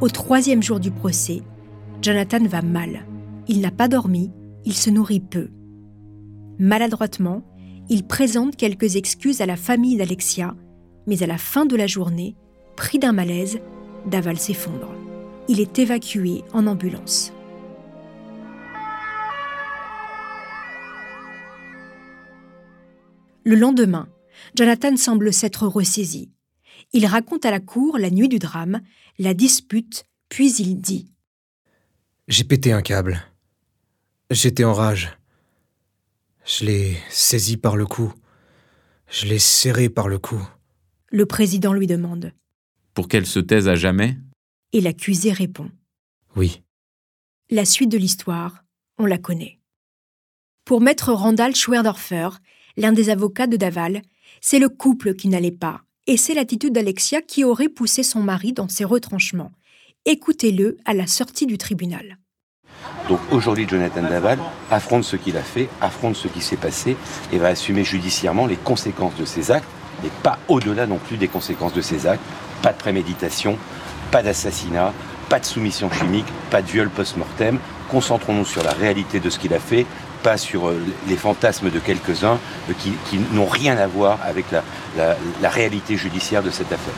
Au 0.03 0.09
troisième 0.11 0.63
jour 0.63 0.79
du 0.79 0.91
procès, 0.91 1.43
Jonathan 2.03 2.45
va 2.45 2.61
mal. 2.61 3.07
Il 3.49 3.63
n'a 3.63 3.71
pas 3.71 3.89
dormi, 3.89 4.31
il 4.67 4.75
se 4.75 4.91
nourrit 4.91 5.21
peu. 5.21 5.49
Maladroitement, 6.59 7.43
il 7.89 8.05
présente 8.05 8.57
quelques 8.57 8.97
excuses 8.97 9.41
à 9.41 9.47
la 9.47 9.57
famille 9.57 9.97
d'Alexia, 9.97 10.55
mais 11.07 11.23
à 11.23 11.27
la 11.27 11.39
fin 11.39 11.67
de 11.67 11.77
la 11.77 11.87
journée, 11.87 12.37
pris 12.77 12.99
d'un 12.99 13.13
malaise, 13.13 13.61
Daval 14.07 14.39
s'effondre. 14.39 14.95
Il 15.49 15.61
est 15.61 15.79
évacué 15.79 16.45
en 16.53 16.67
ambulance. 16.67 17.33
Le 23.45 23.55
lendemain, 23.55 24.09
Jonathan 24.57 24.97
semble 24.97 25.33
s'être 25.33 25.67
ressaisi. 25.67 26.31
Il 26.93 27.07
raconte 27.07 27.45
à 27.45 27.51
la 27.51 27.61
cour 27.61 27.99
la 27.99 28.11
nuit 28.11 28.29
du 28.29 28.39
drame, 28.39 28.81
la 29.19 29.35
dispute, 29.35 30.05
puis 30.29 30.53
il 30.57 30.81
dit 30.81 31.11
j'ai 32.29 32.43
pété 32.43 32.73
un 32.73 32.83
câble. 32.83 33.23
J'étais 34.33 34.65
en 34.65 34.75
rage. 34.75 35.17
Je 36.45 36.65
l'ai 36.65 36.97
saisi 37.09 37.57
par 37.57 37.77
le 37.77 37.87
cou. 37.87 38.13
Je 39.09 39.27
l'ai 39.27 39.39
serré 39.39 39.89
par 39.89 40.09
le 40.09 40.19
cou. 40.19 40.45
Le 41.17 41.25
président 41.25 41.73
lui 41.73 41.87
demande. 41.87 42.35
Pour 42.93 43.09
qu'elle 43.09 43.25
se 43.25 43.39
taise 43.39 43.69
à 43.69 43.75
jamais? 43.75 44.19
Et 44.75 44.83
l'accusé 44.83 45.33
répond. 45.33 45.71
Oui. 46.37 46.63
La 47.49 47.65
suite 47.65 47.91
de 47.91 47.97
l'histoire, 47.97 48.65
on 48.99 49.07
la 49.07 49.17
connaît. 49.17 49.59
Pour 50.67 50.83
maître 50.83 51.15
Randall 51.15 51.57
Schwerdorfer, 51.57 52.29
l'un 52.77 52.93
des 52.93 53.09
avocats 53.09 53.47
de 53.47 53.57
Daval, 53.57 54.03
c'est 54.43 54.59
le 54.59 54.69
couple 54.69 55.15
qui 55.15 55.29
n'allait 55.29 55.51
pas, 55.51 55.81
et 56.07 56.19
c'est 56.19 56.35
l'attitude 56.35 56.75
d'Alexia 56.75 57.23
qui 57.23 57.45
aurait 57.45 57.71
poussé 57.71 58.03
son 58.03 58.23
mari 58.23 58.53
dans 58.53 58.69
ses 58.69 58.85
retranchements, 58.85 59.53
Écoutez-le 60.05 60.77
à 60.85 60.93
la 60.93 61.07
sortie 61.07 61.47
du 61.47 61.57
tribunal. 61.57 62.19
Donc 63.09 63.21
aujourd'hui, 63.33 63.67
Jonathan 63.67 64.03
Daval 64.03 64.39
affronte 64.71 65.05
ce 65.05 65.17
qu'il 65.17 65.39
a 65.39 65.43
fait, 65.43 65.71
affronte 65.81 66.15
ce 66.15 66.29
qui 66.29 66.43
s'est 66.43 66.59
passé 66.59 66.95
et 67.33 67.39
va 67.39 67.49
assumer 67.49 67.85
judiciairement 67.85 68.47
les 68.47 68.57
conséquences 68.57 69.17
de 69.17 69.25
ses 69.25 69.51
actes, 69.51 69.67
et 70.05 70.11
pas 70.23 70.39
au-delà 70.49 70.87
non 70.87 70.99
plus 70.99 71.17
des 71.17 71.29
conséquences 71.29 71.73
de 71.73 71.81
ses 71.81 72.07
actes. 72.07 72.23
Pas 72.63 72.73
de 72.73 72.79
préméditation, 72.79 73.59
pas 74.11 74.23
d'assassinat, 74.23 74.93
pas 75.29 75.41
de 75.41 75.45
soumission 75.45 75.91
chimique, 75.91 76.27
pas 76.51 76.63
de 76.63 76.67
viol 76.67 76.91
post-mortem. 76.91 77.59
Concentrons-nous 77.91 78.45
sur 78.45 78.63
la 78.63 78.73
réalité 78.73 79.21
de 79.21 79.31
ce 79.31 79.39
qu'il 79.39 79.55
a 79.55 79.61
fait, 79.61 79.87
pas 80.23 80.37
sur 80.37 80.69
euh, 80.69 80.83
les 81.09 81.17
fantasmes 81.17 81.71
de 81.71 81.79
quelques-uns 81.79 82.39
euh, 82.69 82.73
qui, 83.09 83.19
n'ont 83.33 83.47
rien 83.47 83.77
à 83.77 83.87
voir 83.87 84.19
avec 84.25 84.47
la 84.51 85.49
réalité 85.49 85.97
judiciaire 85.97 86.43
de 86.43 86.51
cette 86.51 86.73
affaire. 86.73 86.95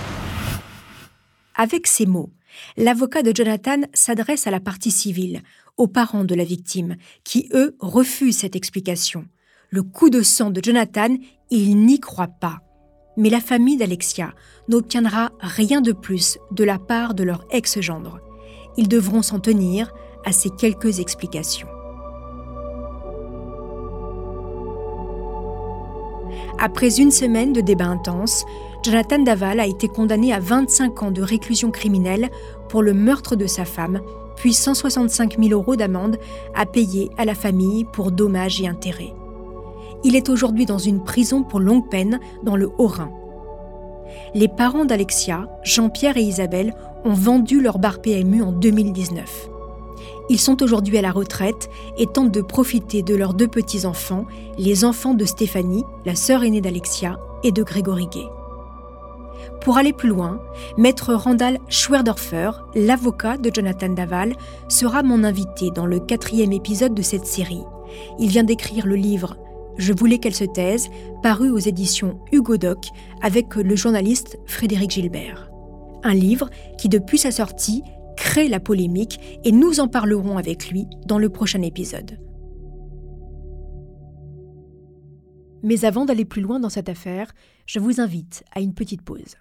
Avec 1.58 1.88
ces 1.88 2.06
mots, 2.06 2.30
l'avocat 2.76 3.22
de 3.22 3.34
Jonathan 3.34 3.80
s'adresse 3.92 4.46
à 4.46 4.52
la 4.52 4.60
partie 4.60 4.92
civile, 4.92 5.42
aux 5.76 5.88
parents 5.88 6.24
de 6.24 6.34
la 6.36 6.44
victime, 6.44 6.96
qui, 7.24 7.48
eux, 7.52 7.76
refusent 7.80 8.38
cette 8.38 8.54
explication. 8.54 9.24
Le 9.70 9.82
coup 9.82 10.08
de 10.08 10.22
sang 10.22 10.50
de 10.50 10.60
Jonathan, 10.62 11.16
ils 11.50 11.76
n'y 11.76 11.98
croient 11.98 12.28
pas. 12.28 12.60
Mais 13.18 13.30
la 13.30 13.40
famille 13.40 13.76
d'Alexia 13.76 14.32
n'obtiendra 14.68 15.32
rien 15.40 15.80
de 15.80 15.92
plus 15.92 16.38
de 16.52 16.62
la 16.62 16.78
part 16.78 17.14
de 17.14 17.24
leur 17.24 17.44
ex-gendre. 17.50 18.20
Ils 18.76 18.88
devront 18.88 19.22
s'en 19.22 19.40
tenir 19.40 19.92
à 20.24 20.30
ces 20.30 20.50
quelques 20.50 21.00
explications. 21.00 21.68
Après 26.60 27.00
une 27.00 27.10
semaine 27.10 27.52
de 27.52 27.60
débats 27.60 27.86
intenses, 27.86 28.44
Jonathan 28.84 29.18
Daval 29.18 29.58
a 29.58 29.66
été 29.66 29.88
condamné 29.88 30.32
à 30.32 30.38
25 30.38 31.02
ans 31.02 31.10
de 31.10 31.22
réclusion 31.22 31.72
criminelle 31.72 32.30
pour 32.68 32.82
le 32.82 32.94
meurtre 32.94 33.34
de 33.34 33.46
sa 33.46 33.64
femme, 33.64 34.00
puis 34.36 34.52
165 34.52 35.38
000 35.40 35.50
euros 35.52 35.74
d'amende 35.74 36.18
à 36.54 36.66
payer 36.66 37.10
à 37.18 37.24
la 37.24 37.34
famille 37.34 37.84
pour 37.84 38.12
dommages 38.12 38.60
et 38.60 38.68
intérêts. 38.68 39.17
Il 40.04 40.16
est 40.16 40.28
aujourd'hui 40.28 40.66
dans 40.66 40.78
une 40.78 41.02
prison 41.02 41.42
pour 41.42 41.60
longue 41.60 41.88
peine 41.88 42.20
dans 42.44 42.56
le 42.56 42.70
Haut-Rhin. 42.78 43.10
Les 44.34 44.48
parents 44.48 44.84
d'Alexia, 44.84 45.48
Jean-Pierre 45.64 46.16
et 46.16 46.22
Isabelle, 46.22 46.74
ont 47.04 47.12
vendu 47.12 47.60
leur 47.60 47.78
bar 47.78 48.00
PMU 48.00 48.42
en 48.42 48.52
2019. 48.52 49.48
Ils 50.30 50.38
sont 50.38 50.62
aujourd'hui 50.62 50.98
à 50.98 51.02
la 51.02 51.10
retraite 51.10 51.70
et 51.96 52.06
tentent 52.06 52.32
de 52.32 52.42
profiter 52.42 53.02
de 53.02 53.14
leurs 53.14 53.34
deux 53.34 53.48
petits-enfants, 53.48 54.26
les 54.58 54.84
enfants 54.84 55.14
de 55.14 55.24
Stéphanie, 55.24 55.84
la 56.04 56.14
sœur 56.14 56.44
aînée 56.44 56.60
d'Alexia, 56.60 57.18
et 57.44 57.52
de 57.52 57.62
Grégory 57.62 58.08
Gay. 58.08 58.26
Pour 59.60 59.78
aller 59.78 59.92
plus 59.92 60.08
loin, 60.08 60.40
maître 60.76 61.14
Randall 61.14 61.58
Schwerdorfer, 61.68 62.50
l'avocat 62.74 63.36
de 63.36 63.50
Jonathan 63.52 63.88
Daval, 63.90 64.34
sera 64.68 65.02
mon 65.02 65.24
invité 65.24 65.70
dans 65.70 65.86
le 65.86 66.00
quatrième 66.00 66.52
épisode 66.52 66.94
de 66.94 67.02
cette 67.02 67.26
série. 67.26 67.64
Il 68.18 68.28
vient 68.28 68.44
d'écrire 68.44 68.86
le 68.86 68.96
livre 68.96 69.36
Je 69.78 69.92
voulais 69.92 70.18
qu'elle 70.18 70.34
se 70.34 70.44
taise, 70.44 70.90
paru 71.22 71.50
aux 71.50 71.58
éditions 71.58 72.20
Hugo 72.32 72.56
Doc 72.56 72.88
avec 73.22 73.54
le 73.54 73.76
journaliste 73.76 74.38
Frédéric 74.46 74.90
Gilbert. 74.90 75.50
Un 76.02 76.14
livre 76.14 76.50
qui, 76.78 76.88
depuis 76.88 77.18
sa 77.18 77.30
sortie, 77.30 77.82
crée 78.16 78.48
la 78.48 78.58
polémique 78.58 79.20
et 79.44 79.52
nous 79.52 79.78
en 79.78 79.86
parlerons 79.86 80.36
avec 80.36 80.70
lui 80.70 80.86
dans 81.06 81.18
le 81.18 81.28
prochain 81.28 81.62
épisode. 81.62 82.18
Mais 85.62 85.84
avant 85.84 86.04
d'aller 86.04 86.24
plus 86.24 86.42
loin 86.42 86.58
dans 86.58 86.68
cette 86.68 86.88
affaire, 86.88 87.32
je 87.66 87.78
vous 87.78 88.00
invite 88.00 88.44
à 88.52 88.60
une 88.60 88.74
petite 88.74 89.02
pause. 89.02 89.36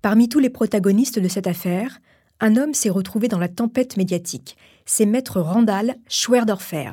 Parmi 0.00 0.28
tous 0.28 0.38
les 0.38 0.50
protagonistes 0.50 1.18
de 1.18 1.28
cette 1.28 1.46
affaire, 1.46 1.98
un 2.40 2.56
homme 2.56 2.74
s'est 2.74 2.90
retrouvé 2.90 3.28
dans 3.28 3.38
la 3.38 3.48
tempête 3.48 3.96
médiatique. 3.96 4.56
C'est 4.86 5.06
maître 5.06 5.40
Randall 5.40 5.96
Schwerdorfer. 6.08 6.92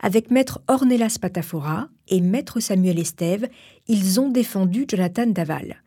Avec 0.00 0.30
maître 0.30 0.60
Ornelas 0.68 1.18
Patafora 1.20 1.88
et 2.08 2.20
maître 2.20 2.60
Samuel 2.60 2.98
Estève, 2.98 3.48
ils 3.88 4.20
ont 4.20 4.28
défendu 4.28 4.84
Jonathan 4.88 5.26
Daval. 5.26 5.82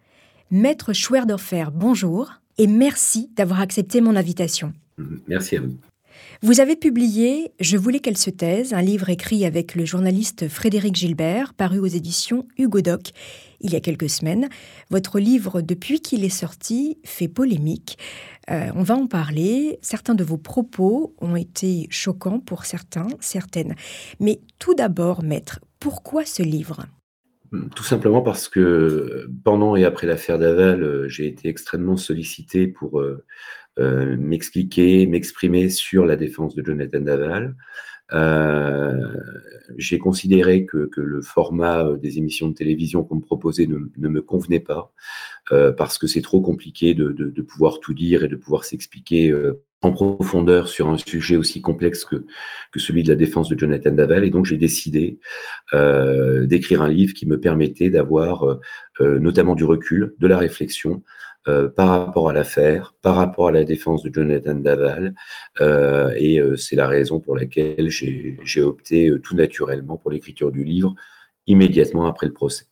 Maître 0.51 0.93
Schwerdorfer, 0.93 1.65
bonjour 1.73 2.31
et 2.57 2.67
merci 2.67 3.29
d'avoir 3.35 3.61
accepté 3.61 4.01
mon 4.01 4.15
invitation. 4.15 4.73
Merci 5.27 5.57
à 5.57 5.61
vous. 5.61 5.77
Vous 6.41 6.59
avez 6.59 6.75
publié 6.75 7.51
Je 7.59 7.77
voulais 7.77 7.99
qu'elle 7.99 8.17
se 8.17 8.29
taise, 8.29 8.73
un 8.73 8.81
livre 8.81 9.09
écrit 9.09 9.45
avec 9.45 9.75
le 9.75 9.85
journaliste 9.85 10.47
Frédéric 10.47 10.95
Gilbert, 10.95 11.53
paru 11.53 11.79
aux 11.79 11.85
éditions 11.85 12.47
Hugo 12.57 12.81
Doc 12.81 13.11
il 13.61 13.71
y 13.71 13.75
a 13.75 13.79
quelques 13.79 14.09
semaines. 14.09 14.49
Votre 14.89 15.19
livre, 15.19 15.61
depuis 15.61 16.01
qu'il 16.01 16.23
est 16.23 16.29
sorti, 16.29 16.97
fait 17.03 17.27
polémique. 17.27 17.97
Euh, 18.49 18.69
on 18.75 18.83
va 18.83 18.95
en 18.95 19.07
parler. 19.07 19.79
Certains 19.81 20.15
de 20.15 20.23
vos 20.23 20.37
propos 20.37 21.15
ont 21.19 21.35
été 21.35 21.87
choquants 21.89 22.39
pour 22.39 22.65
certains, 22.65 23.07
certaines. 23.19 23.75
Mais 24.19 24.41
tout 24.57 24.75
d'abord, 24.75 25.23
maître, 25.23 25.59
pourquoi 25.79 26.25
ce 26.25 26.43
livre? 26.43 26.85
Tout 27.75 27.83
simplement 27.83 28.21
parce 28.21 28.47
que 28.47 29.27
pendant 29.43 29.75
et 29.75 29.83
après 29.83 30.05
l'affaire 30.05 30.37
Daval, 30.37 31.07
j'ai 31.07 31.25
été 31.25 31.49
extrêmement 31.49 31.97
sollicité 31.97 32.67
pour 32.67 33.03
m'expliquer, 33.79 35.07
m'exprimer 35.07 35.69
sur 35.69 36.05
la 36.05 36.15
défense 36.15 36.53
de 36.53 36.63
Jonathan 36.63 36.99
Daval. 36.99 37.55
Euh, 38.13 39.07
j'ai 39.77 39.99
considéré 39.99 40.65
que, 40.65 40.89
le 40.97 41.21
format 41.21 41.85
euh, 41.85 41.97
des 41.97 42.17
émissions 42.17 42.47
de 42.47 42.53
télévision 42.53 43.03
qu'on 43.03 43.15
me 43.15 43.21
proposait 43.21 43.67
ne, 43.67 44.07
me 44.07 44.21
convenait 44.21 44.59
pas, 44.59 44.91
euh, 45.51 45.71
parce 45.71 45.97
que 45.97 46.07
c'est 46.07 46.21
trop 46.21 46.41
compliqué 46.41 46.93
de, 46.93 47.41
pouvoir 47.41 47.79
tout 47.79 47.93
dire 47.93 48.23
et 48.23 48.27
de 48.27 48.35
pouvoir 48.35 48.63
s'expliquer 48.63 49.33
en 49.81 49.91
profondeur 49.91 50.67
sur 50.67 50.89
un 50.89 50.97
sujet 50.97 51.37
aussi 51.37 51.61
complexe 51.61 52.03
que, 52.03 52.25
celui 52.75 53.03
de 53.03 53.09
la 53.09 53.15
défense 53.15 53.49
de 53.49 53.57
Jonathan 53.57 53.91
Daval. 53.91 54.25
Et 54.25 54.29
donc 54.29 54.45
j'ai 54.45 54.57
décidé 54.57 55.19
d'écrire 55.73 56.81
un 56.81 56.89
livre 56.89 57.13
qui 57.13 57.25
me 57.25 57.39
permettait 57.39 57.89
d'avoir 57.89 58.59
notamment 58.99 59.55
du 59.55 59.63
recul, 59.63 60.13
de 60.19 60.27
la 60.27 60.37
réflexion, 60.37 61.01
euh, 61.47 61.69
par 61.69 61.87
rapport 61.87 62.29
à 62.29 62.33
l'affaire, 62.33 62.93
par 63.01 63.15
rapport 63.15 63.47
à 63.47 63.51
la 63.51 63.63
défense 63.63 64.03
de 64.03 64.13
Jonathan 64.13 64.55
Daval. 64.55 65.15
Euh, 65.61 66.11
et 66.17 66.39
euh, 66.39 66.57
c'est 66.57 66.75
la 66.75 66.87
raison 66.87 67.21
pour 67.21 67.37
laquelle 67.37 67.89
j'ai 67.89 68.61
opté 68.61 69.11
tout 69.23 69.35
naturellement 69.35 69.95
pour 69.95 70.11
l'écriture 70.11 70.51
du 70.51 70.65
livre 70.65 70.95
immédiatement 71.47 72.07
après 72.07 72.27
le 72.27 72.33
procès. 72.33 72.65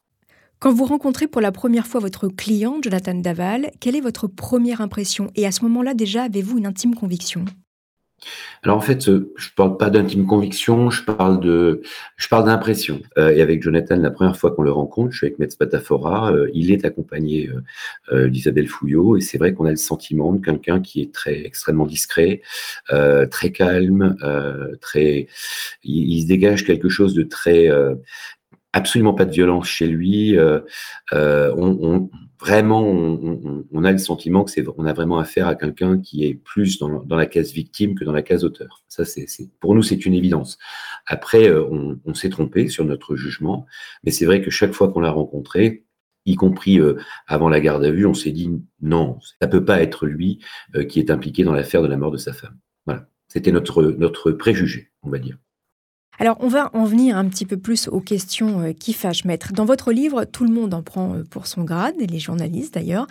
Quand 0.59 0.74
vous 0.74 0.86
rencontrez 0.86 1.28
pour 1.28 1.39
la 1.39 1.51
première 1.51 1.88
fois 1.88 2.01
votre 2.01 2.28
client, 2.28 2.80
Jonathan 2.82 3.13
Daval, 3.13 3.72
quelle 3.80 3.95
est 3.95 4.01
votre 4.01 4.28
première 4.28 4.82
impression? 4.82 5.32
Et 5.36 5.45
à 5.45 5.51
ce 5.51 5.63
moment-là, 5.63 5.93
déjà, 5.93 6.24
avez-vous 6.24 6.57
une 6.57 6.65
intime 6.65 6.93
conviction? 6.93 7.45
Alors 8.63 8.78
en 8.78 8.82
fait, 8.82 9.07
euh, 9.07 9.32
je 9.38 9.49
parle 9.55 9.78
pas 9.78 9.89
d'intime 9.89 10.26
conviction, 10.26 10.89
je 10.89 11.03
parle 11.03 11.39
d'impression. 12.45 13.01
Euh, 13.18 13.30
et 13.30 13.41
avec 13.41 13.61
Jonathan, 13.61 13.97
la 13.97 14.11
première 14.11 14.36
fois 14.36 14.51
qu'on 14.51 14.63
le 14.63 14.72
rencontre, 14.72 15.11
je 15.11 15.18
suis 15.18 15.28
avec 15.28 15.39
Metz 15.39 15.55
Patafora, 15.55 16.32
euh, 16.32 16.49
il 16.53 16.72
est 16.72 16.86
accompagné 16.86 17.49
d'Isabelle 18.11 18.68
Fouillot, 18.68 19.18
et 19.18 19.22
c'est 19.22 19.38
vrai 19.38 19.53
qu'on 19.53 19.65
a 19.65 19.70
le 19.70 19.76
sentiment 19.76 20.34
de 20.34 20.43
quelqu'un 20.43 20.82
qui 20.82 21.01
est 21.01 21.13
très 21.13 21.45
extrêmement 21.45 21.86
discret, 21.86 22.41
très 22.89 23.51
calme, 23.51 24.15
très, 24.82 25.28
il, 25.84 26.22
se 26.22 26.28
dégage 26.28 26.65
quelque 26.65 26.89
chose 26.89 27.13
de 27.13 27.24
très 27.24 27.70
absolument 28.74 29.13
pas 29.13 29.26
de 29.26 29.32
violence 29.32 29.68
chez 29.68 29.88
lui. 29.88 30.38
Vraiment, 32.39 32.83
on, 32.83 33.83
a 33.83 33.91
le 33.91 33.97
sentiment 33.97 34.43
que 34.43 34.51
c'est, 34.51 34.63
on 34.77 34.85
a 34.85 34.93
vraiment 34.93 35.17
affaire 35.17 35.47
à 35.47 35.55
quelqu'un 35.55 35.99
qui 35.99 36.25
est 36.25 36.35
plus 36.35 36.77
dans, 36.79 37.03
la 37.09 37.25
case 37.25 37.51
victime 37.51 37.95
que 37.95 38.03
dans 38.03 38.11
la 38.11 38.21
case 38.21 38.43
auteur. 38.43 38.83
Ça, 38.88 39.05
c'est, 39.05 39.27
pour 39.59 39.75
nous, 39.75 39.83
c'est 39.83 40.05
une 40.05 40.13
évidence. 40.13 40.57
Après, 41.05 41.49
euh, 41.49 41.97
on, 42.05 42.13
s'est 42.13 42.29
trompé 42.29 42.67
sur 42.67 42.85
notre 42.85 43.15
jugement, 43.15 43.65
mais 44.03 44.11
c'est 44.11 44.25
vrai 44.25 44.41
que 44.41 44.51
chaque 44.51 44.73
fois 44.73 44.89
qu'on 44.89 44.99
l'a 44.99 45.11
rencontré, 45.11 45.85
y 46.25 46.35
compris 46.35 46.79
euh, 46.79 46.97
avant 47.25 47.49
la 47.49 47.59
garde 47.59 47.83
à 47.83 47.91
vue, 47.91 48.05
on 48.05 48.13
s'est 48.13 48.31
dit 48.31 48.51
non, 48.81 49.17
ça 49.41 49.47
peut 49.47 49.65
pas 49.65 49.81
être 49.81 50.05
lui 50.05 50.39
euh, 50.75 50.83
qui 50.83 50.99
est 50.99 51.09
impliqué 51.09 51.43
dans 51.43 51.53
l'affaire 51.53 51.81
de 51.81 51.88
la 51.88 51.97
mort 51.97 52.11
de 52.11 52.17
sa 52.17 52.33
femme. 52.33 52.57
Voilà, 52.85 53.07
c'était 53.27 53.51
notre 53.51 53.83
notre 53.83 54.31
préjugé, 54.31 54.91
on 55.03 55.09
va 55.09 55.19
dire. 55.19 55.38
Alors, 56.20 56.38
on 56.39 56.47
va 56.47 56.72
en 56.74 56.86
venir 56.86 57.15
un 57.15 57.26
petit 57.26 57.45
peu 57.45 57.57
plus 57.57 57.88
aux 57.89 57.99
questions 57.99 58.61
euh, 58.61 58.74
qui 58.74 58.93
fâchent, 58.93 59.24
maître. 59.24 59.53
Dans 59.53 59.65
votre 59.65 59.91
livre, 59.91 60.26
tout 60.26 60.45
le 60.45 60.51
monde 60.51 60.74
en 60.74 60.82
prend 60.82 61.13
euh, 61.13 61.24
pour 61.24 61.45
son 61.45 61.63
grade, 61.63 61.93
les 61.99 62.18
journalistes 62.18 62.74
d'ailleurs, 62.74 63.05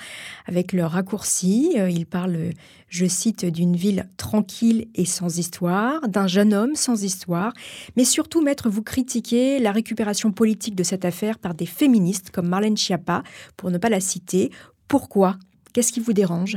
avec 0.46 0.72
leur 0.72 0.90
raccourci. 0.90 1.76
Euh, 1.78 1.88
ils 1.88 2.04
parlent, 2.04 2.50
je 2.88 3.06
cite, 3.06 3.44
d'une 3.44 3.76
ville 3.76 4.08
tranquille 4.16 4.88
et 4.96 5.04
sans 5.04 5.38
histoire, 5.38 6.00
d'un 6.08 6.26
jeune 6.26 6.52
homme 6.52 6.74
sans 6.74 7.04
histoire. 7.04 7.52
Mais 7.96 8.04
surtout, 8.04 8.42
maître, 8.42 8.68
vous 8.68 8.82
critiquez 8.82 9.60
la 9.60 9.70
récupération 9.70 10.32
politique 10.32 10.74
de 10.74 10.82
cette 10.82 11.04
affaire 11.04 11.38
par 11.38 11.54
des 11.54 11.66
féministes 11.66 12.32
comme 12.32 12.48
Marlène 12.48 12.76
Schiappa, 12.76 13.22
pour 13.56 13.70
ne 13.70 13.78
pas 13.78 13.88
la 13.88 14.00
citer. 14.00 14.50
Pourquoi? 14.88 15.36
Qu'est-ce 15.72 15.92
qui 15.92 16.00
vous 16.00 16.12
dérange? 16.12 16.56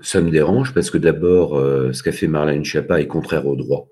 Ça 0.00 0.22
me 0.22 0.30
dérange 0.30 0.72
parce 0.72 0.90
que 0.90 0.98
d'abord, 0.98 1.58
ce 1.92 2.02
qu'a 2.02 2.12
fait 2.12 2.28
Marlène 2.28 2.64
Schiappa 2.64 3.00
est 3.00 3.06
contraire 3.06 3.46
au 3.46 3.56
droit 3.56 3.88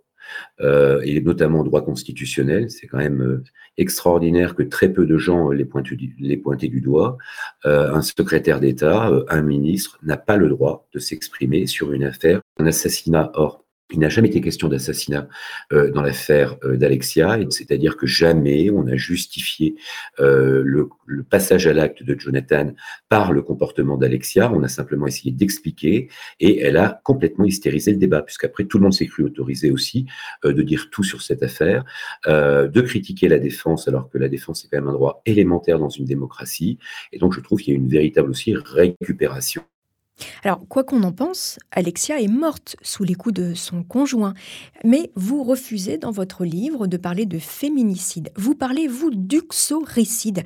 euh, 0.60 1.00
et 1.04 1.20
notamment 1.20 1.60
au 1.60 1.64
droit 1.64 1.84
constitutionnel. 1.84 2.70
C'est 2.70 2.86
quand 2.86 2.98
même 2.98 3.22
euh, 3.22 3.44
extraordinaire 3.76 4.54
que 4.54 4.62
très 4.62 4.88
peu 4.88 5.06
de 5.06 5.16
gens 5.16 5.50
les 5.50 5.64
pointent 5.64 5.90
les 5.90 6.36
du 6.68 6.80
doigt. 6.80 7.18
Euh, 7.66 7.92
un 7.92 8.02
secrétaire 8.02 8.60
d'État, 8.60 9.08
euh, 9.10 9.24
un 9.28 9.42
ministre 9.42 9.98
n'a 10.02 10.16
pas 10.16 10.36
le 10.36 10.48
droit 10.48 10.86
de 10.92 10.98
s'exprimer 10.98 11.66
sur 11.66 11.92
une 11.92 12.04
affaire, 12.04 12.40
un 12.58 12.66
assassinat. 12.66 13.30
Or, 13.34 13.63
il 13.92 13.98
n'a 13.98 14.08
jamais 14.08 14.28
été 14.28 14.40
question 14.40 14.68
d'assassinat 14.68 15.28
euh, 15.72 15.90
dans 15.90 16.00
l'affaire 16.00 16.56
euh, 16.64 16.76
d'Alexia, 16.76 17.38
c'est-à-dire 17.50 17.96
que 17.96 18.06
jamais 18.06 18.70
on 18.70 18.86
a 18.86 18.96
justifié 18.96 19.76
euh, 20.20 20.62
le, 20.64 20.88
le, 21.04 21.22
passage 21.22 21.66
à 21.66 21.74
l'acte 21.74 22.02
de 22.02 22.18
Jonathan 22.18 22.72
par 23.10 23.32
le 23.32 23.42
comportement 23.42 23.98
d'Alexia. 23.98 24.50
On 24.52 24.62
a 24.62 24.68
simplement 24.68 25.06
essayé 25.06 25.32
d'expliquer 25.32 26.08
et 26.40 26.60
elle 26.60 26.78
a 26.78 27.00
complètement 27.04 27.44
hystérisé 27.44 27.92
le 27.92 27.98
débat, 27.98 28.22
puisqu'après 28.22 28.64
tout 28.64 28.78
le 28.78 28.84
monde 28.84 28.94
s'est 28.94 29.06
cru 29.06 29.22
autorisé 29.22 29.70
aussi 29.70 30.06
euh, 30.44 30.54
de 30.54 30.62
dire 30.62 30.88
tout 30.90 31.04
sur 31.04 31.20
cette 31.20 31.42
affaire, 31.42 31.84
de 32.26 32.80
critiquer 32.80 33.28
la 33.28 33.38
défense, 33.38 33.86
alors 33.88 34.08
que 34.08 34.18
la 34.18 34.28
défense 34.28 34.64
est 34.64 34.68
quand 34.68 34.78
même 34.78 34.88
un 34.88 34.92
droit 34.92 35.22
élémentaire 35.26 35.78
dans 35.78 35.88
une 35.88 36.04
démocratie. 36.04 36.78
Et 37.12 37.18
donc 37.18 37.34
je 37.34 37.40
trouve 37.40 37.60
qu'il 37.60 37.74
y 37.74 37.76
a 37.76 37.80
une 37.80 37.88
véritable 37.88 38.30
aussi 38.30 38.54
récupération 38.54 39.62
alors, 40.44 40.66
quoi 40.68 40.84
qu'on 40.84 41.02
en 41.02 41.12
pense, 41.12 41.58
Alexia 41.70 42.20
est 42.20 42.28
morte 42.28 42.76
sous 42.82 43.04
les 43.04 43.14
coups 43.14 43.34
de 43.34 43.54
son 43.54 43.82
conjoint. 43.82 44.34
Mais 44.84 45.10
vous 45.14 45.42
refusez 45.42 45.98
dans 45.98 46.10
votre 46.10 46.44
livre 46.44 46.86
de 46.86 46.96
parler 46.96 47.26
de 47.26 47.38
féminicide. 47.38 48.30
Vous 48.36 48.54
parlez, 48.54 48.86
vous, 48.86 49.10
d'uxoricide. 49.10 50.44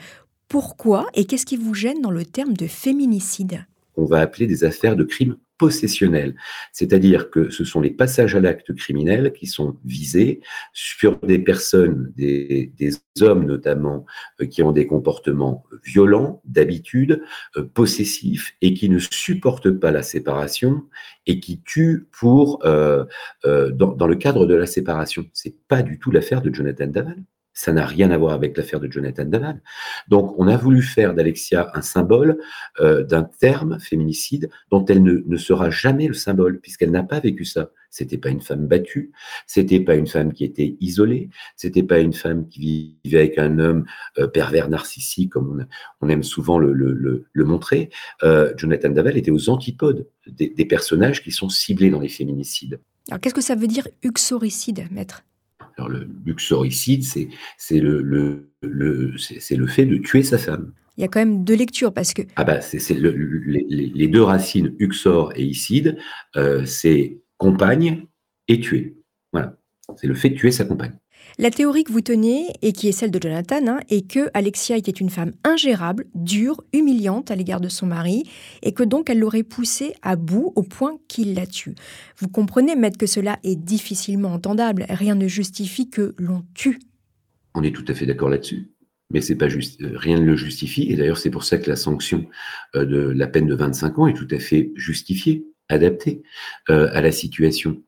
Pourquoi 0.49 1.07
et 1.15 1.27
qu'est-ce 1.27 1.47
qui 1.47 1.57
vous 1.57 1.75
gêne 1.75 2.01
dans 2.01 2.11
le 2.11 2.25
terme 2.25 2.55
de 2.55 2.67
féminicide? 2.67 3.67
On 3.97 4.05
va 4.05 4.21
appeler 4.21 4.47
des 4.47 4.65
affaires 4.65 4.97
de 4.97 5.05
crimes 5.05 5.37
possessionnel, 5.59 6.35
c'est-à-dire 6.73 7.31
que 7.31 7.51
ce 7.51 7.65
sont 7.65 7.81
les 7.81 7.91
passages 7.91 8.35
à 8.37 8.41
l'acte 8.41 8.75
criminel 8.75 9.33
qui 9.33 9.47
sont 9.47 9.77
visés 9.85 10.41
sur 10.73 11.19
des 11.19 11.39
personnes, 11.39 12.13
des, 12.17 12.73
hommes 13.21 13.47
notamment, 13.47 14.07
euh, 14.41 14.47
qui 14.47 14.63
ont 14.63 14.71
des 14.71 14.87
comportements 14.87 15.65
violents, 15.85 16.41
d'habitude, 16.45 17.23
euh, 17.57 17.65
possessifs, 17.65 18.55
et 18.63 18.75
qui 18.75 18.89
ne 18.89 18.99
supportent 19.01 19.71
pas 19.71 19.91
la 19.91 20.03
séparation 20.03 20.85
et 21.27 21.41
qui 21.41 21.61
tuent 21.63 22.07
pour, 22.13 22.65
euh, 22.65 23.05
dans, 23.45 23.93
dans, 23.93 24.07
le 24.07 24.15
cadre 24.15 24.47
de 24.47 24.55
la 24.55 24.67
séparation. 24.67 25.27
C'est 25.33 25.57
pas 25.67 25.83
du 25.83 25.99
tout 25.99 26.13
l'affaire 26.13 26.43
de 26.43 26.55
Jonathan 26.55 26.87
Daval. 26.87 27.23
Ça 27.59 27.73
n'a 27.73 27.85
rien 27.85 28.13
à 28.13 28.17
voir 28.17 28.35
avec 28.35 28.57
l'affaire 28.57 28.79
de 28.79 28.89
Jonathan 28.89 29.25
Daval. 29.25 29.61
Donc, 30.07 30.33
on 30.39 30.47
a 30.47 30.57
voulu 30.57 30.81
faire 30.81 31.13
d'Alexia 31.13 31.73
un 31.75 31.83
symbole 31.83 32.39
euh, 32.79 33.03
d'un 33.03 33.25
terme 33.25 33.81
féminicide 33.81 34.49
dont 34.71 34.85
elle 34.85 35.03
ne, 35.03 35.37
sera 35.37 35.69
jamais 35.69 36.07
le 36.07 36.15
symbole, 36.15 36.61
puisqu'elle 36.61 36.93
n'a 36.93 37.03
pas 37.03 37.19
vécu 37.19 37.45
ça. 37.45 37.73
C'était 37.91 38.17
pas 38.17 38.29
une 38.29 38.41
femme 38.41 38.69
battue, 38.69 39.11
c'était 39.49 39.81
pas 39.81 39.97
une 39.97 40.07
femme 40.07 40.33
qui 40.33 40.45
était 40.45 40.77
isolée, 40.79 41.31
c'était 41.57 41.83
pas 41.83 41.99
une 41.99 42.13
femme 42.13 42.49
qui 42.49 42.97
vivait 43.03 43.19
avec 43.19 43.39
un 43.39 43.59
homme 43.59 43.87
euh, 44.19 44.29
pervers 44.29 44.69
narcissique, 44.69 45.31
comme 45.31 45.67
on, 46.01 46.09
aime 46.09 46.23
souvent 46.23 46.61
le, 46.61 47.27
montrer. 47.35 47.91
Euh, 48.23 48.53
Jonathan 48.57 48.91
Daval 48.91 49.17
était 49.17 49.33
aux 49.33 49.51
antipodes 49.51 50.07
des, 50.29 50.51
des 50.51 50.65
personnages 50.65 51.25
qui 51.25 51.33
sont 51.33 51.49
ciblés 51.49 51.91
dans 51.91 51.99
les 51.99 52.09
féminicides. 52.09 52.79
Alors, 53.11 53.21
qu'est-ce 53.21 53.35
que 53.35 53.41
ça 53.41 53.57
veut 53.57 53.67
dire 53.67 53.89
uxoricide, 54.05 54.87
maître? 54.93 55.25
Alors, 55.79 55.89
le 55.89 56.09
luxoricide, 56.27 57.05
c'est 57.05 57.79
le, 57.79 58.03
le, 58.03 58.51
le, 58.63 59.15
le 59.51 59.67
fait 59.67 59.87
de 59.87 59.97
tuer 59.97 60.23
sa 60.25 60.39
femme. 60.39 60.73
Il 60.97 61.03
y 61.03 61.05
a 61.05 61.09
quand 61.09 61.21
même 61.21 61.45
deux 61.45 61.55
lectures 61.55 61.95
parce 61.95 62.13
que. 62.13 62.23
Ah 62.35 62.43
bah, 62.43 62.61
c'est 62.61 62.91
les, 62.91 63.93
les, 63.95 64.09
deux 64.09 64.23
racines, 64.23 64.75
uxor 64.81 65.33
et 65.37 65.45
icide, 65.45 65.97
euh, 66.37 66.65
c'est 66.65 67.21
compagne 67.37 68.07
et 68.49 68.59
tuer. 68.59 68.97
Voilà. 69.33 69.57
C'est 69.97 70.09
le 70.09 70.15
fait 70.15 70.31
de 70.31 70.35
tuer 70.35 70.51
sa 70.51 70.65
compagne. 70.65 70.99
La 71.41 71.53
théorie 71.53 71.85
que 71.85 71.93
vous 71.93 72.01
tenez, 72.01 72.49
et 72.63 72.73
qui 72.73 72.89
est 72.89 72.93
celle 72.93 73.13
de 73.13 73.23
Jonathan, 73.23 73.65
hein, 73.69 73.79
est 73.89 74.11
que 74.11 74.29
Alexia 74.35 74.77
était 74.77 74.91
une 74.91 75.09
femme 75.09 75.31
ingérable, 75.45 76.07
dure, 76.17 76.65
humiliante 76.73 77.31
à 77.31 77.37
l'égard 77.37 77.61
de 77.61 77.69
son 77.69 77.87
mari, 77.87 78.25
et 78.63 78.73
que 78.73 78.83
donc 78.83 79.09
elle 79.09 79.21
l'aurait 79.21 79.45
poussé 79.45 79.95
à 80.03 80.17
bout 80.17 80.53
au 80.57 80.65
point 80.65 80.99
qu'il 81.07 81.35
la 81.35 81.47
tue. 81.47 81.77
Vous 82.17 82.27
comprenez, 82.27 82.75
maître, 82.75 82.99
que 82.99 83.07
cela 83.07 83.39
est 83.45 83.55
difficilement 83.55 84.33
entendable. 84.33 84.85
Rien 84.89 85.15
ne 85.15 85.29
justifie 85.29 85.89
que 85.89 86.17
l'on 86.19 86.43
tue. 86.55 86.81
On 87.55 87.63
est 87.63 87.73
tout 87.73 87.85
à 87.87 87.95
fait 87.95 88.05
d'accord 88.05 88.31
là-dessus. 88.31 88.73
Mais 89.11 89.21
c'est 89.21 89.37
pas 89.37 89.49
juste, 89.49 89.81
euh, 89.81 89.93
rien 89.95 90.19
ne 90.19 90.25
le 90.25 90.35
justifie. 90.35 90.91
Et 90.91 90.97
d'ailleurs, 90.97 91.19
c'est 91.19 91.31
pour 91.31 91.45
ça 91.45 91.59
que 91.59 91.71
la 91.71 91.77
sanction 91.77 92.27
euh, 92.75 92.85
de 92.85 92.99
la 92.99 93.29
peine 93.29 93.47
de 93.47 93.55
25 93.55 93.97
ans 94.01 94.09
est 94.09 94.15
tout 94.15 94.29
à 94.33 94.41
fait 94.41 94.73
justifiée, 94.75 95.47
adaptée 95.69 96.21
euh, 96.69 96.89
à 96.93 97.01
la 97.01 97.13
situation 97.13 97.81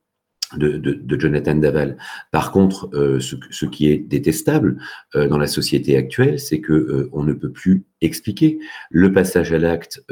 de, 0.56 1.18
Jonathan 1.18 1.54
Daval. 1.54 1.96
Par 2.30 2.50
contre, 2.52 2.88
euh, 2.94 3.20
ce, 3.20 3.66
qui 3.66 3.90
est 3.90 3.98
détestable 3.98 4.78
euh, 5.14 5.28
dans 5.28 5.38
la 5.38 5.46
société 5.46 5.96
actuelle, 5.96 6.38
c'est 6.38 6.60
que 6.60 6.72
euh, 6.72 7.10
on 7.12 7.22
ne 7.22 7.32
peut 7.32 7.50
plus 7.50 7.84
expliquer. 8.00 8.58
Le 8.90 9.12
passage 9.12 9.52
à 9.52 9.58
l'acte 9.58 10.02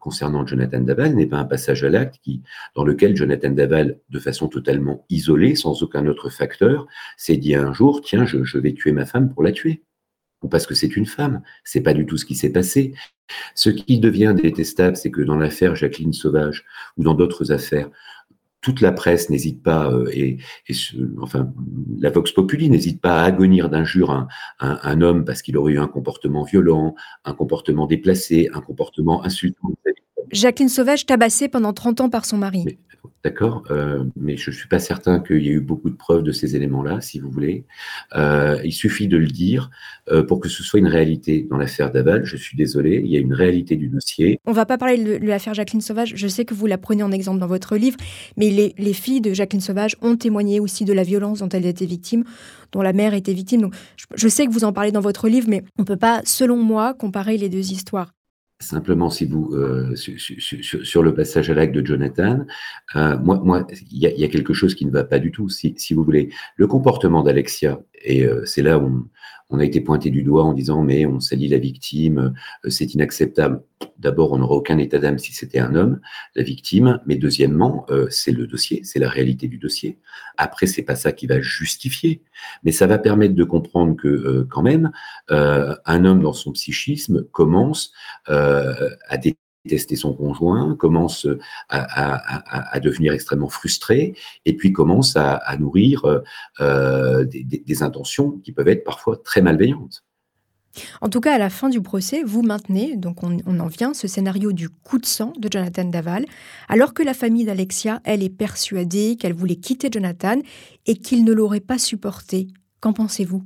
concernant 0.00 0.44
Jonathan 0.44 0.80
Daval 0.80 1.14
n'est 1.14 1.26
pas 1.26 1.38
un 1.38 1.44
passage 1.44 1.84
à 1.84 1.88
l'acte 1.88 2.18
qui, 2.22 2.42
dans 2.74 2.84
lequel 2.84 3.14
Jonathan 3.14 3.50
Daval, 3.50 3.98
de 4.10 4.18
façon 4.18 4.48
totalement 4.48 5.04
isolée, 5.08 5.54
sans 5.54 5.82
aucun 5.84 6.06
autre 6.06 6.30
facteur, 6.30 6.88
s'est 7.16 7.36
dit 7.36 7.54
un 7.54 7.72
jour, 7.72 8.00
tiens, 8.00 8.26
je, 8.26 8.42
je 8.42 8.58
vais 8.58 8.72
tuer 8.72 8.90
ma 8.90 9.06
femme 9.06 9.32
pour 9.32 9.44
la 9.44 9.52
tuer. 9.52 9.82
ou 10.42 10.48
parce 10.48 10.66
que 10.66 10.74
c'est 10.74 10.96
une 10.96 11.06
femme. 11.06 11.42
C'est 11.62 11.80
pas 11.80 11.94
du 11.94 12.06
tout 12.06 12.16
ce 12.16 12.24
qui 12.24 12.34
s'est 12.34 12.52
passé. 12.52 12.92
Ce 13.54 13.70
qui 13.70 14.00
devient 14.00 14.34
détestable, 14.36 14.96
c'est 14.96 15.10
que 15.10 15.20
dans 15.20 15.36
l'affaire 15.36 15.76
Jacqueline 15.76 16.12
Sauvage 16.12 16.64
ou 16.96 17.04
dans 17.04 17.14
d'autres 17.14 17.52
affaires, 17.52 17.90
toute 18.60 18.80
la 18.80 18.92
presse 18.92 19.30
n'hésite 19.30 19.62
pas, 19.62 19.92
euh, 19.92 20.10
et, 20.12 20.38
enfin, 21.20 21.52
la 21.98 22.10
Vox 22.10 22.32
Populi 22.32 22.68
n'hésite 22.68 23.00
pas 23.00 23.22
à 23.22 23.24
agonir 23.24 23.70
d'injures 23.70 24.10
un, 24.10 24.28
un, 24.58 25.00
homme 25.00 25.24
parce 25.24 25.42
qu'il 25.42 25.56
aurait 25.56 25.74
eu 25.74 25.78
un 25.78 25.86
comportement 25.86 26.42
violent, 26.42 26.94
un 27.24 27.34
comportement 27.34 27.86
déplacé, 27.86 28.48
un 28.52 28.60
comportement 28.60 29.24
insultant. 29.24 29.70
Jacqueline 30.32 30.68
Sauvage 30.68 31.06
tabassée 31.06 31.48
pendant 31.48 31.72
30 31.72 32.00
ans 32.02 32.10
par 32.10 32.24
son 32.24 32.38
mari. 32.38 32.64
D'accord 33.24 33.64
euh, 33.70 34.04
Mais 34.16 34.36
je 34.36 34.50
ne 34.50 34.54
suis 34.54 34.68
pas 34.68 34.78
certain 34.78 35.18
qu'il 35.20 35.42
y 35.42 35.48
ait 35.48 35.52
eu 35.52 35.60
beaucoup 35.60 35.90
de 35.90 35.96
preuves 35.96 36.22
de 36.22 36.32
ces 36.32 36.54
éléments-là, 36.54 37.00
si 37.00 37.18
vous 37.18 37.30
voulez. 37.30 37.64
Euh, 38.14 38.60
il 38.64 38.72
suffit 38.72 39.08
de 39.08 39.16
le 39.16 39.26
dire 39.26 39.70
euh, 40.10 40.22
pour 40.22 40.40
que 40.40 40.48
ce 40.48 40.62
soit 40.62 40.78
une 40.78 40.86
réalité 40.86 41.46
dans 41.50 41.56
l'affaire 41.56 41.90
Daval. 41.90 42.24
Je 42.24 42.36
suis 42.36 42.56
désolé, 42.56 43.02
il 43.04 43.10
y 43.10 43.16
a 43.16 43.20
une 43.20 43.34
réalité 43.34 43.76
du 43.76 43.88
dossier. 43.88 44.38
On 44.46 44.50
ne 44.50 44.56
va 44.56 44.66
pas 44.66 44.78
parler 44.78 45.02
de 45.02 45.26
l'affaire 45.26 45.54
Jacqueline 45.54 45.80
Sauvage. 45.80 46.12
Je 46.14 46.28
sais 46.28 46.44
que 46.44 46.54
vous 46.54 46.66
la 46.66 46.78
prenez 46.78 47.02
en 47.02 47.10
exemple 47.10 47.40
dans 47.40 47.46
votre 47.46 47.76
livre, 47.76 47.96
mais 48.36 48.50
les, 48.50 48.74
les, 48.78 48.92
filles 48.92 49.20
de 49.20 49.32
Jacqueline 49.32 49.60
Sauvage 49.60 49.96
ont 50.00 50.16
témoigné 50.16 50.60
aussi 50.60 50.84
de 50.84 50.92
la 50.92 51.02
violence 51.02 51.40
dont 51.40 51.48
elle 51.48 51.66
était 51.66 51.86
victime, 51.86 52.24
dont 52.72 52.82
la 52.82 52.92
mère 52.92 53.14
était 53.14 53.34
victime. 53.34 53.62
Donc, 53.62 53.74
je, 53.96 54.06
je 54.14 54.28
sais 54.28 54.46
que 54.46 54.52
vous 54.52 54.64
en 54.64 54.72
parlez 54.72 54.92
dans 54.92 55.00
votre 55.00 55.28
livre, 55.28 55.48
mais 55.48 55.64
on 55.78 55.82
ne 55.82 55.86
peut 55.86 55.96
pas, 55.96 56.22
selon 56.24 56.56
moi, 56.56 56.94
comparer 56.94 57.36
les 57.36 57.48
deux 57.48 57.72
histoires. 57.72 58.12
Simplement, 58.60 59.08
si 59.08 59.24
vous 59.24 59.54
euh, 59.54 59.94
sur, 59.94 60.84
sur, 60.84 61.02
le 61.04 61.14
passage 61.14 61.48
à 61.48 61.54
l'acte 61.54 61.72
de 61.72 61.86
Jonathan, 61.86 62.44
euh, 62.96 63.16
moi, 63.18 63.40
moi, 63.44 63.64
il 63.92 63.98
y, 63.98 64.20
y, 64.20 64.24
a 64.24 64.28
quelque 64.28 64.52
chose 64.52 64.74
qui 64.74 64.84
ne 64.84 64.90
va 64.90 65.04
pas 65.04 65.20
du 65.20 65.30
tout. 65.30 65.48
Si, 65.48 65.74
si 65.76 65.94
vous 65.94 66.02
voulez, 66.02 66.30
le 66.56 66.66
comportement 66.66 67.22
d'Alexia, 67.22 67.80
et 68.02 68.24
euh, 68.24 68.44
c'est 68.44 68.62
là 68.62 68.78
où 68.78 69.08
on 69.50 69.58
a 69.60 69.64
été 69.64 69.80
pointé 69.80 70.10
du 70.10 70.22
doigt 70.22 70.44
en 70.44 70.52
disant 70.52 70.82
mais 70.82 71.06
on 71.06 71.20
salit 71.20 71.48
la 71.48 71.58
victime, 71.58 72.34
euh, 72.64 72.70
c'est 72.70 72.94
inacceptable. 72.94 73.62
D'abord, 73.98 74.32
on 74.32 74.38
n'aurait 74.38 74.56
aucun 74.56 74.78
état 74.78 74.98
d'âme 74.98 75.18
si 75.18 75.32
c'était 75.32 75.58
un 75.58 75.74
homme, 75.74 76.00
la 76.34 76.42
victime, 76.42 77.00
mais 77.06 77.16
deuxièmement, 77.16 77.86
euh, 77.90 78.06
c'est 78.10 78.32
le 78.32 78.46
dossier, 78.46 78.82
c'est 78.84 78.98
la 78.98 79.08
réalité 79.08 79.48
du 79.48 79.58
dossier. 79.58 79.98
Après, 80.36 80.66
c'est 80.66 80.82
pas 80.82 80.96
ça 80.96 81.12
qui 81.12 81.26
va 81.26 81.40
justifier, 81.40 82.22
mais 82.62 82.72
ça 82.72 82.86
va 82.86 82.98
permettre 82.98 83.34
de 83.34 83.44
comprendre 83.44 83.96
que 83.96 84.46
quand 84.50 84.62
même, 84.62 84.92
un 85.28 86.04
homme 86.04 86.22
dans 86.22 86.32
son 86.32 86.52
psychisme 86.52 87.24
commence 87.32 87.92
à 88.26 89.18
détester 89.68 89.96
son 89.96 90.14
conjoint, 90.14 90.74
commence 90.76 91.26
à, 91.68 92.80
devenir 92.80 93.12
extrêmement 93.12 93.48
frustré, 93.48 94.14
et 94.44 94.56
puis 94.56 94.72
commence 94.72 95.16
à, 95.16 95.56
nourrir 95.58 96.22
euh, 96.60 97.24
des, 97.24 97.82
intentions 97.82 98.32
qui 98.42 98.52
peuvent 98.52 98.68
être 98.68 98.84
parfois 98.84 99.16
très 99.22 99.40
malveillantes. 99.42 100.04
En 101.00 101.08
tout 101.08 101.20
cas, 101.20 101.34
à 101.34 101.38
la 101.38 101.50
fin 101.50 101.68
du 101.68 101.80
procès, 101.80 102.22
vous 102.24 102.42
maintenez, 102.42 102.96
donc 102.96 103.22
on, 103.22 103.38
on 103.46 103.60
en 103.60 103.66
vient, 103.66 103.94
ce 103.94 104.06
scénario 104.06 104.52
du 104.52 104.68
coup 104.68 104.98
de 104.98 105.06
sang 105.06 105.32
de 105.38 105.48
Jonathan 105.50 105.84
Daval, 105.84 106.24
alors 106.68 106.94
que 106.94 107.02
la 107.02 107.14
famille 107.14 107.44
d'Alexia, 107.44 108.00
elle, 108.04 108.22
est 108.22 108.28
persuadée 108.28 109.16
qu'elle 109.16 109.34
voulait 109.34 109.56
quitter 109.56 109.88
Jonathan 109.92 110.40
et 110.86 110.96
qu'il 110.96 111.24
ne 111.24 111.32
l'aurait 111.32 111.60
pas 111.60 111.78
supporté. 111.78 112.48
Qu'en 112.80 112.92
pensez-vous? 112.92 113.42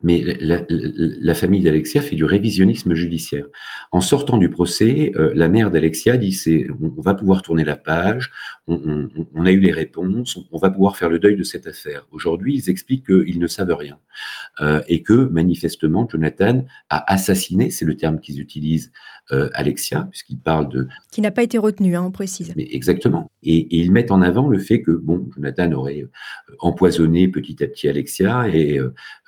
Mais 0.00 0.22
la, 0.40 1.34
famille 1.34 1.60
d'Alexia 1.60 2.00
fait 2.00 2.14
du 2.14 2.24
révisionnisme 2.24 2.94
judiciaire. 2.94 3.46
En 3.90 4.00
sortant 4.00 4.38
du 4.38 4.48
procès, 4.48 5.12
euh, 5.16 5.32
la 5.34 5.48
mère 5.48 5.72
d'Alexia 5.72 6.16
dit 6.16 6.32
c'est 6.32 6.68
on, 6.80 7.00
va 7.00 7.14
pouvoir 7.14 7.42
tourner 7.42 7.64
la 7.64 7.76
page, 7.76 8.30
on, 8.68 9.08
a 9.44 9.50
eu 9.50 9.58
les 9.58 9.72
réponses, 9.72 10.38
on, 10.52 10.58
va 10.58 10.70
pouvoir 10.70 10.96
faire 10.96 11.08
le 11.08 11.18
deuil 11.18 11.36
de 11.36 11.42
cette 11.42 11.66
affaire. 11.66 12.06
Aujourd'hui, 12.12 12.54
ils 12.54 12.70
expliquent 12.70 13.06
qu'ils 13.06 13.40
ne 13.40 13.46
savent 13.48 13.74
rien 13.74 13.98
euh, 14.60 14.82
et 14.86 15.02
que 15.02 15.12
manifestement 15.12 16.08
Jonathan 16.08 16.64
a 16.90 17.12
assassiné, 17.12 17.70
c'est 17.70 17.84
le 17.84 17.96
terme 17.96 18.20
qu'ils 18.20 18.40
utilisent, 18.40 18.92
euh, 19.32 19.48
Alexia, 19.54 20.08
puisqu'ils 20.10 20.38
parlent 20.38 20.68
de 20.68 20.88
qui 21.10 21.20
n'a 21.20 21.30
pas 21.30 21.42
été 21.42 21.58
retenu, 21.58 21.96
hein, 21.96 22.04
on 22.06 22.10
précise. 22.10 22.52
Mais 22.56 22.68
exactement. 22.70 23.30
Et, 23.42 23.56
et, 23.56 23.78
ils 23.78 23.92
mettent 23.92 24.10
en 24.10 24.22
avant 24.22 24.48
le 24.48 24.58
fait 24.58 24.82
que 24.82 24.90
bon, 24.90 25.28
Jonathan 25.34 25.72
aurait 25.72 26.04
empoisonné 26.60 27.28
petit 27.28 27.62
à 27.62 27.66
petit 27.66 27.88
Alexia 27.88 28.48
et 28.48 28.78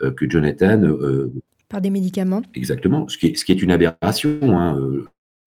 que 0.00 0.30
Jonathan 0.30 0.82
euh, 0.82 1.32
Par 1.68 1.80
des 1.80 1.90
médicaments 1.90 2.42
Exactement, 2.54 3.08
ce 3.08 3.18
qui 3.18 3.28
est, 3.28 3.36
ce 3.36 3.44
qui 3.44 3.52
est 3.52 3.62
une 3.62 3.70
aberration. 3.70 4.38
Hein, 4.42 4.78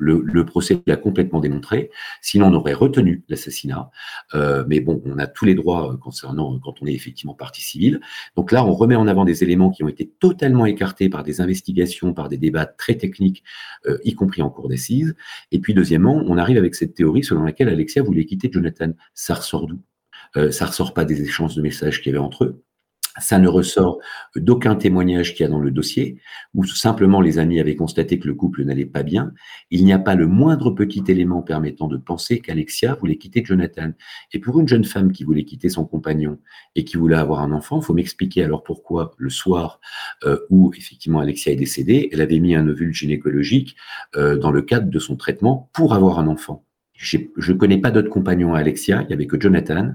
euh, 0.03 0.23
le, 0.25 0.45
procès 0.45 0.81
l'a 0.85 0.95
complètement 0.95 1.39
démontré. 1.39 1.89
Sinon, 2.21 2.47
on 2.47 2.53
aurait 2.53 2.73
retenu 2.73 3.23
l'assassinat. 3.29 3.89
Euh, 4.33 4.63
mais 4.67 4.79
bon, 4.79 5.01
on 5.05 5.17
a 5.19 5.27
tous 5.27 5.45
les 5.45 5.55
droits 5.55 5.97
concernant 6.01 6.59
quand 6.59 6.75
on 6.81 6.85
est 6.85 6.93
effectivement 6.93 7.33
partie 7.33 7.61
civile. 7.61 8.01
Donc 8.35 8.51
là, 8.51 8.65
on 8.65 8.73
remet 8.73 8.95
en 8.95 9.07
avant 9.07 9.25
des 9.25 9.43
éléments 9.43 9.71
qui 9.71 9.83
ont 9.83 9.87
été 9.87 10.11
totalement 10.19 10.65
écartés 10.65 11.09
par 11.09 11.23
des 11.23 11.41
investigations, 11.41 12.13
par 12.13 12.29
des 12.29 12.37
débats 12.37 12.65
très 12.65 12.95
techniques, 12.95 13.43
y 14.03 14.13
compris 14.15 14.41
en 14.41 14.49
cours 14.49 14.69
d'assises. 14.69 15.15
Et 15.51 15.59
puis, 15.59 15.73
deuxièmement, 15.73 16.23
on 16.27 16.37
arrive 16.37 16.57
avec 16.57 16.75
cette 16.75 16.93
théorie 16.93 17.23
selon 17.23 17.43
laquelle 17.43 17.69
Alexia 17.69 18.03
voulait 18.03 18.25
quitter 18.25 18.49
Jonathan. 18.51 18.91
Ça 19.13 19.35
ressort 19.35 19.67
d'où 19.67 20.51
Ça 20.51 20.65
ressort 20.65 20.93
pas 20.93 21.05
des 21.05 21.21
échanges 21.21 21.55
de 21.55 21.61
messages 21.61 22.01
qu'il 22.01 22.13
y 22.13 22.15
avait 22.15 22.23
entre 22.23 22.45
eux. 22.45 22.63
Ça 23.19 23.37
ne 23.37 23.47
ressort 23.47 23.99
d'aucun 24.35 24.75
témoignage 24.75 25.33
qu'il 25.33 25.43
y 25.43 25.47
a 25.47 25.51
dans 25.51 25.59
le 25.59 25.69
dossier, 25.69 26.19
où 26.55 26.63
simplement 26.65 27.21
les 27.21 27.37
amis 27.37 27.59
avaient 27.59 27.75
constaté 27.75 28.17
que 28.17 28.27
le 28.27 28.33
couple 28.33 28.63
n'allait 28.63 28.85
pas 28.85 29.03
bien. 29.03 29.33
Il 29.69 29.85
n'y 29.85 29.93
a 29.93 29.99
pas 29.99 30.15
le 30.15 30.25
moindre 30.25 30.71
petit 30.71 31.03
élément 31.07 31.43
permettant 31.43 31.87
de 31.87 31.97
penser 31.97 32.39
qu'Alexia 32.39 32.95
voulait 32.95 33.17
quitter 33.17 33.43
Jonathan. 33.45 33.91
Et 34.31 34.39
pour 34.39 34.59
une 34.59 34.67
jeune 34.67 34.83
femme 34.83 35.11
qui 35.11 35.23
voulait 35.23 35.45
quitter 35.45 35.69
son 35.69 35.85
compagnon 35.85 36.39
et 36.75 36.83
qui 36.83 36.97
voulait 36.97 37.15
avoir 37.15 37.41
un 37.41 37.51
enfant, 37.51 37.79
il 37.81 37.85
faut 37.85 37.93
m'expliquer 37.93 38.43
alors 38.43 38.63
pourquoi 38.63 39.13
le 39.17 39.29
soir 39.29 39.79
euh, 40.23 40.39
où 40.49 40.71
effectivement 40.75 41.19
Alexia 41.19 41.51
est 41.51 41.57
décédée, 41.57 42.09
elle 42.11 42.21
avait 42.21 42.39
mis 42.39 42.55
un 42.55 42.67
ovule 42.67 42.93
gynécologique 42.93 43.75
euh, 44.15 44.37
dans 44.37 44.51
le 44.51 44.63
cadre 44.63 44.89
de 44.89 44.99
son 44.99 45.15
traitement 45.15 45.69
pour 45.73 45.93
avoir 45.93 46.19
un 46.19 46.27
enfant. 46.27 46.65
Je 47.03 47.51
ne 47.51 47.57
connais 47.57 47.79
pas 47.79 47.91
d'autres 47.91 48.09
compagnons 48.09 48.53
à 48.53 48.59
Alexia, 48.59 49.01
il 49.01 49.07
n'y 49.07 49.13
avait 49.13 49.27
que 49.27 49.39
Jonathan. 49.39 49.91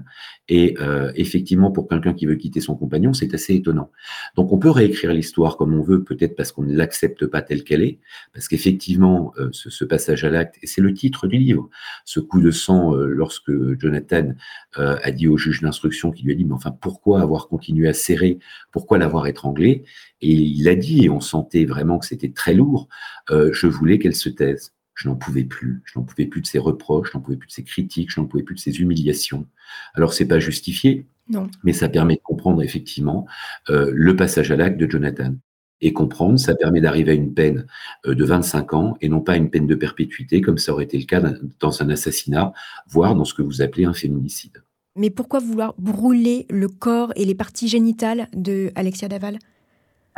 Et 0.47 0.75
euh, 0.79 1.11
effectivement, 1.15 1.71
pour 1.71 1.87
quelqu'un 1.87 2.13
qui 2.13 2.27
veut 2.27 2.35
quitter 2.35 2.61
son 2.61 2.75
compagnon, 2.75 3.13
c'est 3.13 3.33
assez 3.33 3.55
étonnant. 3.55 3.91
Donc 4.35 4.51
on 4.51 4.59
peut 4.59 4.69
réécrire 4.69 5.11
l'histoire 5.11 5.57
comme 5.57 5.73
on 5.73 5.81
veut, 5.81 6.03
peut-être 6.03 6.35
parce 6.35 6.51
qu'on 6.51 6.63
ne 6.63 6.75
l'accepte 6.75 7.25
pas 7.25 7.41
telle 7.41 7.63
qu'elle 7.63 7.83
est, 7.83 7.99
parce 8.33 8.47
qu'effectivement, 8.47 9.33
euh, 9.39 9.49
ce, 9.51 9.85
passage 9.85 10.23
à 10.23 10.29
l'acte, 10.29 10.57
et 10.61 10.67
c'est 10.67 10.81
le 10.81 10.93
titre 10.93 11.25
du 11.25 11.37
livre, 11.37 11.69
ce 12.05 12.19
coup 12.19 12.41
de 12.41 12.51
sang 12.51 12.95
euh, 12.95 13.07
lorsque 13.07 13.51
Jonathan 13.79 14.33
a 14.75 15.11
dit 15.11 15.27
au 15.27 15.37
juge 15.37 15.61
d'instruction 15.61 16.11
qui 16.11 16.23
lui 16.23 16.33
a 16.33 16.35
dit, 16.35 16.45
mais 16.45 16.53
enfin, 16.53 16.71
pourquoi 16.71 17.21
avoir 17.21 17.47
continué 17.47 17.87
à 17.87 17.93
serrer, 17.93 18.37
pourquoi 18.71 18.97
l'avoir 18.99 19.25
étranglé? 19.25 19.83
Et 20.21 20.31
il 20.31 20.69
a 20.69 20.75
dit, 20.75 21.05
et 21.05 21.09
on 21.09 21.19
sentait 21.19 21.65
vraiment 21.65 21.97
que 21.97 22.05
c'était 22.05 22.31
très 22.31 22.53
lourd, 22.53 22.87
je 23.29 23.67
voulais 23.67 23.97
qu'elle 23.97 24.15
se 24.15 24.29
taise. 24.29 24.73
Je 24.99 25.07
n'en 25.07 25.15
pouvais 25.15 25.45
plus. 25.45 25.81
Je 25.85 25.97
n'en 25.97 26.03
pouvais 26.03 26.25
plus 26.25 26.41
de 26.41 26.47
ses 26.47 26.59
reproches, 26.59 27.11
je 27.13 27.17
n'en 27.17 27.21
pouvais 27.21 27.37
plus 27.37 27.47
de 27.47 27.53
ses 27.53 27.63
critiques, 27.63 28.11
je 28.11 28.19
n'en 28.19 28.27
pouvais 28.27 28.43
plus 28.43 28.55
de 28.55 28.59
ses 28.59 28.81
humiliations. 28.81 29.47
Alors, 29.93 30.11
c'est 30.11 30.27
pas 30.27 30.39
justifié, 30.39 31.07
mais 31.63 31.71
ça 31.71 31.87
permet 31.87 32.15
de 32.15 32.21
comprendre 32.21 32.61
effectivement 32.61 33.25
euh, 33.69 33.91
le 33.93 34.15
passage 34.17 34.51
à 34.51 34.57
l'acte 34.57 34.77
de 34.77 34.91
Jonathan. 34.91 35.35
Et 35.81 35.93
comprendre, 35.93 36.37
ça 36.37 36.53
permet 36.53 36.81
d'arriver 36.81 37.11
à 37.11 37.13
une 37.13 37.33
peine 37.33 37.65
euh, 38.05 38.13
de 38.13 38.25
25 38.25 38.73
ans 38.73 38.97
et 38.99 39.07
non 39.07 39.21
pas 39.21 39.37
une 39.37 39.49
peine 39.49 39.67
de 39.67 39.75
perpétuité, 39.75 40.41
comme 40.41 40.57
ça 40.57 40.73
aurait 40.73 40.83
été 40.83 40.97
le 40.97 41.05
cas 41.05 41.21
dans 41.61 41.81
un 41.81 41.89
assassinat, 41.89 42.51
voire 42.89 43.15
dans 43.15 43.23
ce 43.23 43.33
que 43.33 43.41
vous 43.41 43.61
appelez 43.61 43.85
un 43.85 43.93
féminicide. 43.93 44.63
Mais 44.97 45.09
pourquoi 45.09 45.39
vouloir 45.39 45.75
brûler 45.77 46.45
le 46.49 46.67
corps 46.67 47.13
et 47.15 47.23
les 47.23 47.35
parties 47.35 47.69
génitales 47.69 48.27
de 48.33 48.69
Alexia 48.75 49.07
Daval? 49.07 49.39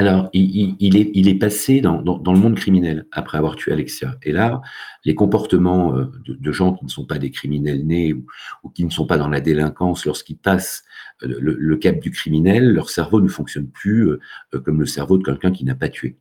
Alors, 0.02 0.30
il, 0.34 1.28
est, 1.28 1.36
passé 1.36 1.80
dans, 1.80 2.02
le 2.02 2.40
monde 2.40 2.56
criminel 2.56 3.06
après 3.12 3.38
avoir 3.38 3.56
tué 3.56 3.72
Alexia. 3.72 4.18
Et 4.24 4.32
là, 4.32 4.62
les 5.06 5.14
comportements 5.14 5.96
euh, 5.96 6.12
de, 6.26 6.52
gens 6.52 6.74
qui 6.74 6.86
ne 6.86 6.90
sont 6.90 7.06
pas 7.06 7.20
des 7.20 7.30
criminels 7.30 7.86
nés 7.86 8.14
ou, 8.14 8.70
qui 8.74 8.84
ne 8.84 8.90
sont 8.90 9.06
pas 9.06 9.20
dans 9.20 9.28
la 9.28 9.42
délinquance, 9.42 10.08
lorsqu'ils 10.08 10.38
passent 10.38 10.84
euh, 11.22 11.36
le, 11.40 11.78
cap 11.78 12.00
du 12.00 12.10
criminel, 12.10 12.74
leur 12.74 12.90
cerveau 12.90 13.22
ne 13.22 13.28
fonctionne 13.28 13.68
plus 13.68 14.10
euh, 14.10 14.20
comme 14.66 14.80
le 14.80 14.88
cerveau 14.88 15.20
de 15.20 15.24
quelqu'un 15.24 15.52
qui 15.52 15.66
n'a 15.66 15.76
pas 15.76 15.90
tué 15.90 16.18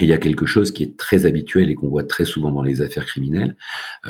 il 0.00 0.06
y 0.06 0.12
a 0.12 0.18
quelque 0.18 0.46
chose 0.46 0.70
qui 0.70 0.84
est 0.84 0.96
très 0.96 1.26
habituel 1.26 1.70
et 1.70 1.74
qu'on 1.74 1.88
voit 1.88 2.04
très 2.04 2.24
souvent 2.24 2.52
dans 2.52 2.62
les 2.62 2.82
affaires 2.82 3.04
criminelles, 3.04 3.56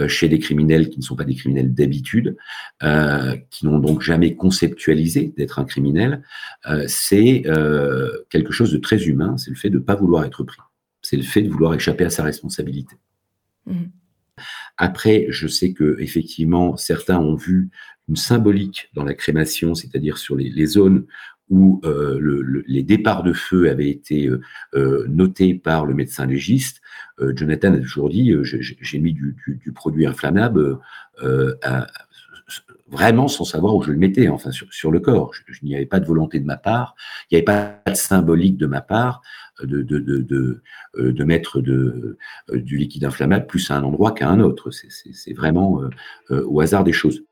chez 0.06 0.28
des 0.28 0.38
criminels 0.38 0.90
qui 0.90 0.98
ne 0.98 1.04
sont 1.04 1.16
pas 1.16 1.24
des 1.24 1.34
criminels 1.34 1.74
d'habitude, 1.74 2.36
euh, 2.82 3.36
qui 3.50 3.66
n'ont 3.66 3.78
donc 3.78 4.02
jamais 4.02 4.36
conceptualisé 4.36 5.32
d'être 5.36 5.58
un 5.58 5.64
criminel, 5.64 6.22
euh, 6.66 6.84
c'est 6.86 7.42
quelque 8.30 8.52
chose 8.52 8.70
de 8.72 8.78
très 8.78 9.04
humain, 9.04 9.36
c'est 9.38 9.50
le 9.50 9.56
fait 9.56 9.70
de 9.70 9.78
ne 9.78 9.82
pas 9.82 9.94
vouloir 9.94 10.24
être 10.24 10.44
pris, 10.44 10.60
c'est 11.02 11.16
le 11.16 11.22
fait 11.22 11.42
de 11.42 11.48
vouloir 11.48 11.74
échapper 11.74 12.04
à 12.04 12.10
sa 12.10 12.22
responsabilité. 12.22 12.96
Mmh. 13.66 13.84
Après, 14.76 15.26
je 15.30 15.48
sais 15.48 15.72
que 15.72 15.96
effectivement, 15.98 16.76
certains 16.76 17.18
ont 17.18 17.34
vu 17.34 17.70
une 18.08 18.16
symbolique 18.16 18.90
dans 18.94 19.04
la 19.04 19.14
crémation, 19.14 19.74
c'est-à-dire 19.74 20.18
sur 20.18 20.36
les, 20.36 20.48
les, 20.48 20.66
zones 20.66 21.06
où 21.50 21.80
euh, 21.84 22.18
le, 22.20 22.64
les 22.66 22.82
départs 22.82 23.22
de 23.22 23.32
feu 23.32 23.70
avaient 23.70 23.88
été 23.88 24.26
euh, 24.26 24.40
euh, 24.74 25.06
notés 25.08 25.54
par 25.54 25.86
le 25.86 25.94
médecin 25.94 26.26
légiste, 26.26 26.80
Jonathan 27.34 27.74
a 27.74 27.78
toujours 27.78 28.10
dit 28.10 28.32
j'ai 28.44 28.98
mis 29.00 29.12
du, 29.12 29.36
du, 29.44 29.56
du, 29.56 29.72
produit 29.72 30.06
inflammable 30.06 30.78
à, 31.64 31.88
vraiment 32.86 33.26
sans 33.26 33.42
savoir 33.42 33.74
où 33.74 33.82
je 33.82 33.90
le 33.90 33.98
mettais, 33.98 34.28
enfin 34.28 34.52
sur, 34.52 34.72
sur 34.72 34.92
le 34.92 35.00
corps. 35.00 35.34
Je, 35.34 35.42
il 35.62 35.68
n'y 35.68 35.74
avait 35.74 35.84
pas 35.84 35.98
de 35.98 36.06
volonté 36.06 36.38
de 36.38 36.46
ma 36.46 36.56
part, 36.56 36.94
il 37.28 37.34
n'y 37.34 37.38
avait 37.38 37.44
pas 37.44 37.90
de 37.90 37.96
symbolique 37.96 38.56
de 38.56 38.66
ma 38.66 38.80
part. 38.80 39.20
de, 39.60 39.82
de, 39.82 39.98
de, 39.98 40.62
de 40.96 41.24
mettre 41.24 41.60
du 41.60 42.76
liquide 42.76 43.04
inflammable 43.04 43.48
plus 43.48 43.68
à 43.72 43.76
un 43.76 43.82
endroit 43.82 44.12
qu'à 44.12 44.28
un 44.28 44.38
autre. 44.38 44.70
C'est 44.70 45.34
vraiment 45.34 45.82
au 46.30 46.60
hasard 46.60 46.84
des 46.84 46.92
choses. 46.92 47.24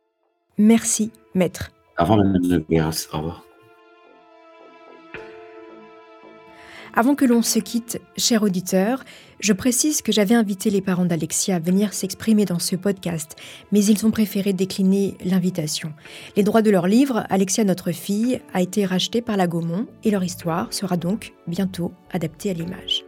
Merci, 0.58 1.12
maître. 1.36 1.70
Au 1.96 2.02
revoir, 2.02 2.24
Madame 2.24 2.64
Au 3.12 3.18
revoir. 3.18 3.46
Avant 6.98 7.14
que 7.14 7.26
l'on 7.26 7.42
se 7.42 7.58
quitte, 7.58 8.00
cher 8.16 8.42
auditeur, 8.42 9.04
je 9.38 9.52
précise 9.52 10.00
que 10.00 10.12
j'avais 10.12 10.34
invité 10.34 10.70
les 10.70 10.80
parents 10.80 11.04
d'Alexia 11.04 11.56
à 11.56 11.58
venir 11.58 11.92
s'exprimer 11.92 12.46
dans 12.46 12.58
ce 12.58 12.74
podcast, 12.74 13.36
mais 13.70 13.84
ils 13.84 14.06
ont 14.06 14.10
préféré 14.10 14.54
décliner 14.54 15.14
l'invitation. 15.22 15.92
Les 16.36 16.42
droits 16.42 16.62
de 16.62 16.70
leur 16.70 16.86
livre, 16.86 17.24
Alexia 17.28 17.64
notre 17.64 17.92
fille, 17.92 18.40
a 18.54 18.62
été 18.62 18.86
racheté 18.86 19.20
par 19.20 19.36
la 19.36 19.46
Gaumont 19.46 19.86
et 20.04 20.10
leur 20.10 20.24
histoire 20.24 20.72
sera 20.72 20.96
donc 20.96 21.34
bientôt 21.46 21.92
adaptée 22.12 22.48
à 22.48 22.54
l'image. 22.54 23.04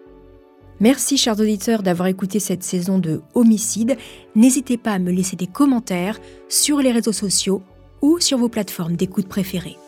Merci 0.80 1.16
chers 1.16 1.40
auditeurs 1.40 1.82
d'avoir 1.82 2.08
écouté 2.08 2.40
cette 2.40 2.64
saison 2.64 2.98
de 2.98 3.22
Homicide. 3.32 3.96
N'hésitez 4.34 4.76
pas 4.76 4.92
à 4.92 4.98
me 4.98 5.10
laisser 5.10 5.34
des 5.34 5.46
commentaires 5.46 6.20
sur 6.50 6.80
les 6.80 6.92
réseaux 6.92 7.12
sociaux 7.12 7.62
ou 8.02 8.20
sur 8.20 8.36
vos 8.36 8.50
plateformes 8.50 8.96
d'écoute 8.96 9.28
préférées. 9.28 9.78